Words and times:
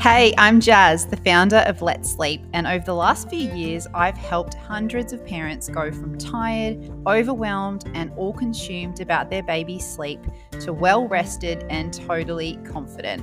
Hey, 0.00 0.32
I'm 0.38 0.60
Jazz, 0.60 1.04
the 1.04 1.18
founder 1.18 1.58
of 1.66 1.82
Let's 1.82 2.10
Sleep, 2.12 2.40
and 2.54 2.66
over 2.66 2.82
the 2.82 2.94
last 2.94 3.28
few 3.28 3.52
years, 3.52 3.86
I've 3.92 4.16
helped 4.16 4.54
hundreds 4.54 5.12
of 5.12 5.22
parents 5.26 5.68
go 5.68 5.92
from 5.92 6.16
tired, 6.16 6.90
overwhelmed, 7.06 7.84
and 7.92 8.10
all 8.16 8.32
consumed 8.32 9.00
about 9.00 9.28
their 9.28 9.42
baby's 9.42 9.86
sleep 9.86 10.20
to 10.60 10.72
well 10.72 11.06
rested 11.06 11.66
and 11.68 11.92
totally 11.92 12.58
confident. 12.64 13.22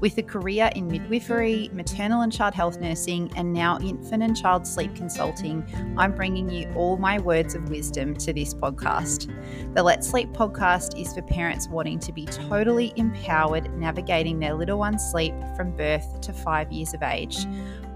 With 0.00 0.18
a 0.18 0.22
career 0.22 0.70
in 0.76 0.88
midwifery, 0.88 1.70
maternal 1.72 2.20
and 2.20 2.30
child 2.30 2.54
health 2.54 2.78
nursing, 2.80 3.32
and 3.34 3.52
now 3.52 3.78
infant 3.78 4.22
and 4.22 4.36
child 4.36 4.66
sleep 4.66 4.94
consulting, 4.94 5.64
I'm 5.96 6.14
bringing 6.14 6.50
you 6.50 6.70
all 6.74 6.98
my 6.98 7.18
words 7.18 7.54
of 7.54 7.70
wisdom 7.70 8.14
to 8.16 8.32
this 8.34 8.52
podcast. 8.52 9.32
The 9.74 9.82
Let's 9.82 10.06
Sleep 10.06 10.28
podcast 10.34 11.00
is 11.00 11.14
for 11.14 11.22
parents 11.22 11.68
wanting 11.68 11.98
to 12.00 12.12
be 12.12 12.26
totally 12.26 12.92
empowered 12.96 13.74
navigating 13.78 14.38
their 14.38 14.52
little 14.52 14.78
one's 14.78 15.02
sleep 15.02 15.34
from 15.56 15.74
birth 15.74 16.20
to 16.20 16.32
five 16.34 16.70
years 16.70 16.92
of 16.92 17.02
age. 17.02 17.46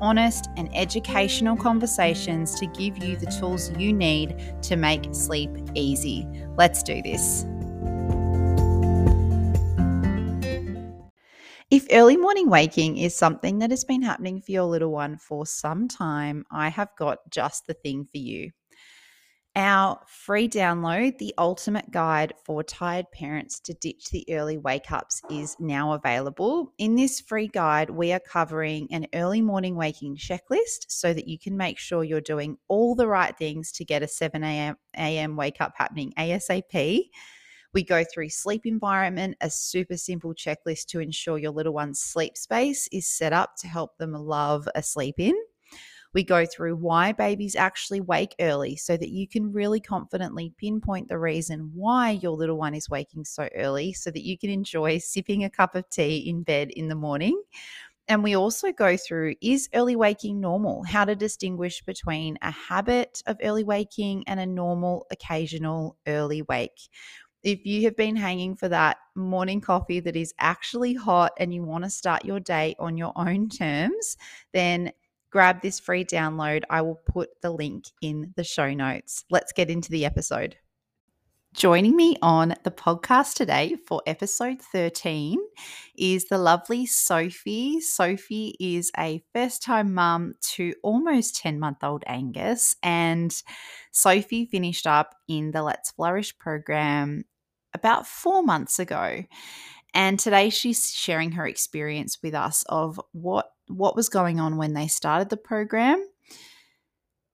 Honest 0.01 0.49
and 0.57 0.75
educational 0.75 1.55
conversations 1.55 2.59
to 2.59 2.67
give 2.67 3.05
you 3.05 3.17
the 3.17 3.27
tools 3.27 3.71
you 3.77 3.93
need 3.93 4.55
to 4.63 4.77
make 4.77 5.07
sleep 5.13 5.51
easy. 5.75 6.27
Let's 6.57 6.83
do 6.83 7.03
this. 7.03 7.45
If 11.71 11.87
early 11.93 12.17
morning 12.17 12.51
waking 12.51 12.97
is 12.97 13.15
something 13.15 13.61
that 13.61 13.71
has 13.71 13.85
been 13.85 14.03
happening 14.03 14.41
for 14.41 14.51
your 14.51 14.65
little 14.65 14.91
one 14.91 15.17
for 15.19 15.47
some 15.47 15.87
time, 15.87 16.45
I 16.51 16.69
have 16.69 16.89
got 16.99 17.19
just 17.31 17.69
the 17.69 17.75
thing 17.75 18.07
for 18.11 18.19
you. 18.19 18.51
Our 19.55 20.01
free 20.09 20.49
download, 20.49 21.19
The 21.19 21.33
Ultimate 21.39 21.93
Guide 21.93 22.35
for 22.45 22.65
Tired 22.65 23.07
Parents 23.13 23.61
to 23.61 23.75
Ditch 23.75 24.11
the 24.11 24.25
Early 24.29 24.59
Wake 24.59 24.91
Ups, 24.91 25.23
is 25.31 25.55
now 25.61 25.93
available. 25.93 26.73
In 26.79 26.97
this 26.97 27.21
free 27.21 27.47
guide, 27.47 27.91
we 27.91 28.13
are 28.13 28.19
covering 28.21 28.89
an 28.91 29.07
early 29.15 29.41
morning 29.41 29.77
waking 29.77 30.17
checklist 30.17 30.87
so 30.89 31.13
that 31.13 31.29
you 31.29 31.39
can 31.39 31.57
make 31.57 31.79
sure 31.79 32.03
you're 32.03 32.21
doing 32.21 32.57
all 32.67 32.97
the 32.97 33.07
right 33.07 33.37
things 33.39 33.71
to 33.73 33.85
get 33.85 34.03
a 34.03 34.09
7 34.09 34.43
a.m. 34.43 35.37
wake 35.37 35.61
up 35.61 35.75
happening 35.77 36.13
ASAP 36.19 37.11
we 37.73 37.85
go 37.85 38.05
through 38.05 38.31
sleep 38.31 38.67
environment, 38.67 39.37
a 39.41 39.51
super 39.51 39.97
simple 39.97 40.35
checklist 40.35 40.87
to 40.87 41.01
ensure 41.01 41.39
your 41.39 41.53
little 41.53 41.73
one's 41.73 42.01
sleep 42.01 42.37
space 42.37 42.89
is 42.93 43.07
set 43.07 43.33
up 43.33 43.57
to 43.59 43.69
help 43.69 43.97
them 43.99 44.13
love 44.13 44.69
a 44.75 44.83
sleep 44.83 45.17
in. 45.19 45.35
We 46.13 46.25
go 46.25 46.45
through 46.45 46.75
why 46.75 47.13
babies 47.13 47.55
actually 47.55 48.01
wake 48.01 48.35
early 48.41 48.75
so 48.75 48.97
that 48.97 49.11
you 49.11 49.29
can 49.29 49.53
really 49.53 49.79
confidently 49.79 50.53
pinpoint 50.59 51.09
the 51.09 51.19
reason 51.19 51.71
why 51.73 52.11
your 52.11 52.33
little 52.33 52.59
one 52.59 52.75
is 52.75 52.91
waking 52.91 53.25
so 53.25 53.49
early 53.55 53.93
so 53.93 54.11
that 54.11 54.25
you 54.25 54.37
can 54.37 54.51
enjoy 54.51 54.99
sipping 54.99 55.45
a 55.45 55.51
cup 55.51 55.77
of 55.77 55.89
tea 55.89 56.29
in 56.29 56.43
bed 56.43 56.71
in 56.71 56.89
the 56.89 56.97
morning. 56.97 57.41
And 58.09 58.25
we 58.25 58.35
also 58.35 58.73
go 58.73 58.97
through 58.97 59.37
is 59.41 59.69
early 59.73 59.95
waking 59.95 60.41
normal? 60.41 60.83
How 60.83 61.05
to 61.05 61.15
distinguish 61.15 61.81
between 61.83 62.39
a 62.43 62.51
habit 62.51 63.23
of 63.27 63.37
early 63.41 63.63
waking 63.63 64.25
and 64.27 64.41
a 64.41 64.47
normal, 64.47 65.07
occasional 65.13 65.97
early 66.09 66.43
wake 66.43 66.89
if 67.43 67.65
you 67.65 67.85
have 67.85 67.97
been 67.97 68.17
hanging 68.17 68.55
for 68.55 68.69
that 68.69 68.99
morning 69.15 69.61
coffee 69.61 70.01
that 70.01 70.17
is 70.17 70.35
actually 70.39 70.95
hot 70.95 71.33
and 71.39 71.55
you 71.55 71.63
want 71.63 71.85
to 71.85 71.91
start 71.91 72.25
your 72.25 72.41
day 72.41 72.75
on 72.79 72.97
your 72.97 73.13
own 73.17 73.49
terms, 73.49 74.17
then 74.53 74.93
grab 75.31 75.63
this 75.63 75.81
free 75.81 76.05
download. 76.05 76.63
I 76.69 76.83
will 76.83 77.01
put 77.07 77.31
the 77.41 77.51
link 77.51 77.85
in 78.03 78.33
the 78.37 78.45
show 78.45 78.73
notes. 78.75 79.25
Let's 79.31 79.53
get 79.53 79.71
into 79.71 79.91
the 79.91 80.05
episode. 80.05 80.57
Joining 81.53 81.97
me 81.97 82.17
on 82.23 82.55
the 82.63 82.71
podcast 82.71 83.35
today 83.35 83.75
for 83.89 84.01
episode 84.07 84.63
13 84.63 85.37
is 85.97 86.27
the 86.27 86.39
lovely 86.39 86.87
Sophie. 86.87 87.81
Sophie 87.81 88.55
is 88.61 88.93
a 88.97 89.25
first 89.35 89.61
time 89.61 89.93
mum 89.93 90.35
to 90.53 90.75
almost 90.85 91.35
10 91.37 91.59
month 91.59 91.79
old 91.83 92.05
Angus, 92.07 92.77
and 92.85 93.43
Sophie 93.91 94.47
finished 94.47 94.87
up 94.87 95.17
in 95.27 95.51
the 95.51 95.65
Let's 95.65 95.91
Flourish 95.91 96.39
program 96.39 97.25
about 97.75 98.07
four 98.07 98.45
months 98.45 98.79
ago. 98.79 99.25
And 99.93 100.21
today 100.21 100.51
she's 100.51 100.89
sharing 100.93 101.33
her 101.33 101.49
experience 101.49 102.19
with 102.23 102.35
us 102.35 102.65
of 102.69 103.01
what 103.11 103.51
what 103.67 103.97
was 103.97 104.09
going 104.09 104.39
on 104.39 104.57
when 104.57 104.75
they 104.75 104.87
started 104.87 105.31
the 105.31 105.37
program. 105.37 106.07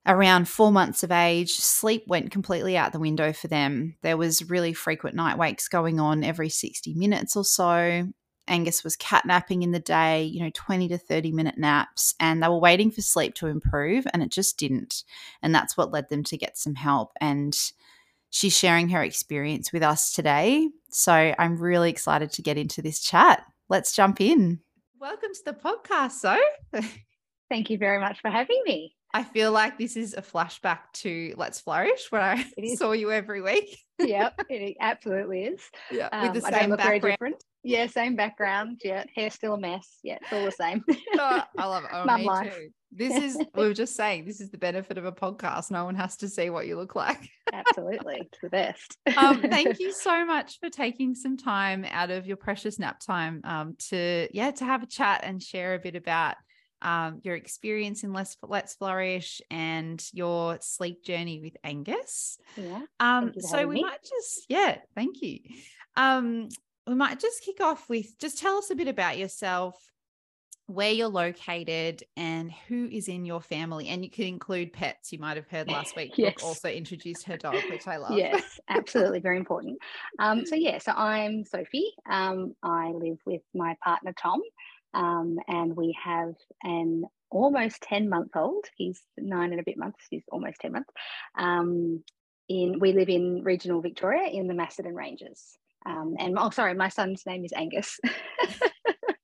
Around 0.06 0.49
four 0.49 0.71
months 0.71 1.03
of 1.03 1.11
age, 1.11 1.53
sleep 1.53 2.05
went 2.06 2.31
completely 2.31 2.77
out 2.77 2.93
the 2.93 3.00
window 3.00 3.33
for 3.33 3.49
them. 3.49 3.97
There 4.03 4.17
was 4.17 4.49
really 4.49 4.72
frequent 4.72 5.17
night 5.17 5.37
wakes 5.37 5.69
going 5.69 5.99
on 5.99 6.22
every 6.22 6.49
60 6.49 6.94
minutes 6.94 7.34
or 7.34 7.44
so. 7.44 8.09
Angus 8.49 8.84
was 8.84 8.97
catnapping 8.97 9.65
in 9.65 9.72
the 9.72 9.81
day, 9.81 10.22
you 10.22 10.45
know, 10.45 10.50
20 10.55 10.87
to 10.89 10.99
30 10.99 11.33
minute 11.33 11.59
naps, 11.59 12.15
and 12.21 12.41
they 12.41 12.49
were 12.49 12.61
waiting 12.61 12.93
for 12.93 13.03
sleep 13.03 13.34
to 13.34 13.49
improve, 13.49 14.06
and 14.15 14.22
it 14.22 14.31
just 14.31 14.56
didn't. 14.56 15.03
And 15.43 15.53
that's 15.53 15.77
what 15.77 15.91
led 15.91 16.09
them 16.09 16.22
to 16.25 16.37
get 16.37 16.56
some 16.56 16.77
help. 16.77 17.11
And 17.21 17.56
She's 18.31 18.56
sharing 18.56 18.89
her 18.91 19.03
experience 19.03 19.72
with 19.72 19.83
us 19.83 20.12
today. 20.12 20.69
So 20.91 21.34
I'm 21.39 21.56
really 21.56 21.91
excited 21.91 22.33
to 22.33 22.43
get 22.43 22.59
into 22.59 22.83
this 22.83 23.00
chat. 23.00 23.45
Let's 23.69 23.95
jump 23.95 24.21
in. 24.21 24.61
Welcome 25.00 25.31
to 25.33 25.45
the 25.45 25.53
podcast, 25.53 26.12
So. 26.12 26.39
Thank 27.49 27.71
you 27.71 27.78
very 27.78 28.00
much 28.00 28.21
for 28.21 28.28
having 28.28 28.61
me. 28.65 28.96
I 29.15 29.25
feel 29.25 29.53
like 29.53 29.78
this 29.78 29.97
is 29.97 30.15
a 30.15 30.22
flashback 30.22 30.81
to 30.94 31.34
Let's 31.37 31.61
Flourish, 31.61 32.06
where 32.11 32.22
I 32.22 32.44
saw 32.77 32.93
you 32.93 33.11
every 33.11 33.41
week. 33.41 33.78
yep, 33.99 34.39
it 34.49 34.77
absolutely 34.81 35.44
is. 35.44 35.61
Yeah, 35.91 36.09
um, 36.12 36.33
with 36.33 36.43
the 36.43 36.50
same 36.53 36.77
background. 36.77 37.34
Yeah, 37.62 37.87
same 37.87 38.15
background. 38.15 38.81
Yeah, 38.84 39.05
hair 39.15 39.31
still 39.31 39.55
a 39.55 39.59
mess. 39.59 39.99
Yeah, 40.03 40.19
it's 40.21 40.33
all 40.33 40.45
the 40.45 40.53
same. 40.53 40.84
oh, 41.19 41.43
I 41.59 41.66
love 41.66 41.84
it. 41.84 41.91
Oh, 41.93 42.05
Mum 42.05 42.25
life. 42.25 42.55
too. 42.55 42.69
This 42.93 43.16
is 43.22 43.37
we 43.55 43.66
were 43.66 43.75
just 43.75 43.97
saying 43.97 44.25
this 44.25 44.41
is 44.41 44.50
the 44.50 44.59
benefit 44.59 44.97
of 44.99 45.05
a 45.05 45.12
podcast. 45.12 45.71
No 45.71 45.84
one 45.84 45.97
has 45.97 46.16
to 46.19 46.28
see 46.28 46.50
what 46.50 46.66
you 46.66 46.77
look 46.77 46.95
like. 46.95 47.28
Absolutely, 47.53 48.19
it's 48.21 48.39
the 48.43 48.50
best. 48.50 48.97
um, 49.16 49.43
thank 49.43 49.81
you 49.81 49.93
so 49.93 50.25
much 50.25 50.59
for 50.61 50.71
taking 50.71 51.15
some 51.15 51.37
time 51.37 51.84
out 51.91 52.11
of 52.11 52.27
your 52.27 52.37
precious 52.37 52.78
nap 52.78 53.00
time 53.00 53.41
um, 53.45 53.77
to 53.89 54.28
yeah 54.33 54.50
to 54.53 54.65
have 54.65 54.83
a 54.83 54.87
chat 54.87 55.22
and 55.25 55.43
share 55.43 55.75
a 55.75 55.78
bit 55.78 55.97
about 55.97 56.37
um, 56.86 57.20
your 57.24 57.34
experience 57.34 58.04
in 58.04 58.12
Let's 58.12 58.36
Let's 58.42 58.74
Flourish 58.74 59.42
and 59.50 60.02
your 60.12 60.58
sleep 60.60 61.04
journey 61.04 61.41
with 61.41 61.56
Angus. 61.64 62.38
Yeah. 62.56 62.82
Um, 63.00 63.32
so 63.41 63.66
we 63.66 63.74
me. 63.74 63.82
might 63.82 64.02
just 64.02 64.47
yeah, 64.48 64.78
thank 64.94 65.20
you. 65.20 65.41
Um, 65.97 66.48
we 66.86 66.94
might 66.94 67.19
just 67.19 67.42
kick 67.42 67.60
off 67.60 67.88
with 67.88 68.16
just 68.20 68.38
tell 68.38 68.56
us 68.56 68.70
a 68.70 68.76
bit 68.76 68.86
about 68.86 69.19
yourself 69.19 69.74
where 70.69 70.91
you're 70.91 71.08
located 71.08 72.02
and 72.16 72.50
who 72.69 72.88
is 72.91 73.08
in 73.08 73.24
your 73.24 73.41
family. 73.41 73.88
And 73.88 74.04
you 74.04 74.10
could 74.10 74.26
include 74.26 74.72
pets. 74.72 75.12
You 75.12 75.18
might 75.18 75.36
have 75.36 75.48
heard 75.48 75.68
last 75.68 75.94
week, 75.97 76.14
yes. 76.16 76.42
also 76.42 76.68
introduced 76.68 77.24
her 77.26 77.36
dog, 77.36 77.56
which 77.70 77.86
I 77.86 77.97
love. 77.98 78.16
Yes, 78.16 78.60
absolutely. 78.68 79.20
Very 79.20 79.38
important. 79.38 79.78
Um, 80.18 80.44
so, 80.44 80.56
yeah, 80.56 80.78
so 80.78 80.92
I'm 80.92 81.44
Sophie. 81.44 81.92
Um, 82.10 82.54
I 82.62 82.88
live 82.88 83.18
with 83.24 83.42
my 83.54 83.76
partner, 83.82 84.12
Tom, 84.20 84.41
um, 84.94 85.38
and 85.48 85.76
we 85.76 85.97
have 86.02 86.34
an 86.62 87.04
almost 87.30 87.82
10 87.82 88.08
month 88.08 88.30
old. 88.34 88.64
He's 88.76 89.02
nine 89.19 89.50
and 89.52 89.60
a 89.60 89.64
bit 89.64 89.76
months. 89.76 90.04
He's 90.10 90.24
almost 90.30 90.60
10 90.60 90.72
months. 90.72 90.91
Um, 91.36 92.02
in, 92.48 92.78
we 92.78 92.92
live 92.92 93.08
in 93.08 93.42
regional 93.42 93.80
Victoria 93.80 94.28
in 94.28 94.47
the 94.47 94.54
Macedon 94.54 94.94
Ranges. 94.94 95.58
Um, 95.84 96.16
and 96.19 96.38
oh, 96.38 96.50
sorry, 96.50 96.74
my 96.74 96.88
son's 96.88 97.24
name 97.26 97.44
is 97.44 97.52
Angus. 97.52 97.98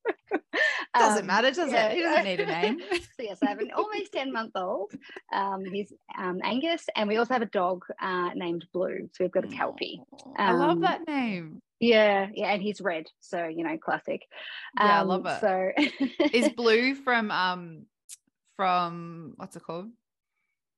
Doesn't 0.94 1.20
um, 1.20 1.26
matter, 1.26 1.50
does 1.50 1.72
yeah. 1.72 1.86
it? 1.86 1.96
He 1.96 2.02
doesn't 2.02 2.24
need 2.24 2.40
a 2.40 2.46
name. 2.46 2.80
so 2.92 3.22
yes, 3.22 3.38
I 3.42 3.48
have 3.48 3.60
an 3.60 3.70
almost 3.74 4.12
10 4.12 4.32
month 4.32 4.52
old. 4.54 4.92
Um, 5.32 5.64
he's 5.64 5.92
um, 6.18 6.40
Angus, 6.44 6.84
and 6.94 7.08
we 7.08 7.16
also 7.16 7.32
have 7.32 7.42
a 7.42 7.46
dog 7.46 7.84
uh, 8.00 8.30
named 8.34 8.66
Blue. 8.74 9.08
So 9.12 9.24
we've 9.24 9.32
got 9.32 9.44
a 9.44 9.48
Kelpie. 9.48 10.02
I 10.36 10.52
love 10.52 10.70
um, 10.70 10.80
that 10.82 11.06
name. 11.06 11.62
Yeah, 11.80 12.28
yeah, 12.34 12.52
and 12.52 12.62
he's 12.62 12.80
red, 12.80 13.06
so 13.20 13.46
you 13.46 13.64
know, 13.64 13.76
classic. 13.76 14.22
Yeah, 14.78 15.00
I 15.00 15.02
love 15.02 15.26
um, 15.26 15.32
it. 15.32 15.40
So 15.40 16.26
is 16.32 16.50
Blue 16.50 16.94
from 16.94 17.30
um 17.32 17.86
from 18.56 19.32
what's 19.36 19.56
it 19.56 19.64
called? 19.64 19.88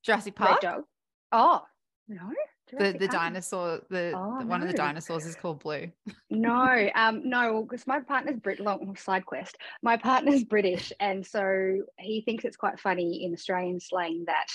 Jurassic 0.03 0.35
Park. 0.35 0.63
Red 0.63 0.71
dog. 0.71 0.85
Oh 1.31 1.63
no, 2.09 2.33
the 2.73 2.97
the 2.99 3.09
dinosaur 3.09 3.81
the, 3.91 4.13
oh, 4.17 4.39
the 4.41 4.47
one 4.47 4.61
no. 4.61 4.67
of 4.67 4.73
the 4.73 4.77
dinosaurs 4.77 5.27
is 5.27 5.37
called 5.37 5.61
blue. 5.61 5.91
No 6.31 6.91
um 6.95 7.29
no 7.29 7.63
because 7.63 7.87
my 7.87 8.01
partner's 8.01 8.39
brit 8.39 8.61
long 8.61 8.97
side 8.97 9.27
quest. 9.27 9.57
My 9.83 9.97
partner's 9.97 10.45
british 10.45 10.93
and 11.01 11.25
so 11.25 11.83
he 11.99 12.23
thinks 12.23 12.45
it's 12.45 12.57
quite 12.57 12.81
funny 12.81 13.25
in 13.25 13.33
australian 13.33 13.81
slang 13.81 14.25
that 14.27 14.49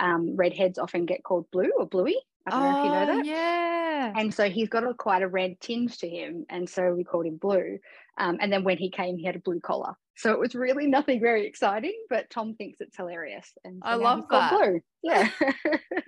um, 0.00 0.36
redheads 0.36 0.78
often 0.78 1.06
get 1.06 1.24
called 1.24 1.50
blue 1.50 1.72
or 1.76 1.86
bluey 1.86 2.16
I 2.48 2.50
don't 2.50 2.62
oh, 2.62 2.70
know 2.70 2.78
if 2.78 2.84
you 2.84 2.90
know 2.90 3.16
that. 3.16 3.26
Yeah. 3.26 4.12
And 4.16 4.32
so 4.32 4.48
he's 4.48 4.68
got 4.68 4.84
a 4.84 4.94
quite 4.94 5.22
a 5.22 5.28
red 5.28 5.60
tinge 5.60 5.98
to 5.98 6.08
him. 6.08 6.46
And 6.48 6.68
so 6.68 6.94
we 6.94 7.04
called 7.04 7.26
him 7.26 7.36
Blue. 7.36 7.78
Um, 8.16 8.38
and 8.40 8.52
then 8.52 8.64
when 8.64 8.78
he 8.78 8.90
came, 8.90 9.16
he 9.16 9.24
had 9.24 9.36
a 9.36 9.40
blue 9.40 9.60
collar. 9.60 9.94
So 10.16 10.32
it 10.32 10.38
was 10.40 10.56
really 10.56 10.88
nothing 10.88 11.20
very 11.20 11.46
exciting, 11.46 11.94
but 12.10 12.28
Tom 12.28 12.54
thinks 12.54 12.80
it's 12.80 12.96
hilarious. 12.96 13.52
And 13.64 13.80
so 13.84 13.88
I 13.88 13.94
love 13.94 14.24
that. 14.30 14.50
Blue. 14.50 14.80
Yeah. 15.04 15.28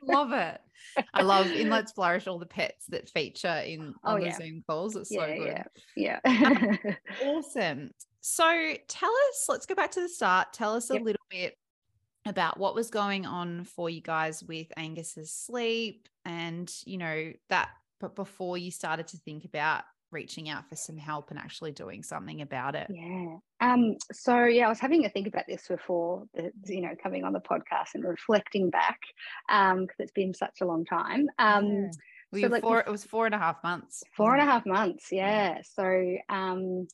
love 0.02 0.32
it. 0.32 0.60
I 1.14 1.22
love 1.22 1.46
in 1.52 1.70
Let's 1.70 1.92
Flourish 1.92 2.26
all 2.26 2.40
the 2.40 2.46
pets 2.46 2.86
that 2.88 3.08
feature 3.08 3.62
in 3.64 3.94
oh, 4.02 4.14
on 4.14 4.22
yeah. 4.22 4.30
the 4.30 4.44
Zoom 4.44 4.64
calls. 4.66 4.96
It's 4.96 5.12
yeah, 5.12 5.20
so 5.20 5.34
good. 5.36 5.64
Yeah. 5.94 6.18
Yeah. 6.24 6.94
awesome. 7.24 7.90
So 8.20 8.74
tell 8.88 9.12
us, 9.28 9.46
let's 9.48 9.66
go 9.66 9.76
back 9.76 9.92
to 9.92 10.00
the 10.00 10.08
start. 10.08 10.52
Tell 10.52 10.74
us 10.74 10.90
yep. 10.90 11.00
a 11.00 11.04
little 11.04 11.26
bit 11.30 11.56
about 12.26 12.58
what 12.58 12.74
was 12.74 12.90
going 12.90 13.26
on 13.26 13.64
for 13.64 13.88
you 13.88 14.00
guys 14.00 14.42
with 14.42 14.66
Angus's 14.76 15.32
sleep 15.32 16.08
and, 16.24 16.72
you 16.84 16.98
know, 16.98 17.32
that 17.48 17.70
but 18.00 18.16
before 18.16 18.56
you 18.56 18.70
started 18.70 19.06
to 19.08 19.18
think 19.18 19.44
about 19.44 19.84
reaching 20.10 20.48
out 20.48 20.68
for 20.68 20.74
some 20.74 20.96
help 20.96 21.30
and 21.30 21.38
actually 21.38 21.70
doing 21.70 22.02
something 22.02 22.42
about 22.42 22.74
it. 22.74 22.88
Yeah. 22.90 23.36
Um 23.60 23.96
so 24.12 24.44
yeah, 24.44 24.66
I 24.66 24.68
was 24.68 24.80
having 24.80 25.04
a 25.04 25.08
think 25.08 25.28
about 25.28 25.44
this 25.46 25.68
before 25.68 26.24
the, 26.34 26.50
you 26.66 26.80
know 26.80 26.94
coming 27.02 27.24
on 27.24 27.32
the 27.32 27.40
podcast 27.40 27.94
and 27.94 28.04
reflecting 28.04 28.70
back 28.70 28.98
um 29.48 29.82
because 29.82 29.96
it's 30.00 30.12
been 30.12 30.34
such 30.34 30.60
a 30.60 30.64
long 30.64 30.84
time. 30.84 31.28
Um 31.38 31.90
yeah. 32.32 32.40
so 32.42 32.48
like 32.48 32.62
four, 32.62 32.80
it 32.80 32.88
was 32.88 33.04
four 33.04 33.26
and 33.26 33.34
a 33.34 33.38
half 33.38 33.62
months. 33.62 34.02
Four 34.16 34.34
and 34.34 34.42
a 34.42 34.50
half 34.50 34.66
months, 34.66 35.08
yeah. 35.12 35.54
yeah. 35.56 35.60
So 35.62 36.16
um 36.28 36.88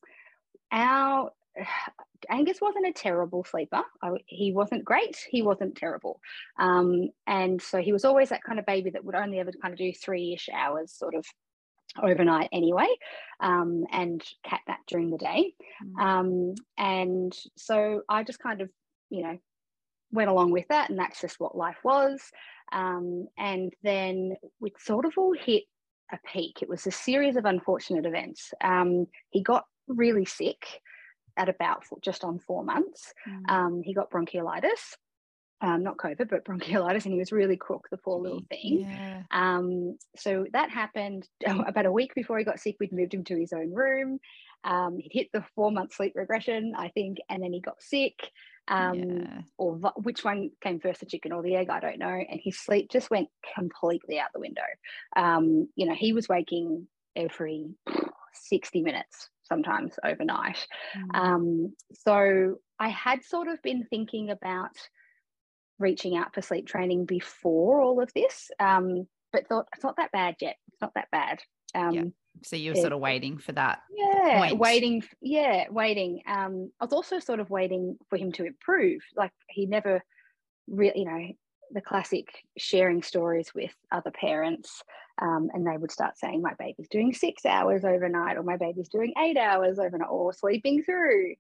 our 0.71 1.31
Angus 2.31 2.61
wasn't 2.61 2.87
a 2.87 2.93
terrible 2.93 3.45
sleeper. 3.45 3.83
I, 4.03 4.11
he 4.27 4.53
wasn't 4.53 4.85
great. 4.85 5.17
He 5.31 5.43
wasn't 5.43 5.77
terrible. 5.77 6.21
Um, 6.59 7.11
and 7.27 7.61
so 7.61 7.79
he 7.79 7.93
was 7.93 8.05
always 8.05 8.31
that 8.31 8.43
kind 8.43 8.59
of 8.59 8.67
baby 8.67 8.91
that 8.91 9.05
would 9.05 9.15
only 9.15 9.39
ever 9.39 9.53
kind 9.63 9.73
of 9.73 9.79
do 9.79 9.93
three 9.93 10.35
ish 10.35 10.49
hours 10.53 10.93
sort 10.93 11.15
of 11.15 11.25
overnight 12.03 12.49
anyway 12.53 12.89
um, 13.41 13.85
and 13.93 14.23
cat 14.45 14.61
nap 14.67 14.81
during 14.87 15.11
the 15.11 15.19
day. 15.19 15.53
Mm. 15.85 16.03
Um, 16.03 16.55
and 16.77 17.37
so 17.57 18.03
I 18.09 18.23
just 18.23 18.41
kind 18.41 18.61
of, 18.61 18.71
you 19.11 19.23
know, 19.23 19.39
went 20.13 20.31
along 20.31 20.51
with 20.51 20.67
that. 20.69 20.91
And 20.91 20.99
that's 20.99 21.21
just 21.21 21.39
what 21.39 21.57
life 21.57 21.79
was. 21.85 22.21
Um, 22.73 23.29
and 23.39 23.73
then 23.83 24.37
we 24.61 24.73
sort 24.79 25.05
of 25.05 25.13
all 25.17 25.33
hit 25.33 25.65
a 26.13 26.19
peak. 26.33 26.59
It 26.63 26.69
was 26.69 26.87
a 26.87 26.93
series 26.93 27.37
of 27.37 27.45
unfortunate 27.45 28.07
events. 28.07 28.53
Um, 28.63 29.07
he 29.31 29.43
got 29.43 29.67
really 29.89 30.25
sick 30.25 30.81
at 31.37 31.49
about 31.49 31.85
just 32.01 32.25
on 32.25 32.39
four 32.39 32.65
months. 32.65 33.13
Mm. 33.29 33.51
Um, 33.51 33.83
he 33.83 33.95
got 33.95 34.11
bronchiolitis. 34.11 34.97
Um, 35.63 35.83
not 35.83 35.97
COVID, 35.97 36.29
but 36.29 36.45
bronchiolitis, 36.45 37.05
and 37.05 37.15
he 37.15 37.19
was 37.19 37.33
really 37.33 37.57
crook, 37.57 37.89
the 37.91 37.97
poor 37.97 38.21
little 38.21 38.43
thing. 38.51 38.81
Yeah. 38.81 39.23
Um, 39.31 39.97
so 40.17 40.47
that 40.53 40.71
happened 40.71 41.29
about 41.47 41.87
a 41.87 41.93
week 41.93 42.15
before 42.15 42.39
he 42.39 42.45
got 42.45 42.61
sick. 42.61 42.77
We'd 42.79 42.93
moved 42.93 43.15
him 43.15 43.25
to 43.25 43.39
his 43.39 43.53
own 43.53 43.73
room. 43.73 44.19
Um, 44.65 44.99
he'd 44.99 45.13
hit 45.13 45.29
the 45.33 45.45
four 45.55 45.71
month 45.71 45.95
sleep 45.95 46.13
regression, 46.15 46.75
I 46.77 46.89
think, 46.89 47.19
and 47.31 47.43
then 47.43 47.53
he 47.53 47.61
got 47.61 47.81
sick. 47.83 48.31
Um, 48.69 48.95
yeah. 48.95 49.41
Or 49.59 49.77
which 49.97 50.25
one 50.25 50.51
came 50.61 50.81
first, 50.81 51.01
the 51.01 51.07
chicken 51.07 51.33
or 51.33 51.43
the 51.43 51.55
egg? 51.55 51.71
I 51.71 51.81
don't 51.81 51.99
know. 51.99 52.09
And 52.09 52.41
his 52.43 52.59
sleep 52.59 52.91
just 52.91 53.11
went 53.11 53.29
completely 53.55 54.19
out 54.19 54.31
the 54.35 54.41
window. 54.41 54.63
Um, 55.15 55.69
you 55.77 55.87
know, 55.87 55.95
he 55.95 56.13
was 56.13 56.29
waking 56.29 56.89
every 57.15 57.71
60 58.33 58.83
minutes 58.83 59.31
sometimes 59.47 59.95
overnight. 60.05 60.67
Mm. 60.97 61.19
Um, 61.19 61.75
so 61.93 62.57
I 62.79 62.89
had 62.89 63.25
sort 63.25 63.49
of 63.49 63.63
been 63.63 63.87
thinking 63.89 64.31
about 64.31 64.77
reaching 65.79 66.17
out 66.17 66.35
for 66.35 66.43
sleep 66.43 66.67
training 66.67 67.07
before 67.07 67.81
all 67.81 68.01
of 68.01 68.13
this, 68.15 68.51
um, 68.59 69.07
but 69.33 69.49
thought 69.49 69.67
it's 69.75 69.85
not 69.85 69.97
that 69.97 70.13
bad 70.13 70.37
yet. 70.41 70.57
It's 70.69 70.81
not 70.81 70.95
that 70.95 71.09
bad. 71.11 71.41
Um, 71.75 71.93
yeah. 71.93 72.03
So 72.45 72.57
you 72.57 72.73
were 72.73 72.77
it, 72.77 72.81
sort 72.81 72.93
of 72.93 73.01
waiting 73.01 73.39
for 73.39 73.53
that. 73.53 73.81
Yeah, 73.91 74.39
point. 74.39 74.59
waiting. 74.59 75.03
Yeah, 75.23 75.67
waiting. 75.71 76.21
Um, 76.27 76.71
I 76.81 76.85
was 76.85 76.93
also 76.93 77.19
sort 77.19 77.41
of 77.41 77.49
waiting 77.49 77.97
for 78.11 78.17
him 78.19 78.33
to 78.33 78.45
improve. 78.45 79.01
Like 79.17 79.33
he 79.49 79.67
never 79.67 80.03
really, 80.67 81.01
you 81.01 81.05
know, 81.07 81.29
the 81.73 81.81
classic 81.81 82.27
sharing 82.57 83.03
stories 83.03 83.53
with 83.55 83.75
other 83.91 84.11
parents. 84.11 84.83
Um, 85.21 85.49
and 85.55 85.67
they 85.67 85.77
would 85.77 85.91
start 85.91 86.19
saying, 86.19 86.43
My 86.43 86.55
baby's 86.59 86.89
doing 86.89 87.15
six 87.15 87.47
hours 87.47 87.85
overnight, 87.85 88.37
or 88.37 88.43
my 88.43 88.57
baby's 88.57 88.89
doing 88.89 89.15
eight 89.19 89.39
hours 89.39 89.79
overnight, 89.79 90.11
or 90.11 90.33
sleeping 90.33 90.83
through 90.83 91.35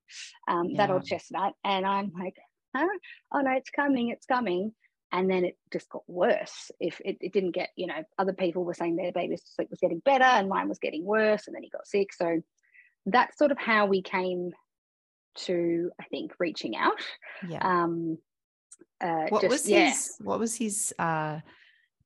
um, 0.49 0.69
yeah. 0.71 0.79
that 0.79 0.93
old 0.93 1.05
chestnut. 1.05 1.53
And 1.63 1.85
I'm 1.87 2.11
like, 2.19 2.37
huh? 2.75 2.89
Oh 3.33 3.41
no, 3.41 3.53
it's 3.53 3.71
coming, 3.71 4.09
it's 4.09 4.27
coming. 4.27 4.73
And 5.13 5.31
then 5.31 5.45
it 5.45 5.57
just 5.73 5.89
got 5.89 6.03
worse. 6.09 6.71
If 6.81 7.01
it, 7.05 7.19
it 7.21 7.33
didn't 7.33 7.53
get, 7.53 7.71
you 7.77 7.87
know, 7.87 8.03
other 8.19 8.33
people 8.33 8.65
were 8.65 8.75
saying 8.75 8.97
their 8.97 9.13
baby's 9.13 9.43
sleep 9.55 9.71
was 9.71 9.79
getting 9.79 10.01
better 10.01 10.25
and 10.25 10.49
mine 10.49 10.69
was 10.69 10.79
getting 10.79 11.05
worse, 11.05 11.47
and 11.47 11.55
then 11.55 11.63
he 11.63 11.71
got 11.71 11.87
sick. 11.87 12.13
So 12.13 12.43
that's 13.05 13.39
sort 13.39 13.53
of 13.53 13.59
how 13.59 13.87
we 13.87 14.03
came 14.03 14.53
to, 15.37 15.91
I 16.01 16.05
think, 16.05 16.33
reaching 16.39 16.77
out. 16.77 17.01
Yeah. 17.49 17.59
Um, 17.61 18.19
uh, 19.01 19.27
what 19.29 19.43
just, 19.43 19.53
was 19.53 19.69
yeah. 19.69 19.89
his 19.91 20.17
what 20.21 20.39
was 20.39 20.57
his 20.57 20.95
uh 20.99 21.41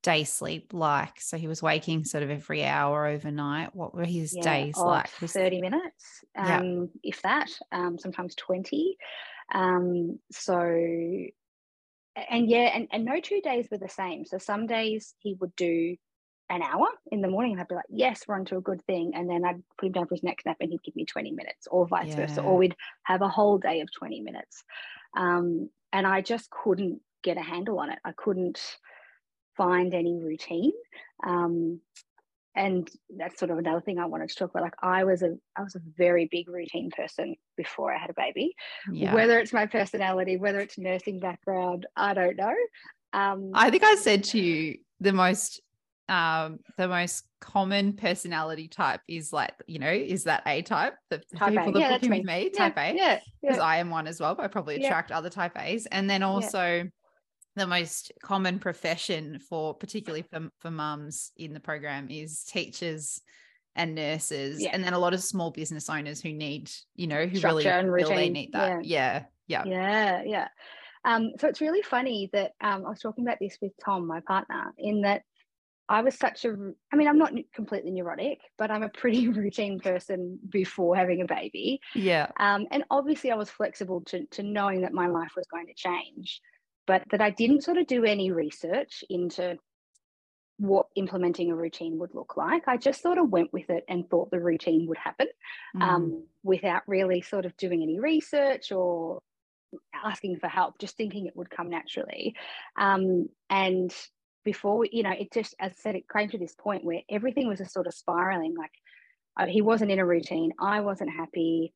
day 0.03 0.25
sleep 0.25 0.73
like 0.73 1.21
so 1.21 1.37
he 1.37 1.47
was 1.47 1.63
waking 1.63 2.05
sort 2.05 2.23
of 2.23 2.31
every 2.31 2.65
hour 2.65 3.07
overnight 3.07 3.75
what 3.75 3.95
were 3.95 4.05
his 4.05 4.35
yeah, 4.35 4.43
days 4.43 4.77
like 4.77 5.09
30 5.11 5.61
minutes 5.61 6.25
um 6.37 6.89
yeah. 7.05 7.11
if 7.11 7.21
that 7.23 7.51
um 7.71 7.99
sometimes 7.99 8.35
20 8.37 8.97
um 9.55 10.19
so 10.33 10.59
and 10.59 12.49
yeah 12.49 12.71
and, 12.75 12.89
and 12.93 13.05
no 13.05 13.21
two 13.21 13.43
days 13.43 13.69
were 13.71 13.79
the 13.79 13.89
same 13.89 14.25
so 14.25 14.39
some 14.39 14.67
days 14.67 15.15
he 15.19 15.35
would 15.39 15.55
do 15.55 15.97
an 16.51 16.63
hour 16.63 16.87
in 17.13 17.21
the 17.21 17.29
morning 17.29 17.53
and 17.53 17.61
I'd 17.61 17.69
be 17.69 17.77
like, 17.77 17.85
yes, 17.89 18.23
we're 18.27 18.35
onto 18.35 18.57
a 18.57 18.61
good 18.61 18.85
thing. 18.85 19.13
And 19.15 19.31
then 19.31 19.45
I'd 19.45 19.63
put 19.79 19.87
him 19.87 19.93
down 19.93 20.09
for 20.09 20.17
his 20.17 20.25
next 20.25 20.45
nap 20.45 20.57
and 20.61 20.71
he'd 20.71 20.83
give 20.83 20.97
me 20.97 21.05
20 21.05 21.31
minutes 21.31 21.69
or 21.71 21.87
vice 21.87 22.09
yeah. 22.09 22.27
versa. 22.27 22.43
Or 22.43 22.57
we'd 22.57 22.75
have 23.05 23.23
a 23.23 23.29
whole 23.29 23.59
day 23.59 23.81
of 23.81 23.89
20 23.97 24.21
minutes. 24.21 24.65
Um, 25.17 25.71
and 25.93 26.07
I 26.07 26.21
just 26.21 26.51
couldn't 26.51 27.01
get 27.23 27.37
a 27.37 27.43
handle 27.43 27.79
on 27.79 27.91
it. 27.91 27.99
I 28.05 28.13
couldn't 28.13 28.61
find 29.57 29.93
any 29.95 30.23
routine. 30.23 30.73
Um, 31.27 31.81
and 32.57 32.91
that's 33.17 33.39
sort 33.39 33.51
of 33.51 33.59
another 33.59 33.81
thing 33.81 33.99
I 33.99 34.07
wanted 34.07 34.29
to 34.29 34.35
talk 34.35 34.51
about. 34.51 34.63
Like 34.63 34.75
I 34.83 35.05
was 35.05 35.23
a 35.23 35.37
I 35.57 35.63
was 35.63 35.77
a 35.77 35.81
very 35.97 36.29
big 36.31 36.49
routine 36.49 36.91
person 36.91 37.37
before 37.57 37.95
I 37.95 37.99
had 37.99 38.11
a 38.11 38.15
baby. 38.15 38.55
Yeah. 38.91 39.15
Whether 39.15 39.39
it's 39.39 39.53
my 39.53 39.67
personality, 39.67 40.37
whether 40.37 40.59
it's 40.59 40.77
nursing 40.77 41.21
background, 41.21 41.87
I 41.97 42.15
don't 42.15 42.37
know. 42.37 42.55
Um, 43.13 43.51
I 43.55 43.71
think 43.71 43.85
I 43.85 43.95
said 43.95 44.25
to 44.25 44.41
you 44.41 44.79
the 45.01 45.13
most 45.13 45.61
um, 46.11 46.59
the 46.77 46.89
most 46.89 47.25
common 47.41 47.95
personality 47.95 48.69
type 48.69 49.01
is 49.07 49.33
like, 49.33 49.55
you 49.67 49.79
know, 49.79 49.91
is 49.91 50.25
that 50.25 50.43
A 50.45 50.61
type? 50.63 50.95
The 51.09 51.23
type 51.37 51.51
people 51.51 51.69
a. 51.69 51.73
that 51.73 51.79
yeah, 51.79 51.99
book 51.99 52.11
with 52.11 52.25
me, 52.25 52.51
type 52.51 52.75
yeah, 52.77 52.91
A. 52.91 52.95
Yeah. 52.95 53.21
Because 53.41 53.57
yeah. 53.59 53.63
I 53.63 53.77
am 53.77 53.91
one 53.91 54.09
as 54.09 54.21
well, 54.21 54.35
but 54.35 54.45
I 54.45 54.49
probably 54.49 54.83
attract 54.83 55.13
other 55.13 55.31
type 55.31 55.57
A's. 55.57 55.87
And 55.87 56.11
then 56.11 56.25
also 56.25 56.91
the 57.55 57.67
most 57.67 58.11
common 58.23 58.59
profession 58.59 59.39
for 59.39 59.73
particularly 59.75 60.23
for, 60.23 60.51
for 60.59 60.71
mums 60.71 61.31
in 61.37 61.55
the 61.55 61.61
program 61.61 62.09
is 62.11 62.43
teachers 62.43 63.21
and 63.77 63.95
nurses 63.95 64.67
and 64.73 64.83
then 64.83 64.95
a 64.95 64.99
lot 64.99 65.15
of 65.15 65.23
small 65.23 65.51
business 65.51 65.89
owners 65.89 66.21
who 66.21 66.33
need 66.33 66.71
you 66.97 67.07
know 67.07 67.27
who 67.27 67.39
Structure 67.39 67.91
really 67.91 68.15
they 68.15 68.29
need 68.29 68.53
that 68.53 68.85
yeah 68.85 69.25
yeah 69.47 69.63
yeah 69.65 70.23
yeah 70.25 70.49
um, 71.05 71.33
so 71.39 71.49
it's 71.49 71.61
really 71.61 71.83
funny 71.83 72.29
that 72.33 72.53
um, 72.61 72.85
I 72.85 72.91
was 72.91 73.01
talking 73.01 73.25
about 73.25 73.39
this 73.41 73.57
with 73.61 73.73
Tom, 73.83 74.07
my 74.07 74.21
partner, 74.21 74.73
in 74.77 75.03
that 75.03 75.23
I 75.91 76.03
was 76.03 76.15
such 76.15 76.45
a, 76.45 76.57
I 76.93 76.97
mean, 76.97 77.09
I'm 77.09 77.19
not 77.19 77.33
completely 77.53 77.91
neurotic, 77.91 78.39
but 78.57 78.71
I'm 78.71 78.85
a 78.85 78.89
pretty 78.89 79.29
routine 79.43 79.81
person 79.81 80.39
before 80.49 80.95
having 80.95 81.21
a 81.21 81.27
baby. 81.27 81.81
Yeah. 81.95 82.29
Um, 82.39 82.67
and 82.71 82.85
obviously, 82.91 83.33
I 83.33 83.37
was 83.37 83.51
flexible 83.51 84.03
to, 84.07 84.25
to 84.27 84.45
knowing 84.45 84.83
that 84.83 84.93
my 84.93 85.09
life 85.09 85.33
was 85.37 85.47
going 85.51 85.67
to 85.67 85.75
change, 85.75 86.41
but 86.87 87.03
that 87.11 87.21
I 87.21 87.31
didn't 87.31 87.65
sort 87.65 87.77
of 87.77 87.89
do 87.89 88.05
any 88.05 88.31
research 88.31 89.03
into 89.11 89.59
what 90.59 90.87
implementing 90.95 91.51
a 91.51 91.57
routine 91.57 91.99
would 91.99 92.15
look 92.15 92.37
like. 92.37 92.69
I 92.69 92.77
just 92.77 93.03
sort 93.03 93.19
of 93.19 93.31
went 93.31 93.53
with 93.53 93.69
it 93.69 93.83
and 93.89 94.09
thought 94.09 94.31
the 94.31 94.39
routine 94.39 94.87
would 94.87 94.99
happen 94.99 95.27
mm. 95.77 95.83
um, 95.83 96.27
without 96.45 96.83
really 96.87 97.21
sort 97.23 97.47
of 97.47 97.57
doing 97.57 97.83
any 97.83 97.99
research 97.99 98.71
or 98.71 99.23
asking 100.05 100.39
for 100.39 100.49
help, 100.49 100.79
just 100.79 100.97
thinking 100.97 101.27
it 101.27 101.37
would 101.37 101.51
come 101.51 101.71
naturally. 101.71 102.37
Um, 102.79 103.29
and 103.49 103.93
before 104.45 104.79
we, 104.79 104.91
you 104.93 105.03
know, 105.03 105.13
it 105.13 105.33
just, 105.33 105.55
as 105.59 105.73
I 105.73 105.75
said, 105.77 105.95
it 105.97 106.09
came 106.09 106.29
to 106.31 106.39
this 106.39 106.55
point 106.55 106.85
where 106.85 107.01
everything 107.11 107.49
was 107.49 107.59
just 107.59 107.73
sort 107.73 107.87
of 107.87 107.95
spiraling. 107.95 108.55
Like 108.57 108.73
uh, 109.39 109.47
he 109.47 109.63
wasn't 109.63 109.91
in 109.91 109.99
a 109.99 110.07
routine. 110.07 110.53
I 110.61 110.81
wasn't 110.81 111.11
happy. 111.11 111.73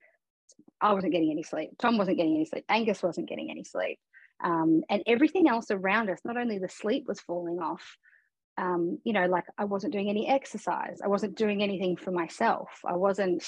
I 0.81 0.93
wasn't 0.93 1.13
getting 1.13 1.31
any 1.31 1.43
sleep. 1.43 1.71
Tom 1.79 1.99
wasn't 1.99 2.17
getting 2.17 2.35
any 2.37 2.47
sleep. 2.47 2.65
Angus 2.69 3.03
wasn't 3.03 3.29
getting 3.29 3.51
any 3.51 3.65
sleep. 3.65 3.99
Um, 4.43 4.83
and 4.91 5.03
everything 5.07 5.49
else 5.49 5.71
around 5.71 6.11
us, 6.11 6.21
not 6.25 6.37
only 6.37 6.59
the 6.59 6.69
sleep 6.69 7.05
was 7.07 7.21
falling 7.21 7.61
off, 7.61 7.97
um, 8.57 8.99
you 9.05 9.13
know, 9.13 9.27
like 9.27 9.45
I 9.59 9.65
wasn't 9.65 9.93
doing 9.93 10.09
any 10.09 10.29
exercise. 10.29 11.01
I 11.03 11.09
wasn't 11.09 11.37
doing 11.37 11.63
anything 11.63 11.97
for 11.97 12.11
myself. 12.11 12.69
I 12.85 12.97
wasn't 12.97 13.45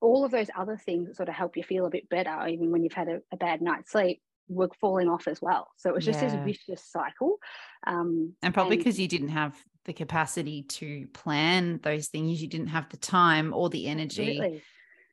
all 0.00 0.24
of 0.24 0.30
those 0.30 0.50
other 0.56 0.76
things 0.76 1.08
that 1.08 1.16
sort 1.16 1.28
of 1.28 1.34
help 1.34 1.56
you 1.56 1.62
feel 1.62 1.86
a 1.86 1.90
bit 1.90 2.08
better, 2.08 2.46
even 2.46 2.70
when 2.70 2.82
you've 2.82 2.92
had 2.92 3.08
a, 3.08 3.20
a 3.32 3.36
bad 3.36 3.62
night's 3.62 3.92
sleep 3.92 4.20
were 4.48 4.70
falling 4.80 5.08
off 5.08 5.28
as 5.28 5.40
well. 5.40 5.68
So 5.76 5.90
it 5.90 5.94
was 5.94 6.04
just 6.04 6.20
yeah. 6.20 6.36
this 6.44 6.44
vicious 6.44 6.84
cycle. 6.90 7.38
Um, 7.86 8.34
and 8.42 8.54
probably 8.54 8.76
because 8.76 8.98
you 8.98 9.08
didn't 9.08 9.28
have 9.28 9.56
the 9.84 9.92
capacity 9.92 10.62
to 10.62 11.06
plan 11.12 11.80
those 11.82 12.08
things, 12.08 12.40
you 12.42 12.48
didn't 12.48 12.68
have 12.68 12.88
the 12.90 12.96
time 12.96 13.52
or 13.54 13.70
the 13.70 13.86
energy 13.86 14.38
absolutely. 14.38 14.62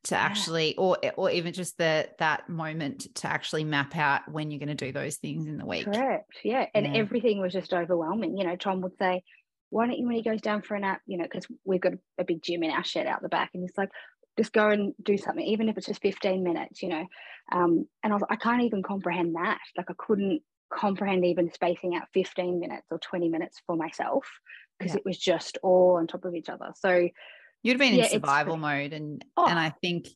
to 0.03 0.15
yeah. 0.15 0.21
actually, 0.21 0.75
or 0.77 0.97
or 1.15 1.31
even 1.31 1.53
just 1.53 1.77
the 1.77 2.09
that 2.19 2.49
moment 2.49 3.13
to 3.15 3.27
actually 3.27 3.63
map 3.63 3.95
out 3.95 4.29
when 4.31 4.51
you're 4.51 4.59
going 4.59 4.75
to 4.75 4.85
do 4.85 4.91
those 4.91 5.17
things 5.17 5.47
in 5.47 5.57
the 5.57 5.65
week. 5.65 5.85
Correct. 5.85 6.31
Yeah, 6.43 6.65
and 6.73 6.85
yeah. 6.85 6.93
everything 6.93 7.39
was 7.39 7.53
just 7.53 7.73
overwhelming. 7.73 8.37
You 8.37 8.45
know, 8.45 8.55
Tom 8.55 8.81
would 8.81 8.97
say, 8.97 9.23
"Why 9.69 9.87
don't 9.87 9.97
you 9.97 10.05
when 10.05 10.15
he 10.15 10.23
goes 10.23 10.41
down 10.41 10.61
for 10.61 10.75
a 10.75 10.79
nap?" 10.79 11.01
You 11.05 11.17
know, 11.17 11.25
because 11.25 11.47
we've 11.63 11.81
got 11.81 11.93
a 12.17 12.23
big 12.23 12.41
gym 12.43 12.63
in 12.63 12.71
our 12.71 12.83
shed 12.83 13.07
out 13.07 13.21
the 13.21 13.29
back, 13.29 13.51
and 13.53 13.63
he's 13.63 13.77
like, 13.77 13.89
just 14.37 14.53
go 14.53 14.69
and 14.69 14.93
do 15.01 15.17
something, 15.17 15.45
even 15.45 15.69
if 15.69 15.77
it's 15.77 15.87
just 15.87 16.01
15 16.01 16.43
minutes, 16.43 16.81
you 16.81 16.89
know. 16.89 17.05
Um, 17.51 17.87
and 18.03 18.13
I 18.13 18.15
was 18.15 18.23
I 18.29 18.35
can't 18.35 18.63
even 18.63 18.83
comprehend 18.83 19.35
that. 19.35 19.59
Like 19.77 19.89
I 19.89 19.93
couldn't 19.97 20.41
comprehend 20.73 21.25
even 21.25 21.51
spacing 21.51 21.95
out 21.95 22.07
15 22.13 22.59
minutes 22.59 22.87
or 22.91 22.99
20 22.99 23.29
minutes 23.29 23.61
for 23.65 23.75
myself 23.75 24.27
because 24.77 24.93
yeah. 24.93 24.99
it 24.99 25.05
was 25.05 25.17
just 25.17 25.57
all 25.63 25.97
on 25.97 26.07
top 26.07 26.25
of 26.25 26.35
each 26.35 26.49
other. 26.49 26.73
So 26.75 27.07
you'd 27.63 27.73
have 27.73 27.79
been 27.79 27.95
yeah, 27.95 28.05
in 28.05 28.09
survival 28.09 28.57
mode 28.57 28.93
and 28.93 29.23
oh. 29.37 29.47
and 29.47 29.59
I 29.59 29.73
think 29.81 30.07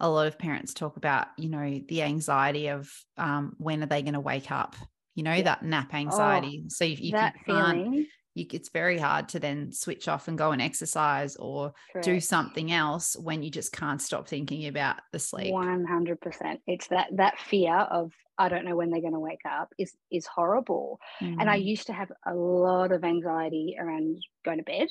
a 0.00 0.08
lot 0.08 0.28
of 0.28 0.38
parents 0.38 0.74
talk 0.74 0.96
about, 0.96 1.26
you 1.36 1.48
know, 1.48 1.80
the 1.88 2.02
anxiety 2.02 2.68
of 2.68 2.88
um, 3.16 3.54
when 3.58 3.82
are 3.82 3.86
they 3.86 4.02
going 4.02 4.14
to 4.14 4.20
wake 4.20 4.50
up? 4.50 4.76
You 5.16 5.24
know, 5.24 5.34
yeah. 5.34 5.42
that 5.42 5.64
nap 5.64 5.92
anxiety. 5.92 6.62
Oh, 6.64 6.68
so 6.68 6.84
if, 6.84 6.92
if 6.92 7.00
you 7.00 7.12
can't 7.12 7.34
feeling 7.44 8.06
you, 8.38 8.46
it's 8.52 8.70
very 8.70 8.98
hard 8.98 9.28
to 9.30 9.40
then 9.40 9.72
switch 9.72 10.08
off 10.08 10.28
and 10.28 10.38
go 10.38 10.52
and 10.52 10.62
exercise 10.62 11.36
or 11.36 11.72
Correct. 11.92 12.04
do 12.04 12.20
something 12.20 12.72
else 12.72 13.16
when 13.16 13.42
you 13.42 13.50
just 13.50 13.72
can't 13.72 14.00
stop 14.00 14.28
thinking 14.28 14.66
about 14.66 14.96
the 15.12 15.18
sleep 15.18 15.52
100% 15.52 16.58
it's 16.66 16.88
that 16.88 17.08
that 17.16 17.38
fear 17.38 17.74
of 17.74 18.12
i 18.38 18.48
don't 18.48 18.64
know 18.64 18.76
when 18.76 18.90
they're 18.90 19.00
going 19.00 19.12
to 19.12 19.20
wake 19.20 19.44
up 19.48 19.72
is 19.78 19.92
is 20.10 20.26
horrible 20.26 20.98
mm. 21.20 21.36
and 21.38 21.50
i 21.50 21.58
mm. 21.58 21.64
used 21.64 21.86
to 21.86 21.92
have 21.92 22.10
a 22.26 22.34
lot 22.34 22.92
of 22.92 23.04
anxiety 23.04 23.76
around 23.78 24.22
going 24.44 24.58
to 24.58 24.64
bed 24.64 24.88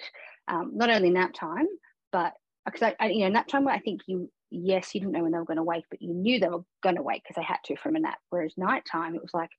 um, 0.47 0.71
not 0.75 0.89
only 0.89 1.09
nap 1.09 1.33
time 1.33 1.67
but 2.11 2.33
because 2.65 2.83
I, 2.83 2.95
I, 2.99 3.09
you 3.09 3.21
know 3.21 3.29
nap 3.29 3.47
time 3.47 3.67
i 3.67 3.79
think 3.79 4.01
you 4.07 4.29
yes 4.49 4.93
you 4.93 5.01
didn't 5.01 5.13
know 5.13 5.23
when 5.23 5.31
they 5.31 5.39
were 5.39 5.45
going 5.45 5.57
to 5.57 5.63
wake 5.63 5.85
but 5.89 6.01
you 6.01 6.13
knew 6.13 6.39
they 6.39 6.49
were 6.49 6.63
going 6.83 6.95
to 6.95 7.01
wake 7.01 7.23
because 7.23 7.35
they 7.35 7.45
had 7.45 7.59
to 7.65 7.75
from 7.77 7.95
a 7.95 7.99
nap 7.99 8.17
whereas 8.29 8.53
nighttime 8.57 9.15
it 9.15 9.21
was 9.21 9.33
like 9.33 9.49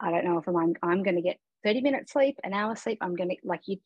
i 0.00 0.10
don't 0.10 0.24
know 0.24 0.38
if 0.38 0.48
i'm, 0.48 0.74
I'm 0.82 1.02
going 1.02 1.16
to 1.16 1.22
get 1.22 1.38
30 1.64 1.80
minutes 1.80 2.12
sleep, 2.12 2.38
an 2.44 2.52
hour 2.52 2.76
sleep, 2.76 2.98
I'm 3.00 3.16
going 3.16 3.30
to 3.30 3.36
like 3.42 3.62
you 3.66 3.78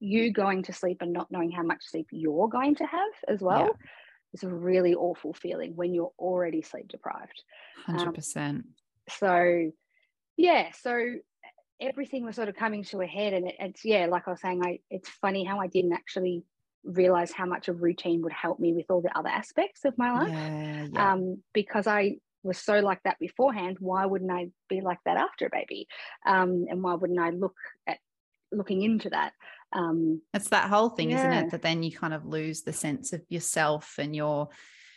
you 0.00 0.32
going 0.32 0.62
to 0.64 0.72
sleep 0.72 0.98
and 1.02 1.12
not 1.12 1.30
knowing 1.30 1.50
how 1.50 1.62
much 1.62 1.84
sleep 1.84 2.08
you're 2.10 2.48
going 2.48 2.74
to 2.76 2.84
have 2.84 3.12
as 3.28 3.40
well. 3.40 3.66
Yeah. 3.66 3.86
It's 4.32 4.42
a 4.42 4.48
really 4.48 4.94
awful 4.94 5.34
feeling 5.34 5.76
when 5.76 5.92
you're 5.92 6.12
already 6.18 6.62
sleep 6.62 6.88
deprived. 6.88 7.42
100%. 7.88 8.36
Um, 8.36 8.64
so, 9.08 9.72
yeah, 10.36 10.70
so 10.80 11.16
everything 11.80 12.24
was 12.24 12.36
sort 12.36 12.48
of 12.48 12.56
coming 12.56 12.84
to 12.84 13.00
a 13.00 13.06
head 13.06 13.32
and 13.32 13.48
it, 13.48 13.54
it's 13.58 13.84
yeah 13.84 14.06
like 14.06 14.28
i 14.28 14.30
was 14.30 14.40
saying 14.40 14.62
i 14.64 14.78
it's 14.90 15.08
funny 15.08 15.44
how 15.44 15.58
i 15.58 15.66
didn't 15.66 15.92
actually 15.92 16.44
realize 16.84 17.32
how 17.32 17.46
much 17.46 17.68
a 17.68 17.72
routine 17.72 18.22
would 18.22 18.32
help 18.32 18.58
me 18.60 18.72
with 18.72 18.86
all 18.90 19.00
the 19.00 19.16
other 19.18 19.28
aspects 19.28 19.84
of 19.84 19.96
my 19.96 20.12
life 20.12 20.28
yeah, 20.30 20.86
yeah. 20.92 21.12
um 21.12 21.42
because 21.52 21.86
i 21.86 22.16
was 22.42 22.58
so 22.58 22.80
like 22.80 23.02
that 23.04 23.18
beforehand, 23.18 23.76
why 23.80 24.06
wouldn't 24.06 24.30
I 24.30 24.48
be 24.68 24.80
like 24.80 24.98
that 25.04 25.16
after 25.16 25.46
a 25.46 25.50
baby? 25.50 25.88
Um, 26.26 26.66
and 26.68 26.82
why 26.82 26.94
wouldn't 26.94 27.20
I 27.20 27.30
look 27.30 27.56
at 27.86 27.98
looking 28.52 28.82
into 28.82 29.10
that? 29.10 29.32
Um, 29.72 30.22
it's 30.34 30.48
that 30.48 30.68
whole 30.68 30.90
thing, 30.90 31.10
yeah. 31.10 31.18
isn't 31.18 31.44
it? 31.44 31.50
That 31.52 31.62
then 31.62 31.82
you 31.82 31.96
kind 31.96 32.14
of 32.14 32.26
lose 32.26 32.62
the 32.62 32.72
sense 32.72 33.12
of 33.12 33.22
yourself 33.28 33.96
and 33.98 34.14
your 34.14 34.48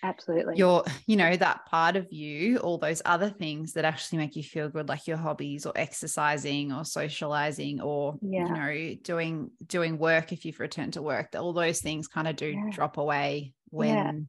absolutely 0.04 0.56
your 0.58 0.84
you 1.08 1.16
know 1.16 1.36
that 1.36 1.66
part 1.66 1.96
of 1.96 2.12
you 2.12 2.58
all 2.58 2.78
those 2.78 3.02
other 3.06 3.30
things 3.30 3.74
that 3.74 3.86
actually 3.86 4.18
make 4.18 4.36
you 4.36 4.44
feel 4.44 4.70
good 4.70 4.90
like 4.90 5.08
your 5.08 5.18
hobbies 5.18 5.66
or 5.66 5.72
exercising 5.76 6.74
or 6.74 6.84
socializing 6.84 7.80
or 7.80 8.18
yeah. 8.22 8.46
you 8.46 8.54
know 8.54 8.96
doing 9.02 9.50
doing 9.66 9.98
work 9.98 10.34
if 10.34 10.44
you've 10.44 10.60
returned 10.60 10.94
to 10.94 11.02
work 11.02 11.30
all 11.38 11.54
those 11.54 11.80
things 11.80 12.08
kind 12.08 12.28
of 12.28 12.36
do 12.36 12.48
yeah. 12.48 12.70
drop 12.72 12.98
away 12.98 13.54
when 13.70 14.28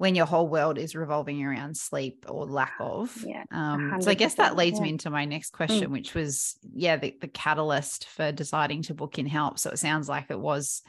when 0.00 0.14
your 0.14 0.24
whole 0.24 0.48
world 0.48 0.78
is 0.78 0.94
revolving 0.94 1.44
around 1.44 1.76
sleep 1.76 2.24
or 2.26 2.46
lack 2.46 2.72
of. 2.80 3.14
Yeah. 3.22 3.44
Um, 3.52 3.98
so 4.00 4.10
I 4.10 4.14
guess 4.14 4.36
that 4.36 4.56
leads 4.56 4.78
yeah. 4.78 4.84
me 4.84 4.88
into 4.88 5.10
my 5.10 5.26
next 5.26 5.50
question, 5.50 5.90
mm. 5.90 5.92
which 5.92 6.14
was, 6.14 6.56
yeah, 6.72 6.96
the, 6.96 7.14
the 7.20 7.28
catalyst 7.28 8.08
for 8.08 8.32
deciding 8.32 8.80
to 8.84 8.94
book 8.94 9.18
in 9.18 9.26
help. 9.26 9.58
So 9.58 9.68
it 9.68 9.78
sounds 9.78 10.08
like 10.08 10.30
it 10.30 10.40
was, 10.40 10.80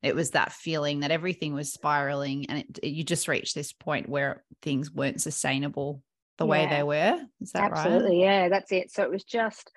it 0.00 0.14
was 0.14 0.30
that 0.30 0.52
feeling 0.52 1.00
that 1.00 1.10
everything 1.10 1.54
was 1.54 1.72
spiraling 1.72 2.46
and 2.48 2.60
it, 2.60 2.78
it, 2.84 2.88
you 2.90 3.02
just 3.02 3.26
reached 3.26 3.56
this 3.56 3.72
point 3.72 4.08
where 4.08 4.44
things 4.62 4.92
weren't 4.92 5.20
sustainable 5.20 6.00
the 6.38 6.44
yeah. 6.44 6.50
way 6.50 6.66
they 6.70 6.84
were. 6.84 7.20
Is 7.40 7.50
that 7.50 7.72
Absolutely, 7.72 7.72
right? 7.72 7.96
Absolutely. 7.96 8.20
Yeah, 8.22 8.48
that's 8.48 8.70
it. 8.70 8.92
So 8.92 9.02
it 9.02 9.10
was 9.10 9.24
just, 9.24 9.72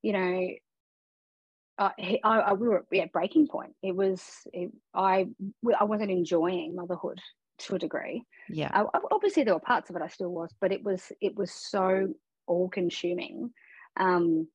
you 0.00 0.14
know, 0.14 0.48
uh, 1.76 1.90
I, 1.98 2.18
I, 2.24 2.52
we 2.54 2.68
were 2.68 2.86
at 2.90 3.12
breaking 3.12 3.48
point. 3.48 3.74
It 3.82 3.94
was 3.94 4.22
it, 4.50 4.70
I 4.94 5.26
I 5.78 5.84
wasn't 5.84 6.10
enjoying 6.10 6.74
motherhood 6.74 7.20
to 7.58 7.76
a 7.76 7.78
degree. 7.78 8.24
Yeah. 8.48 8.70
Uh, 8.72 8.98
obviously, 9.10 9.44
there 9.44 9.54
were 9.54 9.60
parts 9.60 9.90
of 9.90 9.96
it 9.96 10.02
I 10.02 10.08
still 10.08 10.30
was, 10.30 10.50
but 10.60 10.72
it 10.72 10.82
was 10.82 11.12
it 11.20 11.36
was 11.36 11.52
so 11.52 12.14
all 12.46 12.68
consuming. 12.68 13.50
Um, 13.96 14.48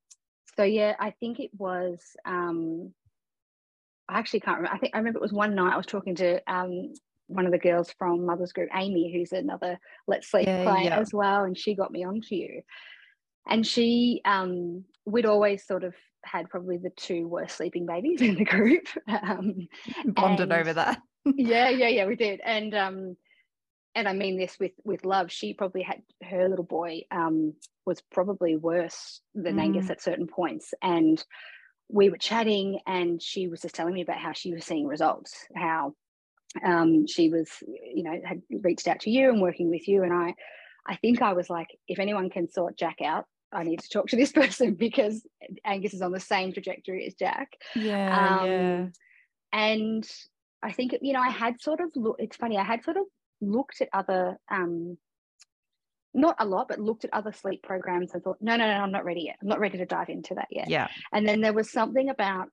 so 0.56 0.64
yeah, 0.64 0.94
I 0.98 1.10
think 1.10 1.40
it 1.40 1.50
was. 1.56 2.00
Um, 2.24 2.92
I 4.08 4.18
actually 4.18 4.40
can't 4.40 4.58
remember. 4.58 4.74
I 4.74 4.78
think 4.78 4.94
I 4.94 4.98
remember 4.98 5.18
it 5.18 5.22
was 5.22 5.32
one 5.32 5.54
night 5.54 5.72
I 5.72 5.76
was 5.76 5.86
talking 5.86 6.16
to 6.16 6.40
um, 6.52 6.92
one 7.28 7.46
of 7.46 7.52
the 7.52 7.58
girls 7.58 7.92
from 7.96 8.26
Mother's 8.26 8.52
Group, 8.52 8.70
Amy, 8.74 9.12
who's 9.12 9.32
another 9.32 9.78
Let's 10.06 10.30
Sleep 10.30 10.46
yeah, 10.46 10.64
client 10.64 10.86
yeah. 10.86 10.98
as 10.98 11.12
well, 11.12 11.44
and 11.44 11.56
she 11.56 11.74
got 11.74 11.92
me 11.92 12.04
onto 12.04 12.34
you. 12.34 12.62
And 13.48 13.66
she, 13.66 14.20
um, 14.24 14.84
we'd 15.06 15.26
always 15.26 15.66
sort 15.66 15.84
of 15.84 15.94
had 16.22 16.50
probably 16.50 16.76
the 16.76 16.90
two 16.90 17.26
worst 17.26 17.56
sleeping 17.56 17.86
babies 17.86 18.20
in 18.20 18.34
the 18.34 18.44
group. 18.44 18.86
Um, 19.08 19.68
Bonded 20.06 20.52
over 20.52 20.72
that 20.72 21.00
yeah, 21.24 21.68
yeah, 21.68 21.88
yeah, 21.88 22.06
we 22.06 22.16
did. 22.16 22.40
And 22.44 22.74
um 22.74 23.16
and 23.94 24.08
I 24.08 24.12
mean 24.12 24.38
this 24.38 24.56
with 24.58 24.72
with 24.84 25.04
love, 25.04 25.30
she 25.30 25.54
probably 25.54 25.82
had 25.82 26.02
her 26.22 26.48
little 26.48 26.64
boy 26.64 27.02
um 27.10 27.54
was 27.86 28.02
probably 28.12 28.56
worse 28.56 29.20
than 29.34 29.56
mm. 29.56 29.62
Angus 29.62 29.90
at 29.90 30.02
certain 30.02 30.26
points. 30.26 30.72
And 30.82 31.22
we 31.88 32.08
were 32.08 32.18
chatting 32.18 32.80
and 32.86 33.20
she 33.20 33.48
was 33.48 33.62
just 33.62 33.74
telling 33.74 33.94
me 33.94 34.02
about 34.02 34.18
how 34.18 34.32
she 34.32 34.54
was 34.54 34.64
seeing 34.64 34.86
results, 34.86 35.46
how 35.54 35.94
um 36.64 37.06
she 37.06 37.28
was, 37.30 37.48
you 37.66 38.02
know, 38.02 38.20
had 38.24 38.42
reached 38.62 38.88
out 38.88 39.00
to 39.00 39.10
you 39.10 39.30
and 39.30 39.42
working 39.42 39.70
with 39.70 39.88
you. 39.88 40.02
And 40.02 40.12
I 40.12 40.34
I 40.86 40.96
think 40.96 41.22
I 41.22 41.34
was 41.34 41.50
like, 41.50 41.68
if 41.88 41.98
anyone 41.98 42.30
can 42.30 42.50
sort 42.50 42.76
Jack 42.76 42.96
out, 43.04 43.26
I 43.52 43.64
need 43.64 43.80
to 43.80 43.88
talk 43.88 44.08
to 44.08 44.16
this 44.16 44.32
person 44.40 44.74
because 44.74 45.26
Angus 45.64 45.94
is 45.94 46.02
on 46.02 46.12
the 46.12 46.20
same 46.20 46.52
trajectory 46.52 47.06
as 47.06 47.14
Jack. 47.14 47.52
Yeah. 47.74 48.40
Um, 48.40 48.46
yeah. 48.46 48.86
And 49.52 50.10
I 50.62 50.72
think 50.72 50.96
you 51.00 51.12
know 51.12 51.20
I 51.20 51.30
had 51.30 51.60
sort 51.60 51.80
of 51.80 51.90
look. 51.94 52.16
It's 52.18 52.36
funny. 52.36 52.58
I 52.58 52.64
had 52.64 52.84
sort 52.84 52.96
of 52.96 53.04
looked 53.40 53.80
at 53.80 53.88
other, 53.92 54.38
um, 54.50 54.98
not 56.12 56.36
a 56.38 56.44
lot, 56.44 56.68
but 56.68 56.78
looked 56.78 57.04
at 57.04 57.14
other 57.14 57.32
sleep 57.32 57.62
programs 57.62 58.12
and 58.12 58.22
thought, 58.22 58.38
no, 58.40 58.56
no, 58.56 58.66
no, 58.66 58.82
I'm 58.82 58.92
not 58.92 59.04
ready 59.04 59.22
yet. 59.22 59.36
I'm 59.40 59.48
not 59.48 59.60
ready 59.60 59.78
to 59.78 59.86
dive 59.86 60.08
into 60.08 60.34
that 60.34 60.48
yet. 60.50 60.68
Yeah. 60.68 60.88
And 61.12 61.26
then 61.26 61.40
there 61.40 61.52
was 61.52 61.70
something 61.70 62.10
about 62.10 62.48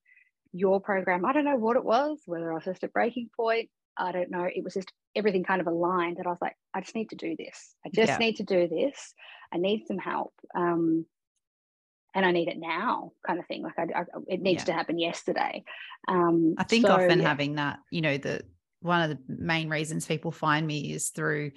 your 0.54 0.80
program. 0.80 1.26
I 1.26 1.34
don't 1.34 1.46
know 1.46 1.58
what 1.58 1.76
it 1.76 1.84
was. 1.84 2.20
Whether 2.26 2.52
I 2.52 2.56
was 2.56 2.66
just 2.66 2.84
a 2.84 2.88
breaking 2.88 3.30
point. 3.36 3.70
I 3.98 4.12
don't 4.12 4.30
know. 4.30 4.44
It 4.44 4.64
was 4.64 4.76
just 4.76 4.92
everything 5.16 5.44
kind 5.44 5.60
of 5.60 5.68
aligned 5.68 6.18
that 6.18 6.28
I 6.28 6.30
was 6.30 6.38
like, 6.40 6.56
I 6.74 6.82
just 6.82 6.96
need 6.96 7.10
to 7.10 7.16
do 7.16 7.36
this. 7.38 7.76
I 7.86 7.90
just 7.94 8.12
yeah. 8.12 8.18
need 8.18 8.36
to 8.38 8.44
do 8.44 8.68
this. 8.68 9.14
I 9.52 9.58
need 9.58 9.88
some 9.88 9.98
help. 9.98 10.34
Um, 10.56 11.06
and 12.16 12.26
I 12.26 12.32
need 12.32 12.48
it 12.48 12.58
now, 12.58 13.12
kind 13.26 13.40
of 13.40 13.46
thing. 13.48 13.64
Like 13.64 13.78
I, 13.78 14.02
I 14.02 14.04
it 14.28 14.42
needs 14.42 14.62
yeah. 14.62 14.66
to 14.66 14.74
happen 14.74 15.00
yesterday. 15.00 15.64
Um, 16.08 16.56
I 16.58 16.64
think 16.64 16.86
so, 16.86 16.94
often 16.94 17.20
yeah. 17.20 17.28
having 17.28 17.56
that, 17.56 17.80
you 17.92 18.02
know, 18.02 18.18
the 18.18 18.42
one 18.82 19.02
of 19.02 19.10
the 19.10 19.20
main 19.28 19.70
reasons 19.70 20.06
people 20.06 20.32
find 20.32 20.66
me 20.66 20.94
is 20.94 21.10
through 21.10 21.52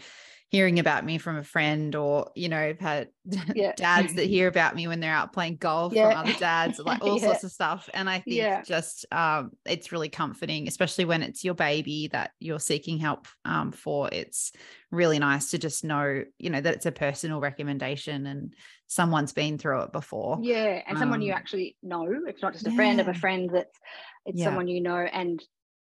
hearing 0.51 0.81
about 0.81 1.05
me 1.05 1.17
from 1.17 1.37
a 1.37 1.45
friend 1.45 1.95
or 1.95 2.29
you 2.35 2.49
know 2.49 2.59
i've 2.59 2.81
had 2.81 3.09
yeah. 3.55 3.73
dads 3.77 4.15
that 4.15 4.27
hear 4.27 4.49
about 4.49 4.75
me 4.75 4.89
when 4.89 4.99
they're 4.99 5.15
out 5.15 5.33
playing 5.33 5.57
golf 5.57 5.93
yeah. 5.93 6.11
from 6.11 6.19
other 6.19 6.39
dads 6.39 6.79
like 6.81 7.01
all 7.03 7.19
yeah. 7.19 7.25
sorts 7.25 7.45
of 7.45 7.53
stuff 7.53 7.89
and 7.95 8.11
i 8.11 8.19
think 8.19 8.67
just 8.67 9.07
um, 9.13 9.53
it's 9.65 9.93
really 9.93 10.09
comforting 10.09 10.67
especially 10.67 11.05
when 11.05 11.23
it's 11.23 11.45
your 11.45 11.55
baby 11.55 12.09
that 12.09 12.33
you're 12.41 12.59
seeking 12.59 12.99
help 12.99 13.29
um, 13.45 13.71
for 13.71 14.09
it's 14.13 14.53
really 14.91 15.21
nice 15.21 15.51
to 15.51 15.59
just 15.59 15.85
know 15.85 16.25
you 16.39 16.51
know 16.51 16.61
that 16.61 16.75
it's 16.75 16.87
a 16.87 16.93
personal 16.93 17.41
recommendation 17.41 18.27
and 18.27 18.55
someone's 18.89 19.33
been 19.33 19.57
through 19.57 19.83
it 19.83 19.93
before 19.93 20.39
yeah 20.43 20.83
and 20.87 20.97
um, 20.97 21.01
someone 21.01 21.23
you 21.23 21.33
um, 21.33 21.39
actually 21.39 21.77
know 21.83 22.09
it's 22.27 22.43
not 22.43 22.53
just 22.53 22.67
a 22.67 22.73
friend 22.73 23.01
of 23.01 23.07
a 23.07 23.15
friend 23.15 23.51
that's 23.53 23.79
it's 24.27 24.43
someone 24.43 24.67
you 24.67 24.83
know 24.83 24.97
and 24.97 25.43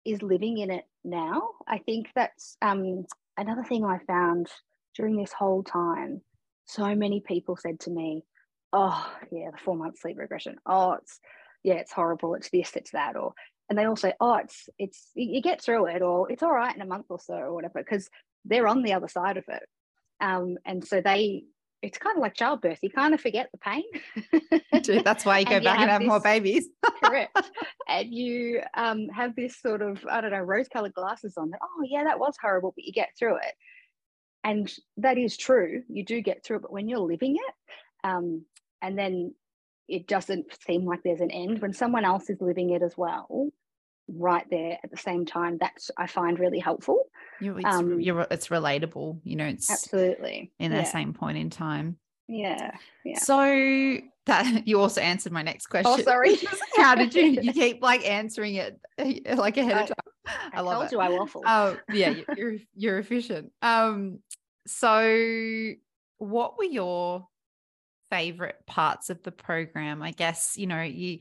is 0.05 0.21
living 0.23 0.59
in 0.59 0.71
it 0.71 0.85
now 1.03 1.51
i 1.67 1.79
think 1.79 2.09
that's 2.15 2.57
um 2.61 3.05
another 3.41 3.65
thing 3.65 3.85
I 3.85 3.99
found 4.07 4.49
during 4.97 5.17
this 5.17 5.33
whole 5.33 5.63
time, 5.63 6.21
so 6.67 6.95
many 6.95 7.21
people 7.21 7.57
said 7.57 7.81
to 7.81 7.91
me, 7.91 8.25
Oh, 8.73 9.13
yeah, 9.33 9.51
the 9.51 9.59
four 9.59 9.75
month 9.77 9.99
sleep 9.99 10.17
regression. 10.19 10.57
Oh, 10.65 10.93
it's 10.93 11.19
yeah, 11.65 11.75
it's 11.75 11.93
horrible. 11.93 12.35
It's 12.35 12.51
this, 12.51 12.77
it's 12.77 12.93
that, 12.93 13.17
or 13.17 13.33
and 13.69 13.79
they 13.79 13.85
all 13.85 13.97
say, 13.97 14.15
Oh, 14.21 14.37
it's 14.37 14.69
it's 14.79 15.11
you 15.15 15.43
get 15.43 15.63
through 15.63 15.87
it, 15.87 16.03
or 16.03 16.31
it's 16.31 16.43
all 16.43 16.53
right 16.53 16.75
in 16.75 16.83
a 16.83 16.87
month 16.87 17.07
or 17.09 17.19
so, 17.19 17.35
or 17.35 17.55
whatever, 17.55 17.83
because 17.83 18.09
they're 18.45 18.69
on 18.69 18.83
the 18.83 18.93
other 18.93 19.09
side 19.09 19.37
of 19.37 19.45
it. 19.49 19.63
Um, 20.21 20.57
and 20.65 20.87
so 20.87 21.01
they 21.01 21.45
it's 21.83 21.99
kind 21.99 22.17
of 22.17 22.21
like 22.21 22.35
childbirth. 22.35 22.79
You 22.83 22.91
kind 22.91 23.15
of 23.15 23.21
forget 23.21 23.51
the 23.53 23.59
pain. 23.59 25.03
That's 25.03 25.25
why 25.25 25.39
you 25.41 25.45
go 25.47 25.57
and 25.57 25.65
back 25.65 25.79
you 25.79 25.83
and 25.83 25.91
have 25.91 26.01
this, 26.01 26.09
more 26.09 26.21
babies. 26.21 26.69
correct. 27.05 27.51
And 27.89 28.13
you 28.13 28.63
um, 28.75 29.09
have 29.09 29.35
this 29.35 29.61
sort 29.61 29.83
of, 29.83 30.05
I 30.11 30.21
don't 30.21 30.31
know, 30.31 30.41
rose 30.41 30.69
colored 30.69 30.95
glasses 30.95 31.35
on 31.37 31.51
that. 31.51 31.61
Oh, 31.63 31.83
yeah, 31.85 32.05
that 32.05 32.19
was 32.19 32.35
horrible, 32.41 32.73
but 32.77 32.85
you 32.85 32.93
get 32.93 33.11
through 33.19 33.37
it. 33.37 33.55
And 34.45 34.73
that 34.99 35.19
is 35.19 35.37
true. 35.37 35.83
You 35.89 36.05
do 36.05 36.21
get 36.21 36.45
through 36.45 36.57
it. 36.57 36.63
But 36.63 36.73
when 36.73 36.89
you're 36.89 36.99
living 36.99 37.37
it, 37.37 37.55
um, 38.05 38.45
and 38.83 38.99
then 38.99 39.35
it 39.89 40.07
doesn't 40.07 40.47
seem 40.67 40.85
like 40.85 41.03
there's 41.03 41.21
an 41.21 41.31
end, 41.31 41.61
when 41.61 41.73
someone 41.73 42.05
else 42.05 42.31
is 42.31 42.41
living 42.41 42.71
it 42.71 42.83
as 42.83 42.97
well, 42.97 43.51
right 44.17 44.47
there 44.51 44.79
at 44.83 44.91
the 44.91 44.97
same 44.97 45.25
time 45.25 45.59
that's 45.59 45.91
i 45.97 46.07
find 46.07 46.39
really 46.39 46.59
helpful. 46.59 47.05
You, 47.41 47.57
it's, 47.57 47.65
um, 47.65 48.01
you're, 48.01 48.27
it's 48.31 48.49
relatable 48.49 49.21
you 49.25 49.37
know 49.37 49.47
it's 49.47 49.71
absolutely 49.71 50.53
in 50.59 50.73
the 50.73 50.85
same 50.85 51.15
point 51.15 51.39
in 51.39 51.51
time. 51.51 51.97
Yeah 52.29 52.73
yeah. 53.05 53.19
So 53.19 53.99
that 54.27 54.63
you 54.67 54.81
also 54.81 55.01
answered 55.01 55.33
my 55.33 55.43
next 55.43 55.67
oh, 55.67 55.71
question 55.71 55.93
oh 55.93 56.03
sorry 56.03 56.37
how 56.77 56.95
did 56.95 57.15
you 57.15 57.25
you 57.43 57.53
keep 57.53 57.83
like 57.83 58.07
answering 58.09 58.57
it 58.57 58.79
like 59.37 59.57
ahead 59.57 59.77
I, 59.77 59.83
of 59.83 59.89
time? 59.89 59.97
I, 60.27 60.59
I 60.59 60.61
love 60.61 60.75
told 60.75 60.85
it. 60.85 60.93
you 60.93 61.01
i 61.01 61.09
waffle 61.09 61.43
oh 61.47 61.79
yeah 61.93 62.15
you're 62.37 62.57
you're 62.75 62.99
efficient. 62.99 63.53
Um 63.63 64.21
so 64.67 65.73
what 66.19 66.59
were 66.59 66.65
your 66.65 67.27
favorite 68.11 68.57
parts 68.67 69.11
of 69.11 69.23
the 69.23 69.33
program? 69.33 70.03
I 70.03 70.11
guess 70.11 70.57
you 70.57 70.67
know 70.67 70.83
you 70.83 71.21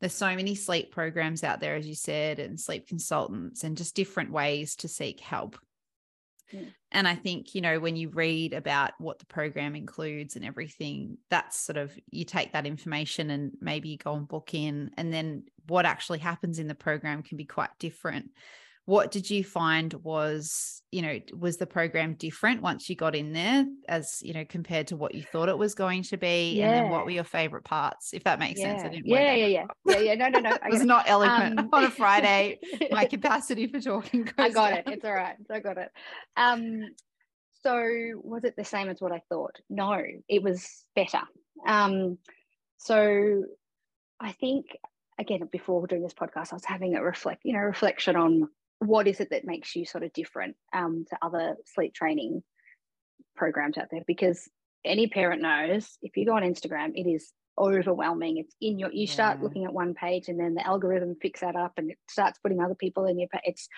there's 0.00 0.12
so 0.12 0.34
many 0.34 0.54
sleep 0.54 0.92
programs 0.92 1.42
out 1.42 1.60
there 1.60 1.74
as 1.74 1.86
you 1.86 1.94
said 1.94 2.38
and 2.38 2.60
sleep 2.60 2.86
consultants 2.86 3.64
and 3.64 3.76
just 3.76 3.94
different 3.94 4.30
ways 4.30 4.76
to 4.76 4.88
seek 4.88 5.20
help 5.20 5.58
mm. 6.52 6.66
and 6.92 7.08
i 7.08 7.14
think 7.14 7.54
you 7.54 7.60
know 7.60 7.78
when 7.78 7.96
you 7.96 8.08
read 8.10 8.52
about 8.52 8.92
what 8.98 9.18
the 9.18 9.26
program 9.26 9.74
includes 9.74 10.36
and 10.36 10.44
everything 10.44 11.16
that's 11.30 11.58
sort 11.58 11.76
of 11.76 11.96
you 12.10 12.24
take 12.24 12.52
that 12.52 12.66
information 12.66 13.30
and 13.30 13.52
maybe 13.60 13.88
you 13.88 13.98
go 13.98 14.14
and 14.14 14.28
book 14.28 14.54
in 14.54 14.90
and 14.96 15.12
then 15.12 15.44
what 15.68 15.86
actually 15.86 16.18
happens 16.18 16.58
in 16.58 16.68
the 16.68 16.74
program 16.74 17.22
can 17.22 17.36
be 17.36 17.44
quite 17.44 17.70
different 17.78 18.30
what 18.86 19.10
did 19.10 19.28
you 19.28 19.42
find 19.42 19.92
was 19.94 20.80
you 20.92 21.02
know 21.02 21.18
was 21.36 21.56
the 21.56 21.66
program 21.66 22.14
different 22.14 22.62
once 22.62 22.88
you 22.88 22.94
got 22.94 23.16
in 23.16 23.32
there 23.32 23.66
as 23.88 24.20
you 24.22 24.32
know 24.32 24.44
compared 24.48 24.86
to 24.86 24.96
what 24.96 25.12
you 25.12 25.22
thought 25.24 25.48
it 25.48 25.58
was 25.58 25.74
going 25.74 26.04
to 26.04 26.16
be? 26.16 26.54
Yeah. 26.54 26.68
and 26.68 26.74
then 26.74 26.90
what 26.90 27.04
were 27.04 27.10
your 27.10 27.24
favorite 27.24 27.64
parts 27.64 28.14
if 28.14 28.22
that 28.24 28.38
makes 28.38 28.60
yeah. 28.60 28.70
sense? 28.70 28.84
I 28.84 28.88
didn't 28.88 29.06
yeah 29.06 29.34
yeah 29.34 29.46
yeah. 29.46 29.66
yeah 29.84 29.98
yeah. 29.98 30.14
No 30.14 30.28
no 30.28 30.38
no. 30.38 30.50
It 30.64 30.70
was 30.70 30.84
not 30.84 31.08
eloquent 31.08 31.58
um, 31.58 31.68
on 31.72 31.84
a 31.84 31.90
friday. 31.90 32.58
My 32.90 33.04
capacity 33.04 33.66
for 33.66 33.80
talking 33.80 34.28
i 34.38 34.48
got 34.50 34.70
down. 34.70 34.78
it 34.78 34.84
it's 34.86 35.04
all 35.04 35.14
right. 35.14 35.36
I 35.50 35.60
got 35.60 35.78
it. 35.78 35.90
Um 36.36 36.82
so 37.62 37.82
was 38.22 38.44
it 38.44 38.54
the 38.56 38.64
same 38.64 38.88
as 38.88 39.00
what 39.00 39.10
i 39.10 39.20
thought? 39.28 39.56
No 39.68 40.00
it 40.28 40.42
was 40.42 40.84
better. 40.94 41.22
Um 41.66 42.18
so 42.78 43.42
i 44.20 44.30
think 44.30 44.66
again 45.18 45.48
before 45.50 45.86
doing 45.86 46.02
this 46.02 46.14
podcast 46.14 46.52
i 46.52 46.56
was 46.56 46.64
having 46.64 46.94
a 46.94 47.02
reflect 47.02 47.40
you 47.44 47.54
know 47.54 47.58
reflection 47.60 48.16
on 48.16 48.48
what 48.78 49.06
is 49.06 49.20
it 49.20 49.30
that 49.30 49.44
makes 49.44 49.74
you 49.74 49.86
sort 49.86 50.04
of 50.04 50.12
different 50.12 50.56
um, 50.74 51.04
to 51.08 51.16
other 51.22 51.56
sleep 51.74 51.94
training 51.94 52.42
programs 53.34 53.78
out 53.78 53.88
there? 53.90 54.02
Because 54.06 54.48
any 54.84 55.06
parent 55.08 55.42
knows 55.42 55.98
if 56.02 56.16
you 56.16 56.26
go 56.26 56.36
on 56.36 56.42
Instagram, 56.42 56.92
it 56.94 57.08
is 57.08 57.32
overwhelming. 57.58 58.36
It's 58.38 58.54
in 58.60 58.78
your, 58.78 58.92
you 58.92 59.06
start 59.06 59.42
looking 59.42 59.64
at 59.64 59.72
one 59.72 59.94
page 59.94 60.28
and 60.28 60.38
then 60.38 60.54
the 60.54 60.66
algorithm 60.66 61.16
picks 61.20 61.40
that 61.40 61.56
up 61.56 61.72
and 61.78 61.90
it 61.90 61.98
starts 62.08 62.38
putting 62.38 62.60
other 62.60 62.74
people 62.74 63.06
in 63.06 63.18
your, 63.18 63.28
it's 63.44 63.68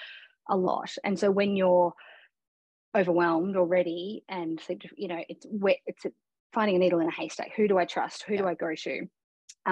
a 0.48 0.56
lot. 0.56 0.90
And 1.04 1.18
so 1.18 1.30
when 1.30 1.56
you're 1.56 1.94
overwhelmed 2.96 3.56
already 3.56 4.24
and 4.28 4.60
you 4.96 5.08
know, 5.08 5.22
it's 5.28 5.46
wet, 5.48 5.78
it's 5.86 6.04
finding 6.52 6.76
a 6.76 6.78
needle 6.78 7.00
in 7.00 7.08
a 7.08 7.12
haystack. 7.12 7.52
Who 7.56 7.68
do 7.68 7.78
I 7.78 7.84
trust? 7.84 8.24
Who 8.24 8.34
yeah. 8.34 8.42
do 8.42 8.48
I 8.48 8.54
go 8.54 8.74
to? 8.74 9.06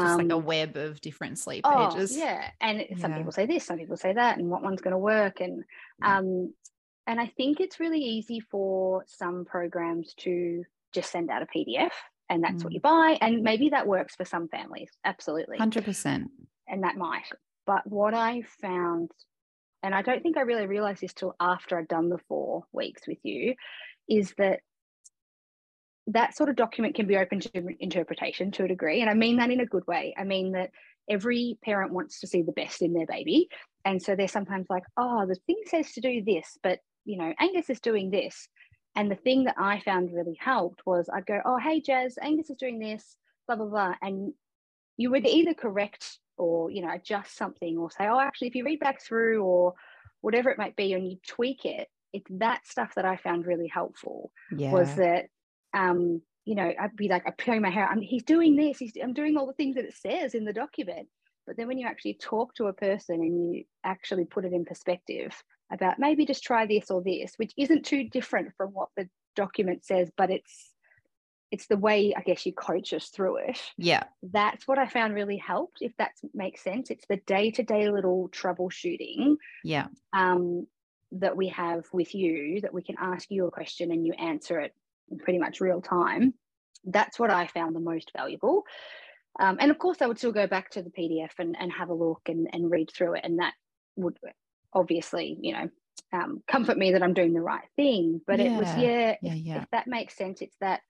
Just 0.01 0.19
like 0.19 0.31
a 0.31 0.37
um, 0.37 0.45
web 0.45 0.77
of 0.77 1.01
different 1.01 1.39
sleep 1.39 1.63
oh, 1.65 1.89
pages. 1.89 2.17
Yeah. 2.17 2.51
And 2.61 2.85
some 2.99 3.13
yeah. 3.13 3.19
people 3.19 3.33
say 3.33 3.47
this, 3.47 3.65
some 3.65 3.79
people 3.79 3.97
say 3.97 4.13
that, 4.13 4.39
and 4.39 4.49
what 4.49 4.63
one's 4.63 4.81
going 4.81 4.93
to 4.93 4.99
work. 4.99 5.41
And 5.41 5.65
um, 6.03 6.53
and 7.07 7.21
I 7.21 7.27
think 7.37 7.61
it's 7.61 7.81
really 7.81 8.01
easy 8.01 8.41
for 8.41 9.05
some 9.07 9.45
programs 9.45 10.15
to 10.19 10.65
just 10.93 11.11
send 11.11 11.31
out 11.31 11.43
a 11.43 11.47
PDF 11.47 11.93
and 12.29 12.43
that's 12.43 12.63
mm. 12.63 12.65
what 12.65 12.73
you 12.73 12.81
buy. 12.81 13.19
And 13.21 13.43
maybe 13.43 13.71
that 13.71 13.87
works 13.87 14.17
for 14.17 14.25
some 14.25 14.49
families. 14.49 14.91
Absolutely. 15.05 15.59
100%. 15.59 16.25
And 16.69 16.83
that 16.83 16.97
might. 16.97 17.31
But 17.67 17.87
what 17.87 18.15
I 18.15 18.43
found, 18.61 19.11
and 19.83 19.95
I 19.95 20.03
don't 20.03 20.23
think 20.23 20.37
I 20.37 20.43
really 20.43 20.67
realized 20.67 21.03
this 21.03 21.13
till 21.13 21.35
after 21.41 21.79
I'd 21.79 21.89
done 21.89 22.09
the 22.09 22.19
four 22.29 22.65
weeks 22.73 23.07
with 23.07 23.19
you, 23.23 23.55
is 24.09 24.35
that 24.39 24.61
that 26.09 26.37
sort 26.37 26.49
of 26.49 26.57
document 26.57 26.95
can 26.95 27.07
be 27.07 27.17
open 27.17 27.41
to 27.41 27.69
interpretation 27.81 28.51
to 28.53 28.65
a 28.65 28.69
degree. 28.69 29.01
And 29.01 29.11
I 29.11 29.15
mean 29.15 29.37
that 29.39 29.51
in 29.51 29.61
a 29.61 29.67
good 29.67 29.87
way. 29.87 30.15
I 30.17 30.25
mean 30.25 30.53
that 30.53 30.71
every 31.09 31.59
parent 31.65 31.93
wants 31.93 32.21
to 32.21 32.27
see 32.27 32.43
the 32.43 32.53
best 32.53 32.83
in 32.83 32.93
their 32.93 33.07
baby. 33.07 33.49
And 33.85 34.03
so 34.03 34.15
they're 34.15 34.29
sometimes 34.29 34.67
like, 34.69 34.85
oh, 34.97 35.27
the 35.27 35.37
thing 35.47 35.61
says 35.67 35.93
to 35.93 36.01
do 36.01 36.23
this, 36.25 36.59
but 36.63 36.81
you 37.05 37.19
know, 37.19 37.33
Angus 37.41 37.71
is 37.71 37.81
doing 37.81 38.11
this. 38.11 38.49
And 38.97 39.11
the 39.11 39.17
thing 39.17 39.45
that 39.45 39.57
I 39.59 39.81
found 39.81 40.13
really 40.13 40.37
helped 40.41 40.81
was 40.87 41.09
I'd 41.13 41.27
go, 41.27 41.41
oh, 41.45 41.59
hey, 41.59 41.81
Jazz, 41.81 42.19
Angus 42.21 42.51
is 42.51 42.57
doing 42.57 42.79
this, 42.79 43.17
blah, 43.47 43.57
blah, 43.57 43.67
blah. 43.67 43.95
And 44.03 44.33
you 44.97 45.11
would 45.11 45.27
either 45.27 45.55
correct 45.55 46.19
or, 46.39 46.71
you 46.71 46.83
know, 46.83 46.93
adjust 46.93 47.37
something 47.37 47.77
or 47.77 47.91
say, 47.91 48.09
oh, 48.09 48.19
actually, 48.19 48.49
if 48.49 48.55
you 48.55 48.65
read 48.65 48.81
back 48.81 49.03
through 49.03 49.43
or 49.43 49.75
whatever 50.23 50.51
it 50.51 50.59
might 50.59 50.77
be 50.77 50.95
and 50.95 51.07
you 51.07 51.19
tweak 51.29 51.65
it, 51.65 51.89
it's 52.13 52.27
that 52.31 52.67
stuff 52.67 52.95
that 52.97 53.05
I 53.05 53.17
found 53.17 53.47
really 53.47 53.69
helpful 53.69 54.33
yeah. 54.57 54.73
was 54.73 54.95
that 54.97 55.27
um, 55.77 56.23
you 56.45 56.55
know, 56.55 56.73
I'd 56.81 56.97
be 56.97 57.09
like, 57.09 57.25
I'm 57.27 57.35
pulling 57.35 57.63
my 57.63 57.71
hair. 57.71 57.87
I'm, 57.87 58.01
he's 58.01 58.23
doing 58.23 58.57
this. 58.57 58.79
He's, 58.79 58.93
I'm 59.03 59.13
doing 59.13 59.37
all 59.37 59.47
the 59.47 59.53
things 59.53 59.77
that 59.77 59.85
it 59.85 59.95
says 59.95 60.35
in 60.35 60.45
the 60.45 60.53
document. 60.53 61.09
But 61.47 61.57
then 61.57 61.69
when 61.69 61.79
you 61.79 61.87
actually 61.87 62.15
talk 62.15 62.55
to 62.55 62.67
a 62.67 62.73
person 62.73 63.17
and 63.17 63.55
you 63.55 63.65
actually 63.85 64.25
put 64.25 64.45
it 64.45 64.53
in 64.53 64.65
perspective 64.65 65.33
about 65.73 65.99
maybe 65.99 66.27
just 66.27 66.43
try 66.43 66.67
this 66.67 66.91
or 66.91 67.03
this, 67.03 67.35
which 67.37 67.53
isn't 67.57 67.85
too 67.85 68.09
different 68.09 68.53
from 68.57 68.71
what 68.71 68.89
the 68.97 69.09
document 69.37 69.85
says, 69.85 70.11
but 70.17 70.31
it's 70.31 70.73
it's 71.53 71.69
the 71.69 71.77
way 71.77 72.13
I 72.17 72.23
guess 72.23 72.45
you 72.45 72.53
coach 72.53 72.93
us 72.93 73.09
through 73.09 73.37
it. 73.37 73.61
Yeah. 73.79 74.03
That's 74.23 74.67
what 74.67 74.79
I 74.79 74.89
found 74.89 75.15
really 75.15 75.37
helped, 75.37 75.79
if 75.81 75.97
that 75.99 76.11
makes 76.35 76.65
sense. 76.65 76.91
It's 76.91 77.07
the 77.09 77.19
day-to-day 77.19 77.89
little 77.91 78.29
troubleshooting. 78.31 79.37
Yeah. 79.63 79.87
Um, 80.13 80.67
that 81.13 81.37
we 81.37 81.49
have 81.49 81.85
with 81.93 82.15
you 82.17 82.61
that 82.63 82.75
we 82.75 82.83
can 82.83 82.97
ask 82.99 83.31
you 83.31 83.47
a 83.47 83.51
question 83.51 83.93
and 83.93 84.05
you 84.05 84.13
answer 84.15 84.59
it 84.59 84.75
pretty 85.19 85.39
much 85.39 85.61
real 85.61 85.81
time. 85.81 86.35
That's 86.85 87.19
what 87.19 87.31
I 87.31 87.47
found 87.47 87.75
the 87.75 87.81
most 87.81 88.13
valuable. 88.17 88.65
Um, 89.39 89.59
and 89.61 89.71
of 89.71 89.79
course, 89.79 90.01
I 90.01 90.07
would 90.07 90.19
still 90.19 90.33
go 90.33 90.47
back 90.47 90.71
to 90.71 90.83
the 90.83 90.91
PDF 90.91 91.33
and, 91.39 91.57
and 91.59 91.71
have 91.73 91.91
a 91.91 91.95
look 91.95 92.23
and, 92.27 92.49
and 92.53 92.71
read 92.71 92.91
through 92.91 93.15
it. 93.15 93.23
And 93.25 93.39
that 93.39 93.55
would 93.97 94.17
obviously, 94.73 95.37
you 95.41 95.53
know, 95.53 95.69
um, 96.13 96.43
comfort 96.49 96.79
me 96.79 96.93
that 96.93 97.03
I'm 97.03 97.15
doing 97.15 97.35
the 97.35 97.41
right 97.41 97.67
thing. 97.77 98.21
But 98.27 98.39
yeah. 98.39 98.45
it 98.45 98.59
was, 98.59 98.77
yeah, 98.77 99.17
yeah, 99.21 99.35
yeah, 99.35 99.63
if 99.63 99.71
that 99.73 99.87
makes 99.87 100.17
sense, 100.17 100.41
it's 100.41 100.57
that 100.61 100.81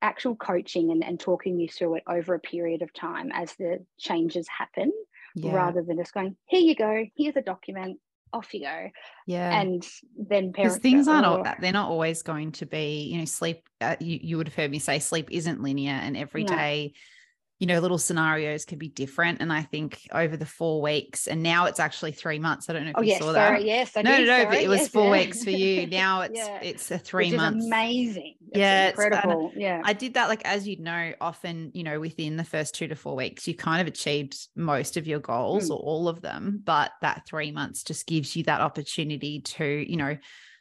actual 0.00 0.34
coaching 0.34 0.90
and, 0.90 1.04
and 1.04 1.20
talking 1.20 1.60
you 1.60 1.68
through 1.68 1.96
it 1.96 2.02
over 2.08 2.34
a 2.34 2.40
period 2.40 2.82
of 2.82 2.92
time 2.92 3.30
as 3.32 3.54
the 3.54 3.84
changes 3.98 4.46
happen 4.48 4.92
yeah. 5.34 5.54
rather 5.54 5.82
than 5.82 5.96
just 5.96 6.12
going, 6.12 6.36
here 6.46 6.60
you 6.60 6.74
go, 6.74 7.06
here's 7.16 7.36
a 7.36 7.42
document, 7.42 7.98
off 8.32 8.52
you 8.54 8.60
go. 8.60 8.90
Yeah. 9.26 9.60
And 9.60 9.86
then 10.16 10.52
parents. 10.52 10.78
things 10.78 11.08
aren't, 11.08 11.26
oh. 11.26 11.44
they're 11.60 11.72
not 11.72 11.90
always 11.90 12.22
going 12.22 12.52
to 12.52 12.66
be, 12.66 13.10
you 13.12 13.18
know, 13.18 13.24
sleep, 13.24 13.68
uh, 13.80 13.96
you, 14.00 14.18
you 14.22 14.36
would 14.36 14.48
have 14.48 14.54
heard 14.54 14.70
me 14.70 14.78
say 14.78 14.98
sleep 14.98 15.28
isn't 15.30 15.62
linear 15.62 15.92
and 15.92 16.16
every 16.16 16.44
no. 16.44 16.54
day 16.54 16.94
you 17.62 17.66
know, 17.66 17.78
little 17.78 17.96
scenarios 17.96 18.64
can 18.64 18.76
be 18.76 18.88
different. 18.88 19.40
And 19.40 19.52
I 19.52 19.62
think 19.62 20.08
over 20.10 20.36
the 20.36 20.44
four 20.44 20.82
weeks, 20.82 21.28
and 21.28 21.44
now 21.44 21.66
it's 21.66 21.78
actually 21.78 22.10
three 22.10 22.40
months. 22.40 22.68
I 22.68 22.72
don't 22.72 22.82
know 22.82 22.90
if 22.90 22.96
oh, 22.98 23.02
you 23.02 23.10
yes, 23.10 23.20
saw 23.20 23.32
sorry, 23.32 23.58
that. 23.58 23.64
Yes, 23.64 23.96
I 23.96 24.02
no, 24.02 24.16
did, 24.16 24.26
no, 24.26 24.32
no, 24.32 24.42
sorry, 24.42 24.56
but 24.56 24.64
it 24.64 24.68
was 24.68 24.80
yes, 24.80 24.88
four 24.88 25.04
yeah. 25.04 25.10
weeks 25.22 25.44
for 25.44 25.50
you. 25.50 25.86
Now 25.86 26.20
it's 26.22 26.36
yeah. 26.36 26.58
it's 26.60 26.90
a 26.90 26.98
three 26.98 27.30
Which 27.30 27.36
months. 27.36 27.64
amazing. 27.64 28.34
It's 28.48 28.58
yeah, 28.58 28.88
incredible. 28.88 29.50
It's, 29.52 29.60
yeah, 29.60 29.80
I 29.84 29.92
did 29.92 30.14
that 30.14 30.28
like 30.28 30.44
as 30.44 30.66
you 30.66 30.82
know, 30.82 31.12
often 31.20 31.70
you 31.72 31.84
know 31.84 32.00
within 32.00 32.36
the 32.36 32.42
first 32.42 32.74
two 32.74 32.88
to 32.88 32.96
four 32.96 33.14
weeks, 33.14 33.46
you 33.46 33.54
kind 33.54 33.80
of 33.80 33.86
achieved 33.86 34.36
most 34.56 34.96
of 34.96 35.06
your 35.06 35.20
goals 35.20 35.70
mm. 35.70 35.74
or 35.74 35.78
all 35.78 36.08
of 36.08 36.20
them, 36.20 36.62
but 36.64 36.90
that 37.00 37.28
three 37.28 37.52
months 37.52 37.84
just 37.84 38.08
gives 38.08 38.34
you 38.34 38.42
that 38.42 38.60
opportunity 38.60 39.40
to 39.40 39.64
you 39.64 39.96
know. 39.96 40.18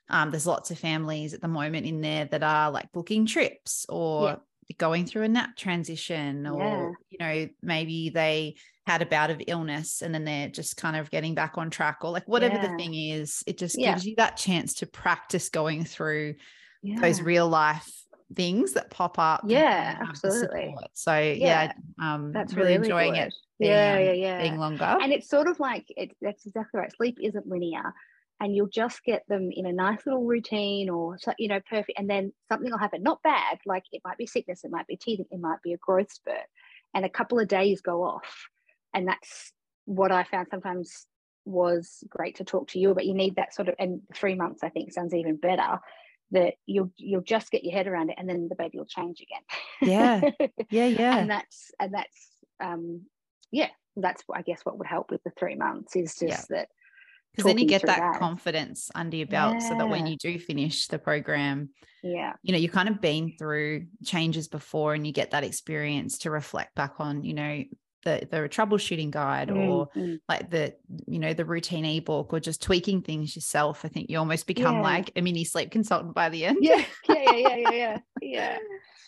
Um, 0.08 0.30
there's 0.30 0.46
lots 0.46 0.72
of 0.72 0.78
families 0.78 1.34
at 1.34 1.42
the 1.42 1.48
moment 1.48 1.88
in 1.88 2.02
there 2.02 2.26
that 2.26 2.44
are 2.44 2.70
like 2.70 2.92
booking 2.92 3.26
trips 3.26 3.88
or 3.90 4.28
yeah 4.28 4.36
going 4.78 5.06
through 5.06 5.24
a 5.24 5.28
nap 5.28 5.56
transition 5.56 6.48
or 6.48 6.60
yeah. 6.60 6.92
you 7.10 7.18
know 7.20 7.50
maybe 7.62 8.10
they 8.10 8.56
had 8.88 9.02
a 9.02 9.06
bout 9.06 9.30
of 9.30 9.42
illness 9.48 10.02
and 10.02 10.14
then 10.14 10.26
they're 10.26 10.50
just 10.50 10.76
kind 10.78 10.96
of 10.96 11.10
getting 11.12 11.36
back 11.36 11.58
on 11.58 11.70
track 11.70 12.00
or 12.02 12.12
like 12.12 12.28
whatever 12.28 12.56
yeah. 12.56 12.68
the 12.68 12.78
thing 12.78 12.94
is 12.94 13.44
it 13.46 13.58
just 13.58 13.80
yeah. 13.80 13.94
gives 13.94 14.06
you 14.06 14.16
that 14.18 14.38
chance 14.38 14.76
to 14.76 14.86
practice 14.86 15.50
going 15.50 15.84
through 15.84 16.36
those 17.00 17.22
real 17.22 17.48
life 17.48 17.90
things 18.36 18.74
that 18.74 18.90
pop 18.90 19.20
up 19.20 19.42
yeah 19.46 19.98
absolutely 20.02 20.74
so 20.94 21.18
yeah, 21.18 21.72
um 22.02 22.32
that's 22.32 22.54
really, 22.54 22.74
really 22.78 22.86
enjoying 22.86 23.14
good. 23.14 23.20
it 23.24 23.34
being, 23.60 23.72
yeah 23.72 23.94
um, 23.94 24.00
yeah 24.04 24.12
yeah 24.14 24.42
being 24.42 24.58
longer 24.58 24.98
and 25.02 25.12
it's 25.12 25.30
sort 25.30 25.48
of 25.48 25.60
like 25.60 25.86
it, 25.90 26.16
that's 26.22 26.46
exactly 26.46 26.80
right 26.80 26.96
sleep 26.96 27.18
isn't 27.22 27.46
linear 27.46 27.94
and 28.42 28.56
you'll 28.56 28.68
just 28.68 29.04
get 29.06 29.24
them 29.30 29.52
in 29.52 29.68
a 29.68 29.72
nice 29.72 30.00
little 30.06 30.26
routine 30.26 30.90
or 30.90 31.16
you 31.38 31.48
know 31.48 31.62
perfect 31.70 31.98
and 31.98 32.10
then 32.10 32.34
something 32.50 32.70
will 32.70 32.78
happen 32.78 33.04
not 33.04 33.22
bad 33.24 33.60
like 33.66 33.84
it 33.92 34.02
might 34.04 34.18
be 34.18 34.26
sickness 34.26 34.64
it 34.64 34.72
might 34.72 34.88
be 34.88 34.98
teething 34.98 35.26
it 35.32 35.40
might 35.40 35.62
be 35.62 35.74
a 35.74 35.78
growth 35.78 36.12
spurt 36.12 36.48
and 36.94 37.06
a 37.06 37.10
couple 37.10 37.40
of 37.40 37.48
days 37.48 37.82
go 37.82 38.04
off. 38.04 38.48
And 38.94 39.08
that's 39.08 39.54
what 39.86 40.12
i 40.12 40.24
found 40.24 40.48
sometimes 40.50 41.08
was 41.46 42.04
great 42.10 42.36
to 42.36 42.44
talk 42.44 42.68
to 42.68 42.80
you 42.80 42.92
about. 42.92 43.06
You 43.06 43.16
need 43.16 43.38
that 43.38 43.54
sort 43.54 43.68
of 43.68 43.76
and 43.80 44.02
three 44.14 44.36
months 44.36 44.64
i 44.64 44.70
think 44.70 44.92
sounds 44.92 45.14
even 45.14 45.38
better 45.38 45.80
that 46.32 46.54
you'll 46.66 46.92
you'll 46.98 47.22
just 47.22 47.52
get 47.52 47.64
your 47.64 47.74
head 47.74 47.88
around 47.88 48.10
it 48.10 48.16
and 48.18 48.30
then 48.30 48.48
the 48.48 48.56
baby 48.56 48.78
will 48.78 48.86
change 48.86 49.22
again. 49.22 49.42
Yeah. 49.82 50.22
Yeah 50.70 50.86
yeah. 50.86 51.18
And 51.18 51.30
that's 51.30 51.72
and 51.80 51.94
that's 51.94 52.30
um 52.64 53.02
yeah 53.52 53.70
that's 53.98 54.24
I 54.34 54.42
guess 54.44 54.62
what 54.64 54.78
would 54.78 54.88
help 54.88 55.12
with 55.12 55.22
the 55.24 55.32
three 55.38 55.56
months 55.56 55.96
is 55.96 56.16
just 56.16 56.48
yeah. 56.50 56.58
that 56.58 56.70
because 57.32 57.46
then 57.46 57.58
you 57.58 57.66
get 57.66 57.82
that, 57.84 58.00
that, 58.00 58.20
confidence 58.20 58.90
under 58.96 59.18
your 59.18 59.28
belt 59.28 59.56
yeah. 59.60 59.70
so 59.70 59.78
that 59.78 59.90
when 59.90 60.06
you 60.06 60.18
do 60.18 60.38
finish 60.38 60.88
the 60.88 61.00
program 61.00 61.70
yeah. 62.04 62.34
you 62.44 62.52
know 62.52 62.58
you've 62.58 62.72
kind 62.72 62.90
of 62.90 63.00
been 63.02 63.34
through 63.38 63.86
changes 64.04 64.48
before 64.48 64.94
and 64.94 65.06
you 65.06 65.14
get 65.14 65.32
that 65.32 65.44
experience 65.44 66.20
to 66.20 66.32
reflect 66.32 66.76
back 66.76 66.96
on 67.00 67.24
you 67.24 67.34
know 67.34 67.64
the 68.04 68.28
the 68.30 68.38
troubleshooting 68.50 69.12
guide 69.12 69.52
or 69.52 69.90
mm. 69.96 70.20
like 70.28 70.50
the 70.50 70.74
you 71.08 71.20
know 71.20 71.34
the 71.34 71.46
routine 71.46 71.86
ebook 71.86 72.34
or 72.34 72.40
just 72.40 72.62
tweaking 72.62 73.02
things 73.02 73.36
yourself. 73.36 73.86
I 73.86 73.90
think 73.90 74.10
you 74.10 74.18
almost 74.18 74.48
become 74.48 74.76
yeah. 74.76 74.82
like 74.82 75.12
a 75.16 75.22
mini 75.22 75.44
sleep 75.44 75.72
consultant 75.72 76.16
by 76.16 76.30
the 76.30 76.46
end. 76.46 76.58
Yeah. 76.62 76.84
Yeah 77.08 77.32
yeah 77.32 77.56
yeah 77.56 77.72
yeah 77.72 77.98
yeah. 78.22 78.58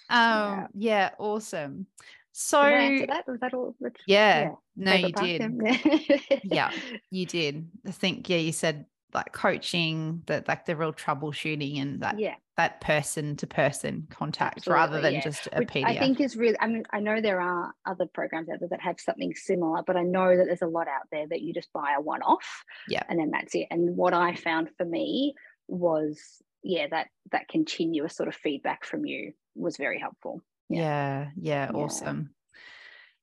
Um 0.09 0.19
yeah, 0.19 0.67
yeah 0.73 1.09
awesome 1.17 1.87
so 2.33 2.61
that? 2.61 3.23
Was 3.27 3.39
that 3.41 3.53
all? 3.53 3.75
Which, 3.77 3.95
yeah, 4.07 4.41
yeah, 4.41 4.51
no, 4.75 4.93
you 4.93 5.11
did. 5.11 6.41
yeah, 6.43 6.71
you 7.11 7.27
did. 7.27 7.69
I 7.87 7.91
think 7.91 8.27
yeah, 8.27 8.37
you 8.37 8.51
said 8.51 8.87
like 9.13 9.31
coaching, 9.31 10.23
that 10.25 10.47
like 10.47 10.65
the 10.65 10.75
real 10.75 10.91
troubleshooting 10.91 11.79
and 11.79 12.01
that 12.01 12.19
yeah. 12.19 12.33
that 12.57 12.81
person 12.81 13.35
to 13.35 13.45
person 13.45 14.07
contact 14.09 14.57
Absolutely, 14.57 14.79
rather 14.79 15.01
than 15.01 15.13
yeah. 15.13 15.21
just 15.21 15.47
a 15.53 15.59
Which 15.59 15.69
PDF. 15.69 15.85
I 15.85 15.99
think 15.99 16.19
is 16.19 16.35
really. 16.35 16.57
I 16.59 16.65
mean, 16.65 16.83
I 16.91 16.99
know 16.99 17.21
there 17.21 17.39
are 17.39 17.71
other 17.85 18.07
programs 18.07 18.49
out 18.49 18.59
there 18.59 18.69
that 18.69 18.81
have 18.81 18.99
something 18.99 19.35
similar, 19.35 19.83
but 19.85 19.95
I 19.95 20.01
know 20.01 20.35
that 20.35 20.45
there's 20.45 20.63
a 20.63 20.67
lot 20.67 20.87
out 20.87 21.07
there 21.11 21.27
that 21.27 21.41
you 21.41 21.53
just 21.53 21.71
buy 21.71 21.93
a 21.95 22.01
one 22.01 22.23
off, 22.23 22.63
yeah, 22.89 23.03
and 23.09 23.19
then 23.19 23.29
that's 23.29 23.53
it. 23.53 23.67
And 23.69 23.95
what 23.95 24.15
I 24.15 24.33
found 24.33 24.71
for 24.75 24.85
me 24.85 25.35
was 25.67 26.19
yeah 26.63 26.87
that 26.89 27.07
that 27.31 27.47
continuous 27.47 28.15
sort 28.15 28.27
of 28.27 28.35
feedback 28.35 28.85
from 28.85 29.05
you 29.05 29.33
was 29.55 29.77
very 29.77 29.99
helpful 29.99 30.41
yeah. 30.69 31.29
yeah, 31.35 31.67
yeah, 31.67 31.71
awesome. 31.73 32.31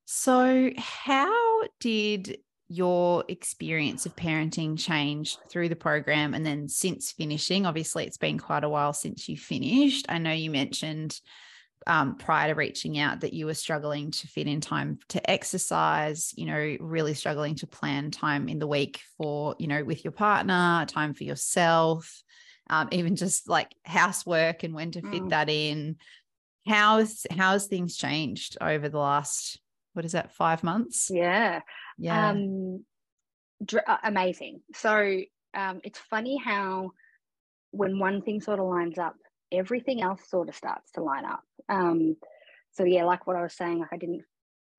So, 0.05 0.70
how 0.76 1.62
did 1.79 2.38
your 2.68 3.24
experience 3.29 4.07
of 4.07 4.14
parenting 4.16 4.79
change 4.79 5.37
through 5.50 5.68
the 5.68 5.76
program 5.76 6.35
and 6.35 6.44
then 6.44 6.68
since 6.68 7.12
finishing? 7.12 7.66
Obviously, 7.66 8.07
it's 8.07 8.18
been 8.18 8.38
quite 8.38 8.64
a 8.64 8.68
while 8.68 8.92
since 8.92 9.29
you 9.29 9.37
finished. 9.37 10.07
I 10.09 10.18
know 10.18 10.33
you 10.33 10.50
mentioned 10.50 11.20
um, 11.87 12.16
prior 12.16 12.48
to 12.48 12.55
reaching 12.55 12.98
out 12.98 13.20
that 13.20 13.33
you 13.33 13.46
were 13.46 13.55
struggling 13.55 14.11
to 14.11 14.26
fit 14.29 14.46
in 14.46 14.61
time 14.61 14.98
to 15.09 15.31
exercise, 15.31 16.33
you 16.37 16.46
know, 16.46 16.76
really 16.81 17.14
struggling 17.14 17.55
to 17.57 17.66
plan 17.66 18.11
time 18.11 18.48
in 18.48 18.59
the 18.59 18.66
week 18.66 19.00
for, 19.16 19.57
you 19.59 19.66
know, 19.66 19.83
with 19.83 20.05
your 20.05 20.12
partner, 20.12 20.85
time 20.87 21.14
for 21.14 21.24
yourself, 21.24 22.22
um, 22.68 22.88
even 22.92 23.16
just 23.16 23.48
like 23.48 23.74
housework 23.85 24.62
and 24.62 24.74
when 24.74 24.92
to 24.92 25.03
fit 25.03 25.22
mm. 25.22 25.31
that 25.31 25.48
in 25.48 25.96
how's 26.66 27.27
how's 27.31 27.66
things 27.66 27.96
changed 27.96 28.59
over 28.61 28.88
the 28.88 28.99
last 28.99 29.61
what 29.92 30.05
is 30.05 30.12
that 30.12 30.33
five 30.33 30.62
months? 30.62 31.11
Yeah. 31.11 31.61
Yeah. 31.99 32.31
Um 32.31 32.85
dr- 33.64 33.85
uh, 33.87 33.99
amazing. 34.05 34.61
So 34.75 35.20
um 35.55 35.81
it's 35.83 35.99
funny 35.99 36.38
how 36.38 36.92
when 37.73 37.99
one 37.99 38.23
thing 38.23 38.40
sort 38.40 38.61
of 38.61 38.66
lines 38.66 38.99
up 38.99 39.16
everything 39.53 40.01
else 40.03 40.23
sort 40.29 40.49
of 40.49 40.55
starts 40.55 40.92
to 40.92 41.03
line 41.03 41.25
up. 41.25 41.42
Um 41.68 42.16
so 42.73 42.85
yeah 42.85 43.05
like 43.05 43.27
what 43.27 43.35
i 43.35 43.42
was 43.42 43.53
saying 43.53 43.81
like 43.81 43.92
i 43.92 43.96
didn't 43.96 44.23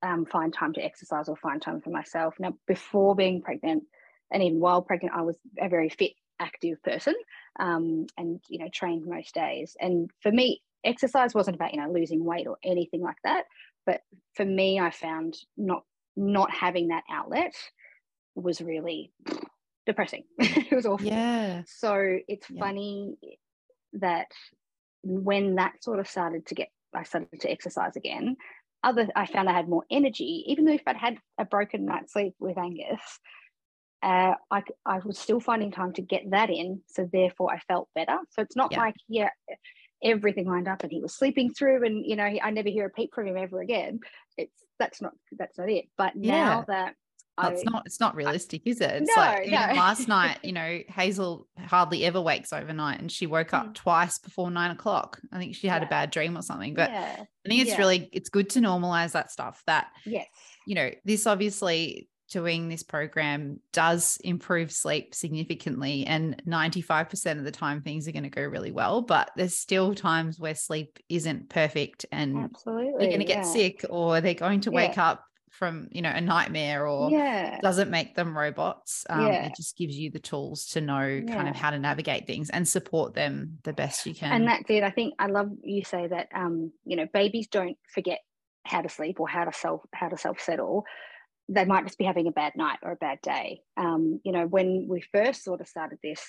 um, 0.02 0.26
find 0.26 0.54
time 0.54 0.74
to 0.74 0.84
exercise 0.84 1.30
or 1.30 1.36
find 1.36 1.62
time 1.62 1.82
for 1.82 1.92
myself. 1.92 2.36
Now 2.40 2.54
before 2.68 3.16
being 3.16 3.42
pregnant 3.42 3.84
and 4.32 4.42
even 4.42 4.60
while 4.60 4.82
pregnant 4.82 5.16
i 5.16 5.22
was 5.22 5.38
a 5.60 5.70
very 5.70 5.90
fit 5.90 6.14
active 6.40 6.82
person 6.82 7.14
um, 7.60 8.08
and 8.18 8.40
you 8.50 8.60
know 8.60 8.70
trained 8.74 9.06
most 9.06 9.36
days. 9.36 9.76
And 9.80 10.10
for 10.22 10.32
me 10.32 10.62
exercise 10.84 11.34
wasn't 11.34 11.56
about 11.56 11.74
you 11.74 11.80
know 11.80 11.92
losing 11.92 12.24
weight 12.24 12.48
or 12.48 12.58
anything 12.64 13.02
like 13.02 13.18
that 13.24 13.46
but 13.86 14.02
for 14.36 14.46
me 14.46 14.80
i 14.80 14.90
found 14.90 15.36
not 15.58 15.84
not 16.16 16.52
having 16.52 16.90
that 16.90 17.04
outlet 17.10 17.54
was 18.36 18.62
really 18.62 19.12
depressing 19.86 20.24
it 20.40 20.72
was 20.72 20.86
awful 20.86 21.06
yeah 21.06 21.62
so 21.66 22.18
it's 22.28 22.50
yeah. 22.50 22.60
funny 22.60 23.16
that 23.94 24.28
when 25.04 25.56
that 25.56 25.74
sort 25.84 26.00
of 26.00 26.08
started 26.08 26.46
to 26.46 26.56
get 26.56 26.70
i 26.94 27.04
started 27.04 27.40
to 27.40 27.52
exercise 27.52 27.96
again 27.96 28.36
other 28.84 29.08
i 29.16 29.26
found 29.26 29.50
i 29.50 29.54
had 29.54 29.70
more 29.70 29.84
energy 29.92 30.44
even 30.48 30.66
though 30.66 30.74
if 30.74 30.84
i'd 30.88 30.98
had 30.98 31.18
a 31.40 31.46
broken 31.46 31.86
night's 31.86 32.14
sleep 32.14 32.34
with 32.40 32.58
angus 32.58 33.20
uh, 34.04 34.34
I, 34.50 34.64
I 34.86 35.00
was 35.06 35.20
still 35.20 35.40
finding 35.40 35.72
time 35.72 35.94
to 35.94 36.02
get 36.02 36.32
that 36.32 36.50
in. 36.50 36.82
So 36.88 37.08
therefore, 37.12 37.54
I 37.54 37.60
felt 37.60 37.88
better. 37.94 38.18
So 38.32 38.42
it's 38.42 38.56
not 38.56 38.72
yeah. 38.72 38.80
like, 38.80 38.96
yeah, 39.08 39.30
everything 40.04 40.48
lined 40.48 40.68
up 40.68 40.84
and 40.84 40.92
he 40.92 41.02
was 41.02 41.14
sleeping 41.14 41.54
through 41.54 41.86
and 41.86 42.06
you 42.06 42.16
know 42.16 42.26
he, 42.26 42.42
i 42.42 42.50
never 42.50 42.70
hear 42.70 42.86
a 42.86 42.90
peep 42.90 43.14
from 43.14 43.28
him 43.28 43.38
ever 43.38 43.62
again 43.62 44.00
it's 44.38 44.64
that's 44.80 45.02
not 45.02 45.14
that's 45.38 45.58
not 45.58 45.70
it 45.70 45.86
but 45.98 46.14
yeah. 46.16 46.46
now 46.46 46.66
that 46.68 46.96
it's 47.44 47.64
not 47.64 47.84
it's 47.86 48.00
not 48.00 48.16
realistic 48.16 48.62
is 48.66 48.82
it 48.82 48.92
it's 48.92 49.16
no, 49.16 49.22
like 49.22 49.48
no. 49.48 49.58
last 49.58 50.08
night 50.08 50.38
you 50.44 50.52
know 50.52 50.80
hazel 50.90 51.48
hardly 51.58 52.06
ever 52.06 52.22
wakes 52.22 52.54
overnight 52.54 53.00
and 53.00 53.12
she 53.12 53.26
woke 53.26 53.54
up 53.54 53.68
mm. 53.68 53.74
twice 53.74 54.20
before 54.20 54.52
nine 54.52 54.72
o'clock 54.72 55.20
i 55.32 55.40
think 55.40 55.56
she 55.56 55.68
had 55.68 55.82
yeah. 55.82 55.88
a 55.88 55.90
bad 55.90 56.12
dream 56.12 56.38
or 56.38 56.42
something 56.42 56.74
but 56.74 56.90
yeah. 56.92 57.16
i 57.20 57.50
think 57.50 57.66
it's 57.68 57.78
really 57.78 58.10
it's 58.12 58.30
good 58.30 58.50
to 58.50 58.60
normalize 58.60 59.14
that 59.14 59.32
stuff 59.32 59.64
that 59.66 59.88
yes 60.06 60.28
you 60.68 60.76
know 60.76 60.92
this 61.04 61.26
obviously 61.26 62.08
doing 62.32 62.70
this 62.70 62.82
program 62.82 63.60
does 63.74 64.18
improve 64.24 64.72
sleep 64.72 65.14
significantly 65.14 66.06
and 66.08 66.42
95% 66.48 67.38
of 67.38 67.44
the 67.44 67.52
time 67.52 67.82
things 67.82 68.08
are 68.08 68.14
going 68.14 68.24
to 68.24 68.30
go 68.30 68.42
really 68.42 68.72
well 68.72 69.02
but 69.02 69.32
there's 69.36 69.58
still 69.58 69.94
times 69.94 70.40
where 70.40 70.56
sleep 70.56 70.98
isn't 71.10 71.50
perfect 71.50 72.06
and 72.12 72.38
Absolutely, 72.38 72.94
they're 72.98 73.10
going 73.10 73.20
to 73.20 73.26
get 73.26 73.40
yeah. 73.40 73.52
sick 73.54 73.86
or 73.90 74.22
they're 74.22 74.34
going 74.34 74.62
to 74.62 74.72
wake 74.72 74.96
yeah. 74.96 75.10
up 75.10 75.26
from 75.50 75.90
you 75.92 76.02
know 76.02 76.10
a 76.10 76.22
nightmare 76.22 76.88
or 76.88 77.12
yeah. 77.12 77.60
doesn't 77.62 77.92
make 77.92 78.16
them 78.16 78.38
robots 78.38 79.06
um, 79.10 79.28
yeah. 79.28 79.46
it 79.46 79.54
just 79.56 79.78
gives 79.78 79.98
you 79.98 80.10
the 80.10 80.20
tools 80.20 80.68
to 80.68 80.80
know 80.80 81.06
yeah. 81.06 81.36
kind 81.36 81.50
of 81.50 81.56
how 81.56 81.70
to 81.70 81.78
navigate 81.78 82.26
things 82.26 82.50
and 82.50 82.66
support 82.66 83.14
them 83.14 83.58
the 83.64 83.74
best 83.74 84.06
you 84.06 84.16
can 84.16 84.32
and 84.32 84.48
that's 84.48 84.70
it 84.70 84.84
i 84.84 84.90
think 84.90 85.14
i 85.20 85.28
love 85.28 85.52
you 85.62 85.84
say 85.84 86.08
that 86.08 86.30
um 86.34 86.72
you 86.86 86.96
know 86.96 87.06
babies 87.14 87.48
don't 87.48 87.78
forget 87.94 88.20
how 88.64 88.82
to 88.82 88.88
sleep 88.88 89.20
or 89.20 89.28
how 89.28 89.44
to 89.44 89.52
self 89.52 89.82
how 89.94 90.08
to 90.08 90.18
self 90.18 90.40
settle 90.40 90.86
they 91.52 91.66
might 91.66 91.86
just 91.86 91.98
be 91.98 92.06
having 92.06 92.28
a 92.28 92.32
bad 92.32 92.54
night 92.56 92.80
or 92.82 92.94
a 92.94 92.96
bad 92.96 93.20
day. 93.22 93.62
Um, 93.76 94.22
you 94.24 94.32
know, 94.32 94.48
when 94.48 94.88
we 94.88 95.02
first 95.02 95.44
sort 95.44 95.60
of 95.60 95.68
started 95.68 96.00
this, 96.02 96.24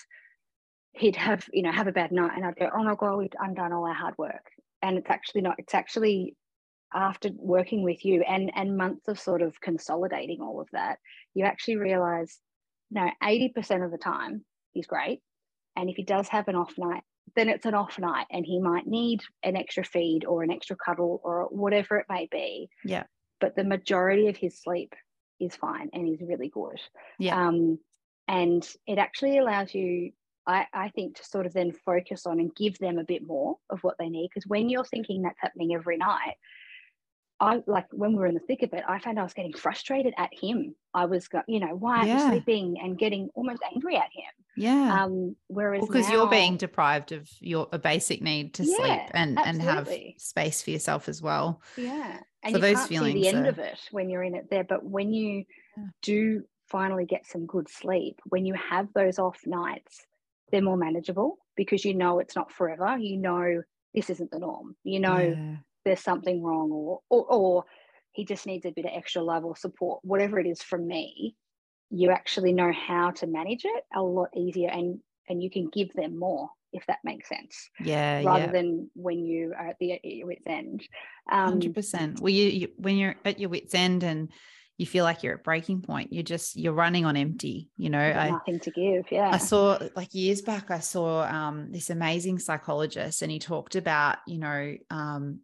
he'd 0.94 1.14
have, 1.14 1.48
you 1.52 1.62
know, 1.62 1.70
have 1.70 1.86
a 1.86 1.92
bad 1.92 2.10
night 2.10 2.32
and 2.34 2.44
I'd 2.44 2.56
go, 2.56 2.68
oh 2.74 2.82
my 2.82 2.96
God, 2.96 3.18
we've 3.18 3.30
undone 3.38 3.72
all 3.72 3.86
our 3.86 3.94
hard 3.94 4.14
work. 4.18 4.50
And 4.82 4.98
it's 4.98 5.08
actually 5.08 5.42
not, 5.42 5.54
it's 5.58 5.74
actually 5.74 6.34
after 6.92 7.30
working 7.36 7.82
with 7.82 8.04
you 8.04 8.22
and 8.22 8.50
and 8.54 8.76
months 8.76 9.08
of 9.08 9.18
sort 9.18 9.42
of 9.42 9.60
consolidating 9.60 10.40
all 10.42 10.60
of 10.60 10.68
that, 10.72 10.98
you 11.34 11.44
actually 11.44 11.76
realize 11.76 12.38
no, 12.90 13.08
80% 13.22 13.84
of 13.84 13.90
the 13.90 13.98
time 13.98 14.44
he's 14.72 14.86
great. 14.86 15.20
And 15.76 15.88
if 15.88 15.96
he 15.96 16.02
does 16.02 16.28
have 16.28 16.48
an 16.48 16.56
off 16.56 16.74
night, 16.76 17.02
then 17.36 17.48
it's 17.48 17.64
an 17.64 17.74
off 17.74 17.98
night 17.98 18.26
and 18.30 18.44
he 18.44 18.58
might 18.58 18.86
need 18.86 19.20
an 19.44 19.56
extra 19.56 19.84
feed 19.84 20.24
or 20.26 20.42
an 20.42 20.50
extra 20.50 20.76
cuddle 20.76 21.20
or 21.22 21.44
whatever 21.50 21.96
it 21.96 22.06
may 22.10 22.28
be. 22.30 22.68
Yeah. 22.84 23.04
But 23.40 23.56
the 23.56 23.64
majority 23.64 24.26
of 24.26 24.36
his 24.36 24.60
sleep 24.60 24.92
is 25.42 25.56
fine 25.56 25.90
and 25.92 26.08
is 26.08 26.26
really 26.26 26.48
good. 26.48 26.80
Yeah. 27.18 27.48
Um, 27.48 27.78
and 28.28 28.66
it 28.86 28.98
actually 28.98 29.38
allows 29.38 29.74
you, 29.74 30.12
I, 30.46 30.66
I 30.72 30.88
think, 30.90 31.16
to 31.16 31.24
sort 31.24 31.46
of 31.46 31.52
then 31.52 31.72
focus 31.72 32.26
on 32.26 32.40
and 32.40 32.54
give 32.54 32.78
them 32.78 32.98
a 32.98 33.04
bit 33.04 33.26
more 33.26 33.56
of 33.68 33.80
what 33.82 33.96
they 33.98 34.08
need. 34.08 34.28
Because 34.32 34.48
when 34.48 34.68
you're 34.68 34.84
thinking 34.84 35.22
that's 35.22 35.40
happening 35.40 35.74
every 35.74 35.96
night, 35.96 36.34
I 37.42 37.60
like 37.66 37.86
when 37.90 38.12
we 38.12 38.18
were 38.18 38.26
in 38.26 38.34
the 38.34 38.40
thick 38.40 38.62
of 38.62 38.72
it, 38.72 38.84
I 38.88 39.00
found 39.00 39.18
I 39.18 39.24
was 39.24 39.34
getting 39.34 39.52
frustrated 39.52 40.14
at 40.16 40.30
him. 40.32 40.76
I 40.94 41.06
was, 41.06 41.28
you 41.48 41.58
know, 41.58 41.74
why 41.74 42.04
yeah. 42.04 42.12
are 42.12 42.24
you 42.26 42.30
sleeping 42.30 42.76
and 42.80 42.96
getting 42.96 43.30
almost 43.34 43.62
angry 43.74 43.96
at 43.96 44.04
him. 44.14 44.30
Yeah. 44.56 45.02
Um, 45.02 45.34
whereas 45.48 45.80
because 45.80 46.06
well, 46.06 46.12
you're 46.12 46.30
being 46.30 46.56
deprived 46.56 47.10
of 47.10 47.28
your 47.40 47.66
a 47.72 47.80
basic 47.80 48.22
need 48.22 48.54
to 48.54 48.64
yeah, 48.64 48.76
sleep 48.76 49.00
and 49.12 49.38
absolutely. 49.38 49.60
and 49.60 49.62
have 49.62 49.88
space 50.18 50.62
for 50.62 50.70
yourself 50.70 51.08
as 51.08 51.20
well. 51.20 51.60
Yeah. 51.76 52.20
And 52.44 52.52
so 52.52 52.58
you 52.58 52.62
those 52.62 52.76
can't 52.76 52.88
feelings 52.88 53.14
see 53.14 53.22
the 53.22 53.36
end 53.36 53.46
are... 53.46 53.50
of 53.50 53.58
it 53.58 53.80
when 53.90 54.08
you're 54.08 54.22
in 54.22 54.36
it 54.36 54.48
there. 54.48 54.64
But 54.64 54.84
when 54.84 55.12
you 55.12 55.44
yeah. 55.76 55.84
do 56.02 56.44
finally 56.68 57.06
get 57.06 57.26
some 57.26 57.46
good 57.46 57.68
sleep, 57.68 58.20
when 58.28 58.46
you 58.46 58.54
have 58.54 58.86
those 58.94 59.18
off 59.18 59.40
nights, 59.46 60.06
they're 60.52 60.62
more 60.62 60.76
manageable 60.76 61.38
because 61.56 61.84
you 61.84 61.94
know 61.94 62.20
it's 62.20 62.36
not 62.36 62.52
forever. 62.52 62.96
You 62.98 63.16
know 63.16 63.62
this 63.94 64.10
isn't 64.10 64.30
the 64.30 64.38
norm. 64.38 64.76
You 64.84 65.00
know 65.00 65.18
yeah. 65.18 65.56
There's 65.84 66.00
something 66.00 66.42
wrong 66.42 66.70
or, 66.70 67.00
or 67.08 67.24
or 67.24 67.64
he 68.12 68.24
just 68.24 68.46
needs 68.46 68.66
a 68.66 68.70
bit 68.70 68.84
of 68.84 68.92
extra 68.94 69.22
love 69.22 69.44
or 69.44 69.56
support, 69.56 70.00
whatever 70.02 70.38
it 70.38 70.46
is 70.46 70.62
from 70.62 70.86
me, 70.86 71.34
you 71.90 72.10
actually 72.10 72.52
know 72.52 72.72
how 72.72 73.10
to 73.10 73.26
manage 73.26 73.64
it 73.64 73.84
a 73.94 74.02
lot 74.02 74.28
easier 74.36 74.68
and 74.70 75.00
and 75.28 75.42
you 75.42 75.50
can 75.50 75.68
give 75.68 75.92
them 75.94 76.18
more 76.18 76.50
if 76.72 76.86
that 76.86 76.98
makes 77.04 77.28
sense. 77.28 77.68
Yeah. 77.80 78.22
Rather 78.24 78.46
yeah. 78.46 78.52
than 78.52 78.90
when 78.94 79.18
you 79.24 79.52
are 79.56 79.68
at 79.68 79.76
the 79.78 79.92
at 79.92 80.04
your 80.04 80.26
wits 80.26 80.42
end. 80.46 80.82
Hundred 81.28 81.68
um, 81.68 81.74
percent. 81.74 82.20
Well, 82.20 82.32
you, 82.32 82.46
you 82.46 82.68
when 82.76 82.96
you're 82.96 83.16
at 83.24 83.38
your 83.38 83.50
wits 83.50 83.74
end 83.74 84.02
and 84.02 84.30
you 84.78 84.86
feel 84.86 85.04
like 85.04 85.22
you're 85.22 85.34
at 85.34 85.44
breaking 85.44 85.82
point, 85.82 86.12
you're 86.12 86.22
just 86.22 86.56
you're 86.56 86.72
running 86.72 87.04
on 87.04 87.16
empty. 87.16 87.68
You 87.76 87.90
know, 87.90 88.00
I, 88.00 88.30
nothing 88.30 88.60
to 88.60 88.70
give. 88.70 89.04
Yeah. 89.10 89.30
I 89.30 89.38
saw 89.38 89.78
like 89.94 90.14
years 90.14 90.40
back. 90.40 90.70
I 90.70 90.80
saw 90.80 91.22
um, 91.24 91.70
this 91.70 91.90
amazing 91.90 92.38
psychologist, 92.38 93.22
and 93.22 93.30
he 93.30 93.38
talked 93.38 93.76
about 93.76 94.18
you 94.26 94.38
know 94.38 94.76
um, 94.90 95.40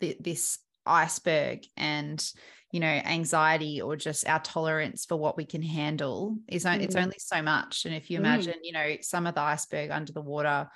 the, 0.00 0.16
this 0.20 0.58
iceberg 0.84 1.66
and 1.76 2.32
you 2.72 2.80
know 2.80 2.86
anxiety 2.86 3.80
or 3.80 3.96
just 3.96 4.28
our 4.28 4.40
tolerance 4.40 5.04
for 5.04 5.16
what 5.16 5.36
we 5.36 5.44
can 5.44 5.62
handle 5.62 6.36
is 6.48 6.64
mm. 6.64 6.80
it's 6.80 6.96
only 6.96 7.16
so 7.18 7.42
much 7.42 7.84
and 7.86 7.94
if 7.94 8.10
you 8.10 8.16
mm. 8.16 8.20
imagine 8.20 8.54
mm. 8.54 8.64
you 8.64 8.72
know 8.72 8.96
some 9.00 9.26
of 9.26 9.34
the 9.34 9.40
iceberg 9.40 9.90
under 9.90 10.12
the 10.12 10.20
water 10.20 10.68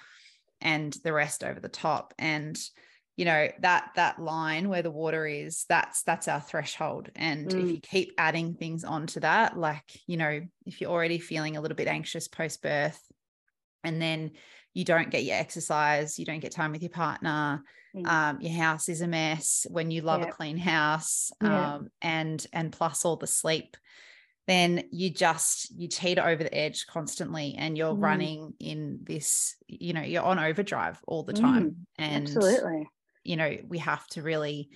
and 0.61 0.97
the 1.05 1.13
rest 1.13 1.43
over 1.45 1.61
the 1.61 1.69
top 1.69 2.15
and 2.19 2.59
you 3.17 3.25
know 3.25 3.49
that 3.61 3.91
that 3.97 4.19
line 4.19 4.69
where 4.69 4.83
the 4.83 4.91
water 4.91 5.27
is 5.27 5.65
that's 5.69 6.03
that's 6.03 6.29
our 6.29 6.41
threshold 6.41 7.11
and 7.17 7.49
mm. 7.49 7.63
if 7.63 7.71
you 7.71 7.81
keep 7.81 8.13
adding 8.19 8.55
things 8.55 8.85
onto 8.85 9.21
that 9.21 9.59
like 9.59 9.85
you 10.07 10.17
know 10.17 10.41
if 10.67 10.81
you're 10.81 10.91
already 10.91 11.19
feeling 11.19 11.57
a 11.57 11.61
little 11.61 11.77
bit 11.77 11.89
anxious 11.89 12.29
post 12.29 12.63
birth 12.63 13.01
and 13.85 14.01
then 14.01 14.31
you 14.75 14.85
don't 14.85 15.11
get 15.11 15.25
your 15.25 15.37
exercise 15.37 16.19
you 16.19 16.25
don't 16.25 16.41
get 16.41 16.53
time 16.53 16.73
with 16.73 16.83
your 16.83 16.91
partner 16.91 17.63
mm. 17.94 18.07
um, 18.07 18.40
your 18.40 18.53
house 18.53 18.88
is 18.88 19.00
a 19.00 19.07
mess 19.07 19.66
when 19.70 19.90
you 19.90 20.03
love 20.03 20.20
yep. 20.20 20.31
a 20.31 20.33
clean 20.33 20.57
house 20.57 21.31
um, 21.40 21.88
and 22.03 22.46
and 22.53 22.72
plus 22.72 23.05
all 23.05 23.16
the 23.16 23.26
sleep 23.26 23.76
then 24.46 24.83
you 24.90 25.11
just 25.11 25.70
you 25.79 25.87
teeter 25.87 26.26
over 26.26 26.42
the 26.42 26.55
edge 26.55 26.87
constantly 26.87 27.55
and 27.57 27.79
you're 27.79 27.94
mm. 27.94 28.03
running 28.03 28.53
in 28.59 28.98
this 29.05 29.55
you 29.68 29.92
know 29.92 30.03
you're 30.03 30.24
on 30.24 30.38
overdrive 30.38 30.98
all 31.07 31.22
the 31.22 31.33
time 31.33 31.70
mm. 31.70 31.74
and 31.98 32.24
absolutely 32.24 32.88
you 33.22 33.37
know 33.37 33.57
we 33.68 33.79
have 33.79 34.05
to 34.09 34.22
really 34.22 34.70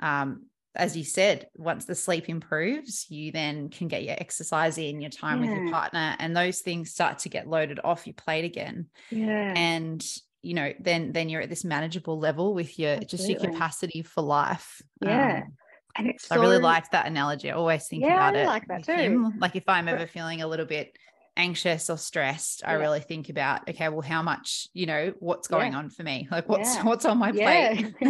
um 0.00 0.46
as 0.74 0.96
you 0.96 1.04
said 1.04 1.48
once 1.54 1.84
the 1.84 1.94
sleep 1.94 2.28
improves 2.28 3.06
you 3.08 3.30
then 3.30 3.68
can 3.68 3.88
get 3.88 4.04
your 4.04 4.16
exercise 4.18 4.78
in 4.78 5.00
your 5.00 5.10
time 5.10 5.42
yeah. 5.42 5.50
with 5.50 5.58
your 5.58 5.72
partner 5.72 6.16
and 6.18 6.36
those 6.36 6.60
things 6.60 6.90
start 6.90 7.20
to 7.20 7.28
get 7.28 7.46
loaded 7.46 7.78
off 7.84 8.06
your 8.06 8.14
plate 8.14 8.44
again 8.44 8.86
yeah 9.10 9.52
and 9.56 10.04
you 10.42 10.54
know 10.54 10.72
then 10.80 11.12
then 11.12 11.28
you're 11.28 11.42
at 11.42 11.48
this 11.50 11.64
manageable 11.64 12.18
level 12.18 12.54
with 12.54 12.78
your 12.78 12.92
Absolutely. 12.92 13.16
just 13.16 13.28
your 13.28 13.52
capacity 13.52 14.02
for 14.02 14.22
life 14.22 14.80
yeah 15.02 15.42
um, 15.44 15.56
and 15.96 16.08
it's 16.08 16.28
so, 16.28 16.36
I 16.36 16.38
really 16.38 16.58
like 16.58 16.90
that 16.90 17.06
analogy. 17.06 17.50
I 17.50 17.54
always 17.54 17.86
think 17.86 18.02
yeah, 18.02 18.14
about 18.14 18.36
I 18.36 18.42
it. 18.42 18.46
like 18.46 18.68
that 18.68 18.84
too. 18.84 18.92
Him. 18.92 19.38
Like 19.38 19.56
if 19.56 19.68
I'm 19.68 19.88
ever 19.88 20.06
feeling 20.06 20.42
a 20.42 20.46
little 20.46 20.66
bit 20.66 20.96
anxious 21.36 21.90
or 21.90 21.98
stressed, 21.98 22.62
yeah. 22.62 22.70
I 22.70 22.72
really 22.74 23.00
think 23.00 23.28
about, 23.28 23.68
okay, 23.68 23.88
well, 23.88 24.00
how 24.00 24.22
much, 24.22 24.68
you 24.72 24.86
know, 24.86 25.12
what's 25.18 25.48
going 25.48 25.72
yeah. 25.72 25.78
on 25.78 25.90
for 25.90 26.02
me? 26.02 26.28
Like 26.30 26.48
what's 26.48 26.76
what's 26.78 27.04
on 27.04 27.18
my 27.18 27.32
plate? 27.32 27.94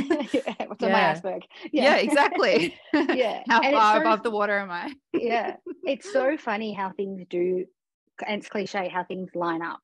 what's 0.67 0.83
on 0.83 0.93
my 0.93 1.11
iceberg? 1.11 1.43
Yeah, 1.73 1.97
exactly. 1.97 2.77
yeah. 2.93 3.43
how 3.49 3.61
and 3.61 3.75
far 3.75 3.97
so, 3.97 4.01
above 4.03 4.23
the 4.23 4.31
water 4.31 4.59
am 4.59 4.71
I? 4.71 4.93
yeah. 5.13 5.57
It's 5.85 6.13
so 6.13 6.37
funny 6.37 6.73
how 6.73 6.93
things 6.93 7.23
do, 7.31 7.65
and 8.27 8.41
it's 8.41 8.49
cliche 8.49 8.89
how 8.89 9.05
things 9.05 9.31
line 9.35 9.63
up 9.63 9.81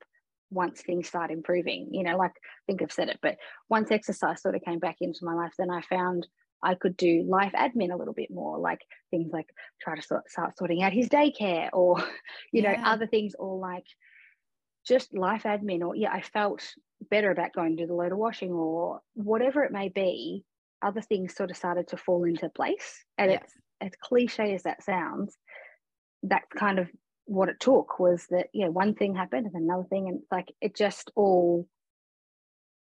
once 0.51 0.83
things 0.83 1.09
start 1.09 1.31
improving. 1.31 1.89
You 1.93 2.05
know, 2.05 2.17
like 2.17 2.33
I 2.33 2.63
think 2.67 2.83
I've 2.83 2.93
said 2.93 3.09
it, 3.09 3.19
but 3.23 3.37
once 3.69 3.91
exercise 3.91 4.43
sort 4.43 4.55
of 4.55 4.63
came 4.63 4.79
back 4.79 4.97
into 5.01 5.25
my 5.25 5.35
life, 5.35 5.53
then 5.59 5.71
I 5.71 5.81
found 5.83 6.27
I 6.63 6.75
could 6.75 6.97
do 6.97 7.25
life 7.29 7.53
admin 7.53 7.93
a 7.93 7.97
little 7.97 8.15
bit 8.15 8.31
more, 8.31 8.59
like 8.59 8.81
things 9.11 9.33
like 9.33 9.49
try 9.81 9.95
to 9.95 10.03
sort, 10.03 10.31
start 10.31 10.57
sorting 10.57 10.83
out 10.83 10.93
his 10.93 11.09
daycare 11.09 11.69
or, 11.73 11.99
you 12.53 12.63
yeah. 12.63 12.73
know, 12.73 12.83
other 12.85 13.07
things, 13.07 13.35
or 13.39 13.59
like 13.59 13.85
just 14.87 15.17
life 15.17 15.43
admin. 15.45 15.83
Or, 15.83 15.95
yeah, 15.95 16.13
I 16.13 16.23
felt 16.23 16.63
better 17.11 17.31
about 17.31 17.53
going 17.53 17.77
to 17.77 17.83
do 17.83 17.87
the 17.87 17.95
load 17.95 18.13
of 18.13 18.19
washing 18.19 18.53
or 18.53 19.01
whatever 19.15 19.65
it 19.65 19.73
may 19.73 19.89
be. 19.89 20.45
Other 20.83 21.01
things 21.01 21.35
sort 21.35 21.51
of 21.51 21.57
started 21.57 21.89
to 21.89 21.97
fall 21.97 22.25
into 22.25 22.49
place. 22.49 23.05
And 23.19 23.31
yeah. 23.31 23.39
it's 23.39 23.53
as 23.81 23.93
cliche 24.01 24.55
as 24.55 24.63
that 24.63 24.83
sounds, 24.83 25.37
that 26.25 26.43
kind 26.57 26.79
of 26.79 26.89
what 27.27 27.49
it 27.49 27.61
took 27.61 27.99
was 27.99 28.27
that, 28.31 28.49
yeah, 28.53 28.69
one 28.69 28.95
thing 28.95 29.15
happened 29.15 29.47
and 29.47 29.55
another 29.55 29.85
thing. 29.85 30.09
And 30.09 30.21
like 30.31 30.53
it 30.61 30.75
just 30.75 31.11
all 31.15 31.69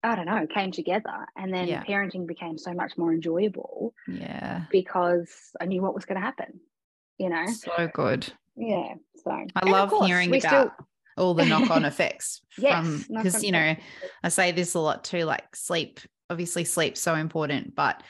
I 0.03 0.17
don't 0.17 0.27
know, 0.27 0.47
came 0.53 0.73
together. 0.73 1.27
And 1.37 1.55
then 1.55 1.69
yeah. 1.69 1.85
parenting 1.85 2.27
became 2.27 2.59
so 2.59 2.73
much 2.73 2.99
more 2.99 3.13
enjoyable. 3.13 3.95
Yeah. 4.09 4.63
Because 4.71 5.31
I 5.61 5.67
knew 5.67 5.81
what 5.81 5.95
was 5.95 6.05
going 6.05 6.21
to 6.21 6.25
happen, 6.25 6.61
you 7.19 7.29
know? 7.29 7.47
So 7.47 7.89
good. 7.93 8.33
Yeah. 8.57 8.95
So 9.23 9.31
I 9.55 9.69
love 9.69 9.91
course, 9.91 10.07
hearing 10.07 10.35
about 10.35 10.41
still... 10.41 10.73
all 11.17 11.35
the 11.35 11.45
knock 11.45 11.71
on 11.71 11.85
effects 11.85 12.41
from, 12.51 13.05
because, 13.09 13.45
you 13.45 13.53
know, 13.53 13.77
I 14.25 14.29
say 14.29 14.51
this 14.51 14.75
a 14.75 14.81
lot 14.81 15.05
too 15.05 15.25
like 15.25 15.55
sleep, 15.55 16.01
obviously, 16.29 16.65
sleep's 16.65 17.01
so 17.01 17.15
important, 17.15 17.77
but 17.77 18.03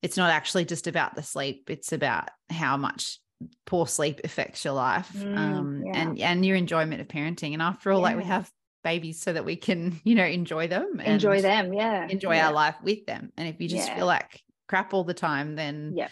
it's 0.00 0.16
not 0.16 0.30
actually 0.30 0.64
just 0.64 0.86
about 0.86 1.16
the 1.16 1.22
sleep, 1.22 1.70
it's 1.70 1.92
about 1.92 2.28
how 2.50 2.76
much 2.76 3.18
poor 3.66 3.86
sleep 3.86 4.20
affects 4.24 4.64
your 4.64 4.74
life 4.74 5.10
mm, 5.14 5.36
um, 5.36 5.82
yeah. 5.84 5.98
and 6.00 6.18
and 6.18 6.46
your 6.46 6.56
enjoyment 6.56 7.00
of 7.00 7.08
parenting 7.08 7.52
and 7.52 7.62
after 7.62 7.90
all 7.90 7.98
yeah. 7.98 8.04
like 8.04 8.16
we 8.16 8.24
have 8.24 8.50
babies 8.82 9.20
so 9.20 9.32
that 9.32 9.44
we 9.44 9.56
can, 9.56 10.00
you 10.04 10.14
know, 10.14 10.24
enjoy 10.24 10.68
them. 10.68 11.00
enjoy 11.00 11.40
them. 11.40 11.72
Yeah. 11.72 12.06
Enjoy 12.08 12.34
yeah. 12.34 12.48
our 12.48 12.52
life 12.52 12.76
with 12.82 13.06
them. 13.06 13.32
And 13.36 13.48
if 13.48 13.60
you 13.60 13.68
just 13.68 13.92
feel 13.92 14.06
like 14.06 14.42
crap 14.68 14.94
all 14.94 15.04
the 15.04 15.14
time, 15.14 15.54
then 15.54 15.94
yeah. 15.96 16.08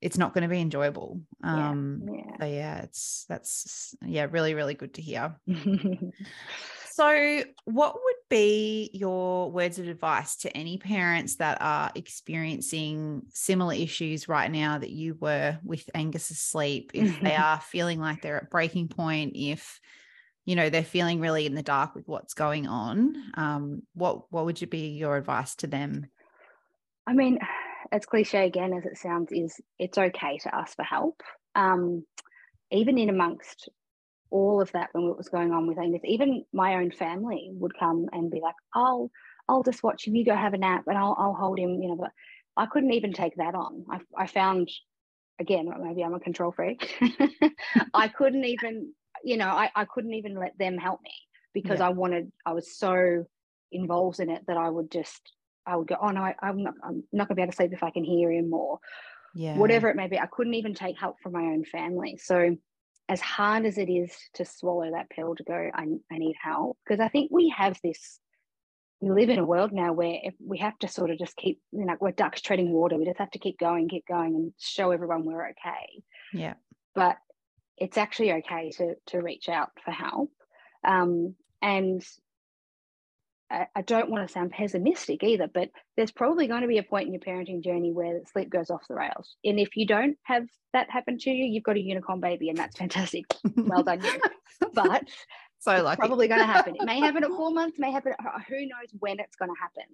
it's 0.00 0.18
not 0.18 0.34
going 0.34 0.42
to 0.42 0.48
be 0.48 0.60
enjoyable. 0.60 1.20
Um, 1.42 2.02
yeah. 2.12 2.36
So 2.38 2.46
yeah, 2.46 2.82
it's 2.82 3.24
that's 3.28 3.94
yeah, 4.04 4.26
really, 4.30 4.54
really 4.54 4.74
good 4.74 4.94
to 4.94 5.02
hear. 5.02 5.36
so, 7.00 7.44
what 7.64 7.94
would 7.94 8.16
be 8.28 8.90
your 8.92 9.50
words 9.50 9.78
of 9.78 9.88
advice 9.88 10.36
to 10.36 10.54
any 10.54 10.76
parents 10.76 11.36
that 11.36 11.56
are 11.62 11.90
experiencing 11.94 13.22
similar 13.30 13.72
issues 13.72 14.28
right 14.28 14.50
now 14.50 14.76
that 14.76 14.90
you 14.90 15.16
were 15.18 15.58
with 15.64 15.88
Angus's 15.94 16.38
sleep? 16.38 16.90
If 16.92 17.18
they 17.22 17.34
are 17.34 17.58
feeling 17.58 18.00
like 18.00 18.20
they're 18.20 18.36
at 18.36 18.50
breaking 18.50 18.88
point, 18.88 19.32
if 19.34 19.80
you 20.44 20.56
know 20.56 20.68
they're 20.68 20.82
feeling 20.82 21.20
really 21.20 21.46
in 21.46 21.54
the 21.54 21.62
dark 21.62 21.94
with 21.94 22.06
what's 22.06 22.34
going 22.34 22.66
on 22.66 23.14
um, 23.34 23.82
what 23.94 24.30
what 24.30 24.44
would 24.44 24.60
you 24.60 24.66
be 24.66 24.88
your 24.88 25.16
advice 25.16 25.54
to 25.54 25.66
them 25.66 26.06
i 27.06 27.12
mean 27.12 27.38
as 27.92 28.06
cliche 28.06 28.46
again 28.46 28.72
as 28.72 28.84
it 28.84 28.96
sounds 28.96 29.30
is 29.30 29.60
it's 29.78 29.98
okay 29.98 30.38
to 30.38 30.54
ask 30.54 30.74
for 30.76 30.82
help 30.82 31.22
um, 31.54 32.04
even 32.70 32.98
in 32.98 33.10
amongst 33.10 33.68
all 34.30 34.60
of 34.60 34.70
that 34.72 34.90
when 34.92 35.06
what 35.06 35.18
was 35.18 35.28
going 35.28 35.52
on 35.52 35.66
with 35.66 35.78
Angus, 35.78 36.02
even 36.04 36.44
my 36.52 36.74
own 36.76 36.90
family 36.90 37.50
would 37.52 37.78
come 37.78 38.06
and 38.12 38.30
be 38.30 38.40
like, 38.40 38.54
"I'll, 38.74 39.10
I'll 39.48 39.62
just 39.62 39.82
watch 39.82 40.06
him. 40.06 40.14
You 40.14 40.24
go 40.24 40.34
have 40.34 40.54
a 40.54 40.58
nap, 40.58 40.84
and 40.86 40.96
I'll, 40.96 41.16
I'll 41.18 41.34
hold 41.34 41.58
him." 41.58 41.82
You 41.82 41.88
know, 41.88 41.96
but 41.96 42.12
I 42.56 42.66
couldn't 42.66 42.92
even 42.92 43.12
take 43.12 43.36
that 43.36 43.54
on. 43.54 43.84
I, 43.90 44.00
I 44.16 44.26
found, 44.26 44.70
again, 45.38 45.70
maybe 45.82 46.02
I'm 46.02 46.14
a 46.14 46.20
control 46.20 46.52
freak. 46.52 47.00
I 47.94 48.08
couldn't 48.08 48.44
even 48.44 48.92
you 49.24 49.36
know, 49.36 49.48
I, 49.48 49.70
I 49.74 49.84
couldn't 49.84 50.14
even 50.14 50.34
let 50.34 50.56
them 50.58 50.78
help 50.78 51.00
me 51.02 51.12
because 51.52 51.80
yeah. 51.80 51.86
I 51.86 51.90
wanted, 51.90 52.30
I 52.46 52.52
was 52.52 52.76
so 52.76 53.24
involved 53.72 54.20
in 54.20 54.30
it 54.30 54.42
that 54.46 54.56
I 54.56 54.68
would 54.68 54.90
just, 54.90 55.20
I 55.66 55.76
would 55.76 55.88
go, 55.88 55.96
oh 56.00 56.10
no, 56.10 56.22
I, 56.22 56.34
am 56.42 56.62
not, 56.62 56.74
I'm 56.82 57.04
not 57.12 57.28
gonna 57.28 57.36
be 57.36 57.42
able 57.42 57.52
to 57.52 57.56
sleep 57.56 57.72
if 57.72 57.82
I 57.82 57.90
can 57.90 58.04
hear 58.04 58.30
him 58.30 58.52
or 58.52 58.78
yeah. 59.34 59.56
whatever 59.56 59.88
it 59.88 59.96
may 59.96 60.08
be. 60.08 60.18
I 60.18 60.26
couldn't 60.26 60.54
even 60.54 60.74
take 60.74 60.98
help 60.98 61.16
from 61.22 61.32
my 61.32 61.42
own 61.42 61.64
family. 61.64 62.18
So 62.22 62.56
as 63.10 63.20
hard 63.20 63.66
as 63.66 63.76
it 63.76 63.90
is 63.90 64.16
to 64.34 64.44
swallow 64.44 64.88
that 64.92 65.10
pill 65.10 65.34
to 65.34 65.42
go, 65.42 65.70
I, 65.74 65.86
I 66.12 66.18
need 66.18 66.36
help 66.40 66.78
because 66.86 67.00
I 67.00 67.08
think 67.08 67.32
we 67.32 67.52
have 67.56 67.76
this 67.82 68.20
we 69.00 69.10
live 69.10 69.30
in 69.30 69.38
a 69.38 69.44
world 69.44 69.72
now 69.72 69.92
where 69.92 70.18
we 70.44 70.58
have 70.58 70.78
to 70.80 70.86
sort 70.86 71.10
of 71.10 71.18
just 71.18 71.34
keep, 71.34 71.58
you 71.72 71.86
know, 71.86 71.96
we're 72.00 72.10
ducks 72.10 72.42
treading 72.42 72.70
water. 72.70 72.98
We 72.98 73.06
just 73.06 73.18
have 73.18 73.30
to 73.30 73.38
keep 73.38 73.58
going, 73.58 73.88
keep 73.88 74.06
going, 74.06 74.34
and 74.34 74.52
show 74.58 74.90
everyone 74.90 75.24
we're 75.24 75.48
okay. 75.48 76.02
Yeah. 76.34 76.52
But 76.94 77.16
it's 77.78 77.96
actually 77.96 78.32
okay 78.34 78.70
to 78.76 78.94
to 79.06 79.18
reach 79.20 79.48
out 79.48 79.70
for 79.84 79.90
help. 79.90 80.30
Um, 80.86 81.34
and 81.62 82.04
I, 83.50 83.66
I 83.74 83.82
don't 83.82 84.10
want 84.10 84.26
to 84.26 84.32
sound 84.32 84.52
pessimistic 84.52 85.22
either, 85.22 85.48
but 85.52 85.70
there's 85.96 86.12
probably 86.12 86.46
going 86.46 86.62
to 86.62 86.68
be 86.68 86.78
a 86.78 86.82
point 86.82 87.06
in 87.06 87.12
your 87.12 87.20
parenting 87.20 87.62
journey 87.62 87.92
where 87.92 88.20
sleep 88.32 88.50
goes 88.50 88.70
off 88.70 88.86
the 88.88 88.94
rails. 88.94 89.36
And 89.44 89.58
if 89.58 89.76
you 89.76 89.86
don't 89.86 90.16
have 90.22 90.44
that 90.72 90.90
happen 90.90 91.18
to 91.18 91.30
you, 91.30 91.44
you've 91.44 91.64
got 91.64 91.76
a 91.76 91.80
unicorn 91.80 92.20
baby, 92.20 92.48
and 92.48 92.58
that's 92.58 92.76
fantastic. 92.76 93.24
well 93.56 93.82
done, 93.82 94.02
you. 94.02 94.20
But 94.74 95.08
so 95.58 95.82
lucky. 95.82 95.98
probably 95.98 96.28
going 96.28 96.40
to 96.40 96.46
happen. 96.46 96.76
It 96.76 96.84
may 96.84 97.00
happen 97.00 97.24
at 97.24 97.30
four 97.30 97.50
months, 97.50 97.78
may 97.78 97.90
happen. 97.90 98.12
Who 98.48 98.60
knows 98.60 98.90
when 98.98 99.18
it's 99.18 99.36
going 99.36 99.50
to 99.50 99.60
happen? 99.60 99.84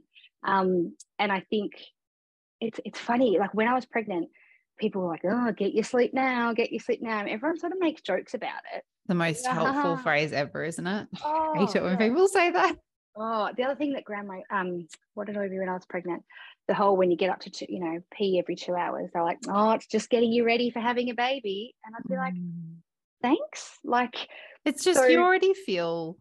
Um, 0.43 0.97
and 1.19 1.31
I 1.31 1.41
think 1.51 1.73
it's 2.61 2.81
it's 2.85 2.99
funny. 2.99 3.39
Like 3.39 3.55
when 3.55 3.69
I 3.69 3.75
was 3.75 3.87
pregnant, 3.87 4.29
people 4.79 5.03
were 5.03 5.09
like, 5.09 5.25
oh, 5.25 5.53
get 5.53 5.75
your 5.75 5.85
sleep 5.85 6.13
now, 6.15 6.53
get 6.53 6.73
your 6.73 6.81
sleep 6.81 7.01
now. 7.03 7.21
And 7.21 7.29
everyone 7.29 7.59
sort 7.59 7.73
of 7.73 7.79
makes 7.79 8.03
jokes 8.03 8.35
about 8.35 8.61
it. 8.75 8.85
The 9.07 9.15
most 9.15 9.45
yeah. 9.45 9.55
helpful 9.55 9.97
phrase 10.03 10.33
ever, 10.33 10.65
isn't 10.65 10.87
it? 10.87 11.09
Oh, 11.25 11.55
I 11.55 11.59
hate 11.59 11.77
it 11.77 11.83
when 11.83 11.93
yeah. 11.93 12.09
people 12.09 12.29
say 12.29 12.51
that. 12.51 12.77
Oh, 13.17 13.51
the 13.57 13.65
other 13.65 13.75
thing 13.75 13.95
that 13.95 14.05
grandma, 14.05 14.41
um, 14.51 14.87
what 15.15 15.27
did 15.27 15.37
I 15.37 15.49
do 15.49 15.59
when 15.59 15.69
I 15.69 15.75
was 15.75 15.87
pregnant? 15.87 16.23
The 16.69 16.75
whole 16.75 16.97
when 16.97 17.11
you 17.11 17.17
get 17.17 17.31
up 17.31 17.41
to, 17.41 17.51
two, 17.51 17.67
you 17.69 17.81
know, 17.81 18.01
pee 18.13 18.39
every 18.39 18.57
two 18.57 18.75
hours, 18.75 19.11
they're 19.13 19.23
like, 19.23 19.39
oh, 19.49 19.71
it's 19.73 19.87
just 19.87 20.11
getting 20.11 20.33
you 20.33 20.45
ready 20.45 20.71
for 20.71 20.81
having 20.81 21.11
a 21.11 21.15
baby. 21.15 21.75
And 21.85 21.95
I'd 21.95 22.09
be 22.09 22.15
mm. 22.15 22.19
like, 22.19 22.35
thanks. 23.23 23.79
Like, 23.85 24.29
it's 24.65 24.85
just 24.85 25.01
so- 25.01 25.07
you 25.07 25.21
already 25.21 25.55
feel 25.55 26.19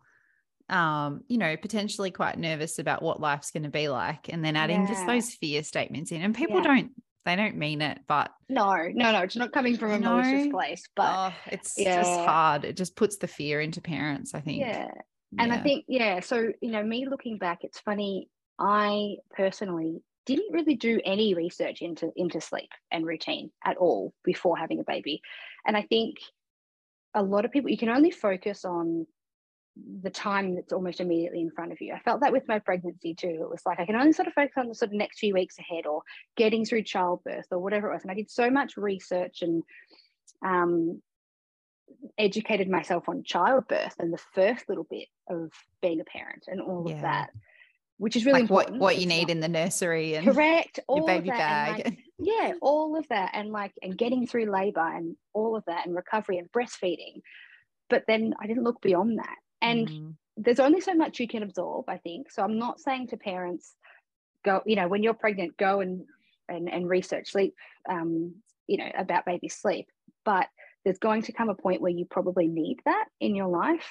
um, 0.69 1.21
you 1.27 1.37
know, 1.37 1.55
potentially 1.57 2.11
quite 2.11 2.39
nervous 2.39 2.79
about 2.79 3.03
what 3.03 3.19
life's 3.19 3.51
going 3.51 3.63
to 3.63 3.69
be 3.69 3.87
like, 3.87 4.29
and 4.29 4.43
then 4.43 4.55
adding 4.55 4.81
yeah. 4.81 4.87
just 4.87 5.05
those 5.05 5.29
fear 5.31 5.63
statements 5.63 6.11
in. 6.11 6.21
And 6.21 6.33
people 6.33 6.57
yeah. 6.57 6.63
don't 6.63 6.91
they 7.25 7.35
don't 7.35 7.55
mean 7.55 7.81
it, 7.81 7.99
but 8.07 8.31
no, 8.49 8.75
no, 8.93 9.11
no, 9.11 9.21
it's 9.21 9.35
not 9.35 9.51
coming 9.51 9.77
from 9.77 9.91
a 9.91 9.99
no. 9.99 10.17
malicious 10.17 10.51
place. 10.51 10.83
But 10.95 11.31
oh, 11.31 11.33
it's 11.47 11.73
yeah. 11.77 12.01
just 12.01 12.19
hard. 12.19 12.65
It 12.65 12.77
just 12.77 12.95
puts 12.95 13.17
the 13.17 13.27
fear 13.27 13.61
into 13.61 13.81
parents, 13.81 14.35
I 14.35 14.41
think. 14.41 14.59
Yeah. 14.59 14.91
And 15.39 15.51
yeah. 15.51 15.55
I 15.55 15.61
think, 15.61 15.85
yeah, 15.87 16.19
so 16.19 16.51
you 16.61 16.71
know, 16.71 16.83
me 16.83 17.07
looking 17.09 17.37
back, 17.37 17.59
it's 17.63 17.79
funny. 17.79 18.29
I 18.59 19.17
personally 19.35 20.01
didn't 20.25 20.51
really 20.51 20.75
do 20.75 20.99
any 21.05 21.33
research 21.33 21.81
into 21.81 22.11
into 22.15 22.41
sleep 22.41 22.69
and 22.91 23.05
routine 23.05 23.51
at 23.63 23.77
all 23.77 24.13
before 24.23 24.57
having 24.57 24.79
a 24.79 24.83
baby 24.83 25.21
and 25.67 25.77
i 25.77 25.83
think 25.83 26.15
a 27.13 27.21
lot 27.21 27.45
of 27.45 27.51
people 27.51 27.69
you 27.69 27.77
can 27.77 27.89
only 27.89 28.09
focus 28.09 28.65
on 28.65 29.05
the 30.01 30.09
time 30.09 30.55
that's 30.55 30.73
almost 30.73 31.01
immediately 31.01 31.41
in 31.41 31.51
front 31.51 31.71
of 31.71 31.81
you. 31.81 31.93
I 31.93 31.99
felt 31.99 32.21
that 32.21 32.31
with 32.31 32.47
my 32.47 32.59
pregnancy 32.59 33.13
too. 33.13 33.39
It 33.41 33.49
was 33.49 33.61
like 33.65 33.79
I 33.79 33.85
can 33.85 33.95
only 33.95 34.13
sort 34.13 34.27
of 34.27 34.33
focus 34.33 34.53
on 34.57 34.69
the 34.69 34.75
sort 34.75 34.91
of 34.91 34.97
next 34.97 35.19
few 35.19 35.33
weeks 35.33 35.57
ahead 35.59 35.85
or 35.85 36.01
getting 36.37 36.63
through 36.63 36.83
childbirth 36.83 37.47
or 37.51 37.59
whatever 37.59 37.89
it 37.89 37.93
was. 37.93 38.03
And 38.03 38.11
I 38.11 38.15
did 38.15 38.29
so 38.29 38.49
much 38.49 38.77
research 38.77 39.41
and 39.41 39.63
um, 40.45 41.01
educated 42.17 42.69
myself 42.69 43.09
on 43.09 43.23
childbirth 43.23 43.95
and 43.99 44.13
the 44.13 44.21
first 44.33 44.67
little 44.69 44.85
bit 44.89 45.07
of 45.29 45.51
being 45.81 45.99
a 45.99 46.05
parent 46.05 46.45
and 46.47 46.61
all 46.61 46.85
yeah. 46.87 46.95
of 46.95 47.01
that, 47.01 47.29
which 47.97 48.15
is 48.15 48.25
really 48.25 48.41
like 48.41 48.41
important. 48.43 48.79
What, 48.79 48.95
what 48.95 48.97
you 48.97 49.07
need 49.07 49.29
in 49.29 49.39
the 49.39 49.47
nursery 49.47 50.15
and 50.15 50.25
correct 50.25 50.79
all 50.87 50.97
your 50.97 51.07
baby 51.07 51.29
bag. 51.29 51.85
Like, 51.85 51.99
yeah, 52.19 52.53
all 52.61 52.97
of 52.97 53.07
that 53.09 53.31
and 53.33 53.49
like 53.49 53.73
and 53.81 53.97
getting 53.97 54.27
through 54.27 54.51
labor 54.51 54.87
and 54.87 55.15
all 55.33 55.55
of 55.55 55.63
that 55.65 55.85
and 55.85 55.95
recovery 55.95 56.37
and 56.37 56.51
breastfeeding. 56.51 57.21
But 57.89 58.03
then 58.07 58.33
I 58.39 58.47
didn't 58.47 58.63
look 58.63 58.81
beyond 58.81 59.19
that 59.19 59.35
and 59.61 59.89
mm. 59.89 60.15
there's 60.37 60.59
only 60.59 60.81
so 60.81 60.93
much 60.93 61.19
you 61.19 61.27
can 61.27 61.43
absorb, 61.43 61.89
I 61.89 61.97
think. 61.97 62.31
So 62.31 62.43
I'm 62.43 62.57
not 62.57 62.79
saying 62.79 63.07
to 63.07 63.17
parents, 63.17 63.75
go, 64.43 64.61
you 64.65 64.75
know, 64.75 64.87
when 64.87 65.03
you're 65.03 65.13
pregnant, 65.13 65.57
go 65.57 65.81
and 65.81 66.05
and, 66.47 66.71
and 66.71 66.87
research 66.87 67.31
sleep, 67.31 67.55
um, 67.89 68.35
you 68.67 68.77
know, 68.77 68.89
about 68.97 69.25
baby 69.25 69.49
sleep. 69.49 69.87
But 70.23 70.47
there's 70.85 70.99
going 70.99 71.23
to 71.23 71.33
come 71.33 71.49
a 71.49 71.55
point 71.55 71.81
where 71.81 71.91
you 71.91 72.05
probably 72.09 72.47
need 72.47 72.77
that 72.85 73.05
in 73.19 73.35
your 73.35 73.47
life. 73.47 73.87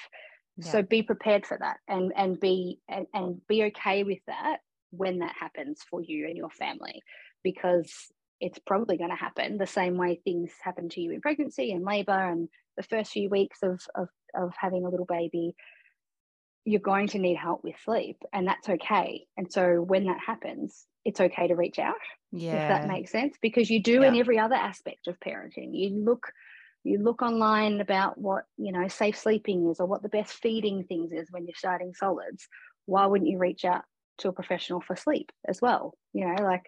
Yeah. 0.57 0.71
So 0.71 0.81
be 0.81 1.03
prepared 1.03 1.45
for 1.45 1.57
that 1.59 1.77
and 1.87 2.13
and 2.15 2.39
be 2.39 2.79
and, 2.87 3.07
and 3.13 3.41
be 3.47 3.65
okay 3.65 4.03
with 4.03 4.19
that 4.27 4.59
when 4.91 5.19
that 5.19 5.35
happens 5.37 5.81
for 5.89 6.01
you 6.01 6.25
and 6.27 6.37
your 6.37 6.49
family 6.49 7.01
because 7.43 7.91
it's 8.39 8.59
probably 8.59 8.97
going 8.97 9.09
to 9.09 9.15
happen 9.15 9.57
the 9.57 9.67
same 9.67 9.97
way 9.97 10.21
things 10.23 10.51
happen 10.63 10.87
to 10.89 11.01
you 11.01 11.11
in 11.11 11.19
pregnancy 11.19 11.71
and 11.73 11.83
labor 11.83 12.13
and 12.13 12.47
the 12.77 12.83
first 12.83 13.11
few 13.11 13.29
weeks 13.29 13.59
of, 13.63 13.81
of, 13.95 14.09
of 14.35 14.53
having 14.59 14.85
a 14.85 14.89
little 14.89 15.05
baby, 15.05 15.55
you're 16.65 16.81
going 16.81 17.07
to 17.07 17.19
need 17.19 17.37
help 17.37 17.63
with 17.63 17.75
sleep, 17.83 18.17
and 18.33 18.47
that's 18.47 18.67
okay. 18.67 19.25
And 19.37 19.51
so 19.51 19.81
when 19.81 20.05
that 20.05 20.19
happens, 20.25 20.85
it's 21.03 21.21
okay 21.21 21.47
to 21.47 21.55
reach 21.55 21.79
out. 21.79 21.95
Yeah. 22.31 22.63
If 22.63 22.69
that 22.69 22.87
makes 22.87 23.11
sense. 23.11 23.37
Because 23.41 23.69
you 23.69 23.81
do 23.81 24.01
yeah. 24.01 24.07
in 24.07 24.15
every 24.15 24.39
other 24.39 24.55
aspect 24.55 25.07
of 25.07 25.19
parenting. 25.19 25.69
You 25.73 26.03
look 26.03 26.31
you 26.85 26.99
look 26.99 27.21
online 27.21 27.81
about 27.81 28.17
what 28.17 28.45
you 28.57 28.71
know 28.71 28.87
safe 28.87 29.17
sleeping 29.17 29.69
is 29.69 29.79
or 29.79 29.85
what 29.85 30.03
the 30.03 30.09
best 30.09 30.33
feeding 30.33 30.83
things 30.83 31.11
is 31.11 31.27
when 31.31 31.45
you're 31.45 31.55
starting 31.55 31.93
solids 31.93 32.47
why 32.85 33.05
wouldn't 33.05 33.29
you 33.29 33.37
reach 33.37 33.65
out 33.65 33.83
to 34.17 34.29
a 34.29 34.33
professional 34.33 34.81
for 34.81 34.95
sleep 34.95 35.31
as 35.47 35.61
well 35.61 35.93
you 36.13 36.25
know 36.25 36.41
like 36.43 36.65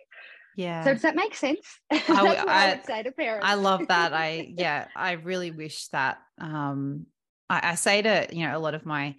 yeah. 0.58 0.84
So 0.84 0.94
does 0.94 1.04
that 1.04 1.16
make 1.16 1.36
sense? 1.36 1.68
I, 1.92 2.02
I, 2.10 2.46
I, 2.48 2.70
would 2.72 2.86
say 2.86 3.04
to 3.04 3.12
parents. 3.12 3.46
I 3.48 3.54
love 3.54 3.88
that. 3.90 4.12
I 4.12 4.52
yeah, 4.58 4.88
I 4.96 5.12
really 5.12 5.52
wish 5.52 5.88
that 5.90 6.18
um 6.42 7.06
I, 7.50 7.72
I 7.72 7.76
say 7.76 8.02
to, 8.02 8.28
you 8.32 8.48
know, 8.48 8.58
a 8.58 8.60
lot 8.60 8.74
of 8.74 8.86
my 8.86 9.16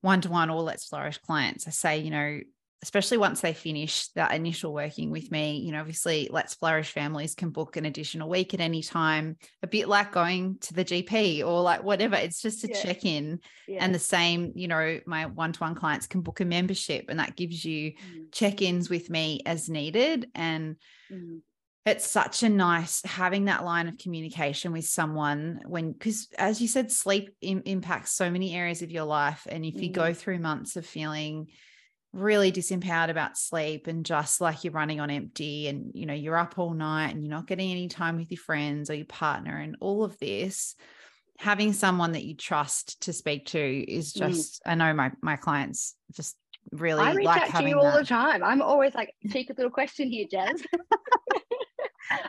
one-to-one 0.00 0.50
or 0.50 0.62
let's 0.62 0.86
flourish 0.86 1.18
clients, 1.18 1.68
I 1.68 1.70
say, 1.70 1.98
you 1.98 2.10
know, 2.10 2.40
especially 2.82 3.18
once 3.18 3.42
they 3.42 3.52
finish 3.52 4.08
that 4.08 4.32
initial 4.32 4.72
working 4.72 5.10
with 5.10 5.30
me, 5.30 5.58
you 5.58 5.72
know, 5.72 5.80
obviously 5.80 6.28
Let's 6.32 6.54
Flourish 6.54 6.90
families 6.92 7.34
can 7.34 7.50
book 7.50 7.76
an 7.76 7.84
additional 7.84 8.28
week 8.28 8.54
at 8.54 8.60
any 8.60 8.82
time, 8.82 9.36
a 9.62 9.66
bit 9.66 9.86
like 9.86 10.12
going 10.12 10.56
to 10.62 10.74
the 10.74 10.84
GP 10.84 11.44
or 11.46 11.60
like 11.60 11.82
whatever. 11.82 12.16
It's 12.16 12.40
just 12.40 12.64
a 12.64 12.68
yeah. 12.68 12.82
check 12.82 13.04
in. 13.04 13.40
Yeah. 13.68 13.84
And 13.84 13.94
the 13.94 13.98
same, 13.98 14.52
you 14.54 14.66
know, 14.66 14.98
my 15.06 15.26
one 15.26 15.52
to 15.52 15.60
one 15.60 15.74
clients 15.74 16.06
can 16.06 16.22
book 16.22 16.40
a 16.40 16.46
membership 16.46 17.06
and 17.08 17.18
that 17.18 17.36
gives 17.36 17.64
you 17.64 17.92
mm. 17.92 18.32
check 18.32 18.62
ins 18.62 18.88
with 18.88 19.10
me 19.10 19.42
as 19.44 19.68
needed. 19.68 20.30
And 20.34 20.76
mm. 21.12 21.40
it's 21.84 22.10
such 22.10 22.42
a 22.42 22.48
nice 22.48 23.02
having 23.04 23.44
that 23.44 23.62
line 23.62 23.88
of 23.88 23.98
communication 23.98 24.72
with 24.72 24.86
someone 24.86 25.60
when, 25.66 25.92
because 25.92 26.28
as 26.38 26.62
you 26.62 26.68
said, 26.68 26.90
sleep 26.90 27.36
Im- 27.42 27.62
impacts 27.66 28.12
so 28.12 28.30
many 28.30 28.54
areas 28.54 28.80
of 28.80 28.90
your 28.90 29.04
life. 29.04 29.46
And 29.50 29.66
if 29.66 29.74
mm. 29.74 29.82
you 29.82 29.90
go 29.90 30.12
mm. 30.12 30.16
through 30.16 30.38
months 30.38 30.76
of 30.76 30.86
feeling, 30.86 31.48
really 32.12 32.50
disempowered 32.50 33.08
about 33.08 33.38
sleep 33.38 33.86
and 33.86 34.04
just 34.04 34.40
like 34.40 34.64
you're 34.64 34.72
running 34.72 34.98
on 34.98 35.10
empty 35.10 35.68
and 35.68 35.92
you 35.94 36.06
know 36.06 36.14
you're 36.14 36.36
up 36.36 36.58
all 36.58 36.74
night 36.74 37.10
and 37.10 37.22
you're 37.22 37.30
not 37.30 37.46
getting 37.46 37.70
any 37.70 37.86
time 37.86 38.16
with 38.16 38.30
your 38.30 38.40
friends 38.40 38.90
or 38.90 38.94
your 38.94 39.06
partner 39.06 39.56
and 39.56 39.76
all 39.80 40.02
of 40.02 40.18
this 40.18 40.74
having 41.38 41.72
someone 41.72 42.12
that 42.12 42.24
you 42.24 42.34
trust 42.34 43.00
to 43.02 43.12
speak 43.12 43.46
to 43.46 43.84
is 43.90 44.12
mm. 44.12 44.28
just 44.28 44.60
mm. 44.64 44.72
i 44.72 44.74
know 44.74 44.92
my 44.92 45.12
my 45.22 45.36
clients 45.36 45.94
just 46.12 46.36
really 46.72 47.02
I 47.02 47.14
reach 47.14 47.24
like 47.24 47.54
out 47.54 47.60
to 47.60 47.68
you 47.68 47.78
all 47.78 47.92
that. 47.92 48.00
the 48.00 48.06
time 48.06 48.42
i'm 48.42 48.60
always 48.60 48.94
like 48.94 49.14
take 49.30 49.48
a 49.50 49.54
little 49.54 49.70
question 49.70 50.10
here 50.10 50.26
jazz 50.28 50.62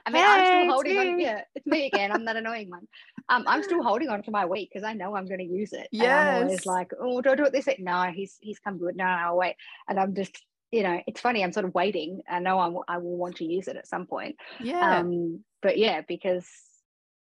I 0.05 0.11
mean, 0.11 0.23
hey, 0.23 0.29
I'm 0.29 0.63
still 0.65 0.73
holding 0.73 0.97
on. 0.97 1.19
Yeah, 1.19 1.41
it's 1.55 1.65
me 1.65 1.87
again. 1.87 2.11
I'm 2.11 2.25
that 2.25 2.35
annoying 2.35 2.69
one. 2.69 2.87
Um, 3.29 3.43
I'm 3.47 3.63
still 3.63 3.83
holding 3.83 4.09
on 4.09 4.23
to 4.23 4.31
my 4.31 4.45
week 4.45 4.69
because 4.71 4.85
I 4.85 4.93
know 4.93 5.15
I'm 5.15 5.25
going 5.25 5.39
to 5.39 5.45
use 5.45 5.73
it. 5.73 5.87
Yeah. 5.91 6.37
I'm 6.37 6.43
always 6.43 6.65
like, 6.65 6.91
oh, 6.99 7.21
do 7.21 7.31
I 7.31 7.35
do 7.35 7.45
it 7.45 7.53
this 7.53 7.67
way? 7.67 7.77
No, 7.79 8.03
he's 8.13 8.37
he's 8.41 8.59
come 8.59 8.77
good. 8.77 8.95
No, 8.95 9.05
no, 9.05 9.11
I'll 9.11 9.37
wait. 9.37 9.55
And 9.87 9.99
I'm 9.99 10.15
just, 10.15 10.37
you 10.71 10.83
know, 10.83 11.01
it's 11.07 11.21
funny. 11.21 11.43
I'm 11.43 11.53
sort 11.53 11.65
of 11.65 11.73
waiting. 11.73 12.21
I 12.29 12.39
know 12.39 12.59
I'm, 12.59 12.77
I 12.87 12.97
will 12.97 13.17
want 13.17 13.37
to 13.37 13.45
use 13.45 13.67
it 13.67 13.77
at 13.77 13.87
some 13.87 14.05
point. 14.05 14.35
Yeah. 14.59 14.99
Um, 14.99 15.43
but 15.61 15.77
yeah, 15.77 16.01
because 16.07 16.47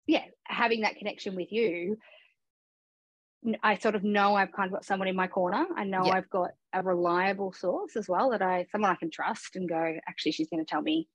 yeah, 0.07 0.25
having 0.45 0.83
that 0.83 0.97
connection 0.97 1.37
with 1.37 1.53
you, 1.53 1.99
I 3.63 3.77
sort 3.79 3.95
of 3.95 4.05
know 4.05 4.37
I've 4.37 4.53
kind 4.53 4.67
of 4.67 4.73
got 4.73 4.85
someone 4.85 5.09
in 5.09 5.17
my 5.17 5.27
corner. 5.27 5.67
I 5.77 5.85
know 5.85 6.07
yeah. 6.07 6.15
I've 6.15 6.31
got 6.31 6.51
a 6.73 6.83
reliable 6.83 7.53
source 7.53 7.97
as 7.97 8.09
well 8.09 8.31
that 8.31 8.43
I 8.43 8.67
someone 8.71 8.91
I 8.91 8.95
can 8.95 9.11
trust 9.11 9.57
and 9.57 9.69
go, 9.69 9.97
actually, 10.09 10.33
she's 10.33 10.49
going 10.49 10.65
to 10.65 10.71
tell 10.71 10.83
me 10.83 11.09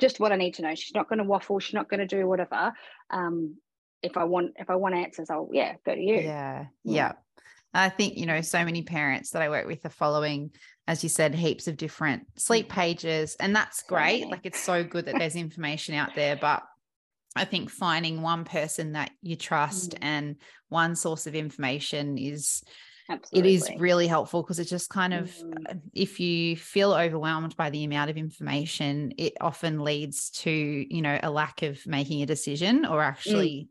just 0.00 0.18
what 0.18 0.32
I 0.32 0.36
need 0.36 0.54
to 0.54 0.62
know. 0.62 0.74
She's 0.74 0.94
not 0.94 1.08
going 1.08 1.18
to 1.18 1.24
waffle. 1.24 1.58
She's 1.60 1.74
not 1.74 1.88
going 1.88 2.00
to 2.00 2.06
do 2.06 2.26
whatever. 2.26 2.72
Um, 3.10 3.56
if 4.02 4.16
I 4.16 4.24
want, 4.24 4.52
if 4.56 4.70
I 4.70 4.76
want 4.76 4.94
answers, 4.94 5.30
I'll 5.30 5.48
yeah, 5.52 5.74
go 5.84 5.94
to 5.94 6.00
you. 6.00 6.16
Yeah, 6.16 6.66
yeah. 6.84 7.12
I 7.72 7.88
think 7.88 8.16
you 8.16 8.26
know 8.26 8.40
so 8.40 8.64
many 8.64 8.82
parents 8.82 9.30
that 9.30 9.42
I 9.42 9.48
work 9.48 9.66
with 9.66 9.84
are 9.84 9.90
following, 9.90 10.50
as 10.88 11.02
you 11.02 11.08
said, 11.08 11.34
heaps 11.34 11.68
of 11.68 11.76
different 11.76 12.26
sleep 12.36 12.66
mm. 12.66 12.70
pages, 12.70 13.36
and 13.38 13.54
that's 13.54 13.82
great. 13.82 14.26
Like 14.28 14.40
it's 14.44 14.60
so 14.60 14.82
good 14.82 15.06
that 15.06 15.16
there's 15.18 15.36
information 15.36 15.94
out 15.94 16.14
there, 16.16 16.36
but 16.36 16.62
I 17.36 17.44
think 17.44 17.70
finding 17.70 18.22
one 18.22 18.44
person 18.44 18.92
that 18.92 19.10
you 19.22 19.36
trust 19.36 19.92
mm. 19.92 19.98
and 20.02 20.36
one 20.68 20.96
source 20.96 21.26
of 21.26 21.34
information 21.34 22.18
is 22.18 22.64
Absolutely. 23.10 23.50
It 23.50 23.54
is 23.54 23.70
really 23.78 24.06
helpful 24.06 24.42
because 24.42 24.60
it 24.60 24.66
just 24.66 24.88
kind 24.88 25.12
of, 25.12 25.30
mm. 25.30 25.80
if 25.92 26.20
you 26.20 26.56
feel 26.56 26.92
overwhelmed 26.92 27.56
by 27.56 27.70
the 27.70 27.84
amount 27.84 28.08
of 28.08 28.16
information, 28.16 29.12
it 29.18 29.34
often 29.40 29.80
leads 29.80 30.30
to, 30.30 30.50
you 30.50 31.02
know, 31.02 31.18
a 31.22 31.30
lack 31.30 31.62
of 31.62 31.84
making 31.86 32.22
a 32.22 32.26
decision 32.26 32.86
or 32.86 33.00
mm. 33.00 33.06
actually, 33.06 33.50
mm. 33.50 33.68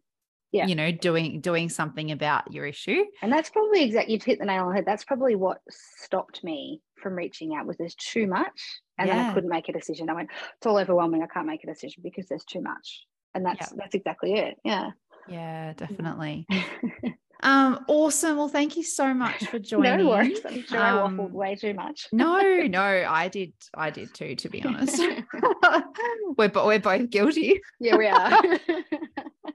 yeah. 0.51 0.67
you 0.67 0.75
know, 0.75 0.91
doing 0.91 1.39
doing 1.39 1.69
something 1.69 2.11
about 2.11 2.51
your 2.51 2.65
issue. 2.65 3.05
And 3.21 3.31
that's 3.31 3.49
probably 3.49 3.83
exactly 3.83 4.13
you've 4.13 4.23
hit 4.23 4.39
the 4.39 4.45
nail 4.45 4.63
on 4.63 4.69
the 4.69 4.75
head. 4.75 4.85
That's 4.85 5.05
probably 5.05 5.35
what 5.35 5.59
stopped 5.69 6.43
me 6.43 6.81
from 7.01 7.15
reaching 7.15 7.55
out 7.55 7.65
was 7.65 7.77
there's 7.77 7.95
too 7.95 8.27
much, 8.27 8.81
and 8.97 9.07
yeah. 9.07 9.15
then 9.15 9.25
I 9.25 9.33
couldn't 9.33 9.49
make 9.49 9.69
a 9.69 9.73
decision. 9.73 10.09
I 10.09 10.15
went, 10.15 10.29
it's 10.57 10.67
all 10.67 10.77
overwhelming. 10.77 11.23
I 11.23 11.27
can't 11.27 11.47
make 11.47 11.63
a 11.63 11.67
decision 11.67 12.03
because 12.03 12.27
there's 12.27 12.43
too 12.43 12.61
much, 12.61 13.05
and 13.33 13.45
that's 13.45 13.71
yeah. 13.71 13.77
that's 13.77 13.95
exactly 13.95 14.33
it. 14.33 14.57
Yeah. 14.65 14.91
Yeah, 15.29 15.73
definitely. 15.73 16.47
Um, 17.41 17.85
awesome. 17.87 18.37
Well, 18.37 18.49
thank 18.49 18.75
you 18.75 18.83
so 18.83 19.13
much 19.13 19.45
for 19.47 19.59
joining. 19.59 20.05
no 20.05 20.09
worries. 20.09 20.39
I'm 20.45 20.63
sure 20.65 20.79
um, 20.79 21.19
I 21.19 21.23
waffled 21.23 21.31
way 21.31 21.55
too 21.55 21.73
much. 21.73 22.07
no, 22.11 22.39
no, 22.41 22.79
I 23.09 23.27
did. 23.27 23.53
I 23.73 23.89
did 23.89 24.13
too, 24.13 24.35
to 24.35 24.49
be 24.49 24.63
honest. 24.63 24.99
we're, 26.37 26.51
we're 26.53 26.79
both 26.79 27.09
guilty. 27.09 27.61
Yeah, 27.79 27.95
we 27.95 28.07
are. 28.07 28.41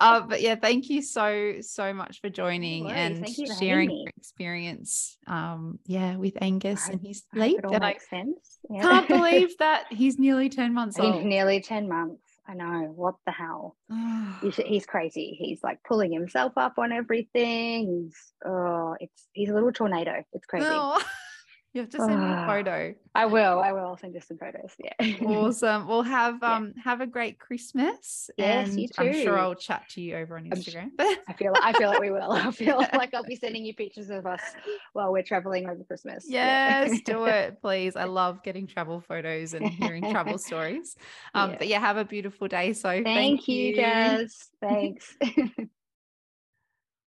uh, 0.01 0.20
but 0.23 0.40
yeah, 0.40 0.55
thank 0.55 0.88
you 0.88 1.03
so, 1.03 1.57
so 1.61 1.92
much 1.92 2.20
for 2.20 2.31
joining 2.31 2.90
and 2.90 3.29
sharing 3.59 3.90
your 3.90 4.12
experience. 4.16 5.18
Um, 5.27 5.79
yeah, 5.87 6.16
with 6.16 6.35
Angus 6.40 6.88
I, 6.88 6.92
and 6.92 7.01
his 7.01 7.23
sleep. 7.35 7.59
It 7.59 7.64
all 7.66 7.79
makes 7.79 8.07
I 8.11 8.16
sense. 8.16 8.59
Yeah. 8.70 8.83
Can't 8.83 9.09
believe 9.09 9.59
that 9.59 9.85
he's 9.90 10.18
nearly 10.18 10.49
10 10.49 10.73
months 10.73 10.97
he's 10.97 11.05
old. 11.05 11.25
Nearly 11.25 11.61
10 11.61 11.88
months. 11.88 12.23
I 12.46 12.54
know. 12.54 12.92
What 12.94 13.14
the 13.26 13.33
hell? 13.33 13.76
he's, 14.42 14.57
he's 14.57 14.87
crazy. 14.87 15.36
He's 15.38 15.62
like 15.62 15.78
pulling 15.86 16.12
himself 16.12 16.53
up 16.57 16.74
on 16.78 16.92
everything. 16.92 18.05
He's 18.07 18.32
oh, 18.47 18.97
it's 19.01 19.28
he's 19.32 19.49
a 19.49 19.55
little 19.55 19.72
tornado. 19.72 20.22
It's 20.32 20.47
crazy. 20.47 20.66
You 21.75 21.81
have 21.81 21.91
to 21.91 21.99
send 21.99 22.20
me 22.20 22.33
a 22.33 22.47
photo. 22.47 22.95
I 23.16 23.27
will. 23.27 23.59
I 23.59 23.72
will 23.72 23.97
send 23.97 24.14
you 24.14 24.20
some 24.20 24.39
photos. 24.39 24.77
Yeah. 24.79 25.16
awesome. 25.27 25.89
We'll 25.89 26.03
have 26.03 26.41
um 26.45 26.72
yeah. 26.77 26.83
have 26.85 27.01
a 27.01 27.07
great 27.07 27.41
Christmas. 27.41 28.31
Yes, 28.39 28.68
and 28.68 28.81
you 28.81 28.87
too. 28.87 29.03
I'm 29.03 29.12
sure 29.12 29.37
I'll 29.37 29.57
chat 29.57 29.89
to 29.91 30.01
you 30.01 30.14
over 30.16 30.37
on 30.37 30.45
Instagram. 30.45 30.91
I 31.01 31.33
feel 31.37 31.53
I 31.61 31.72
feel 31.72 31.89
like 31.89 31.99
we 31.99 32.12
will. 32.12 32.31
I 32.31 32.49
feel 32.53 32.79
like 32.95 33.12
I'll 33.12 33.25
be 33.25 33.35
sending 33.35 33.64
you 33.64 33.75
pictures 33.75 34.09
of 34.09 34.25
us 34.25 34.41
while 34.93 35.11
we're 35.11 35.25
traveling 35.25 35.68
over 35.68 35.83
Christmas. 35.83 36.27
Yes, 36.29 36.93
yeah. 36.93 36.99
do 37.05 37.25
it, 37.27 37.61
please. 37.61 37.97
I 37.97 38.05
love 38.05 38.45
getting 38.45 38.68
travel 38.68 39.01
photos 39.01 39.53
and 39.53 39.68
hearing 39.68 40.09
travel 40.12 40.39
stories. 40.39 40.95
Um, 41.35 41.51
yeah. 41.51 41.57
but 41.59 41.66
yeah, 41.66 41.81
have 41.81 41.97
a 41.97 42.05
beautiful 42.05 42.47
day. 42.47 42.72
So 42.72 42.89
thank, 42.89 43.05
thank 43.05 43.49
you, 43.49 43.66
you, 43.66 43.75
Jazz. 43.75 44.49
Thanks. 44.61 45.16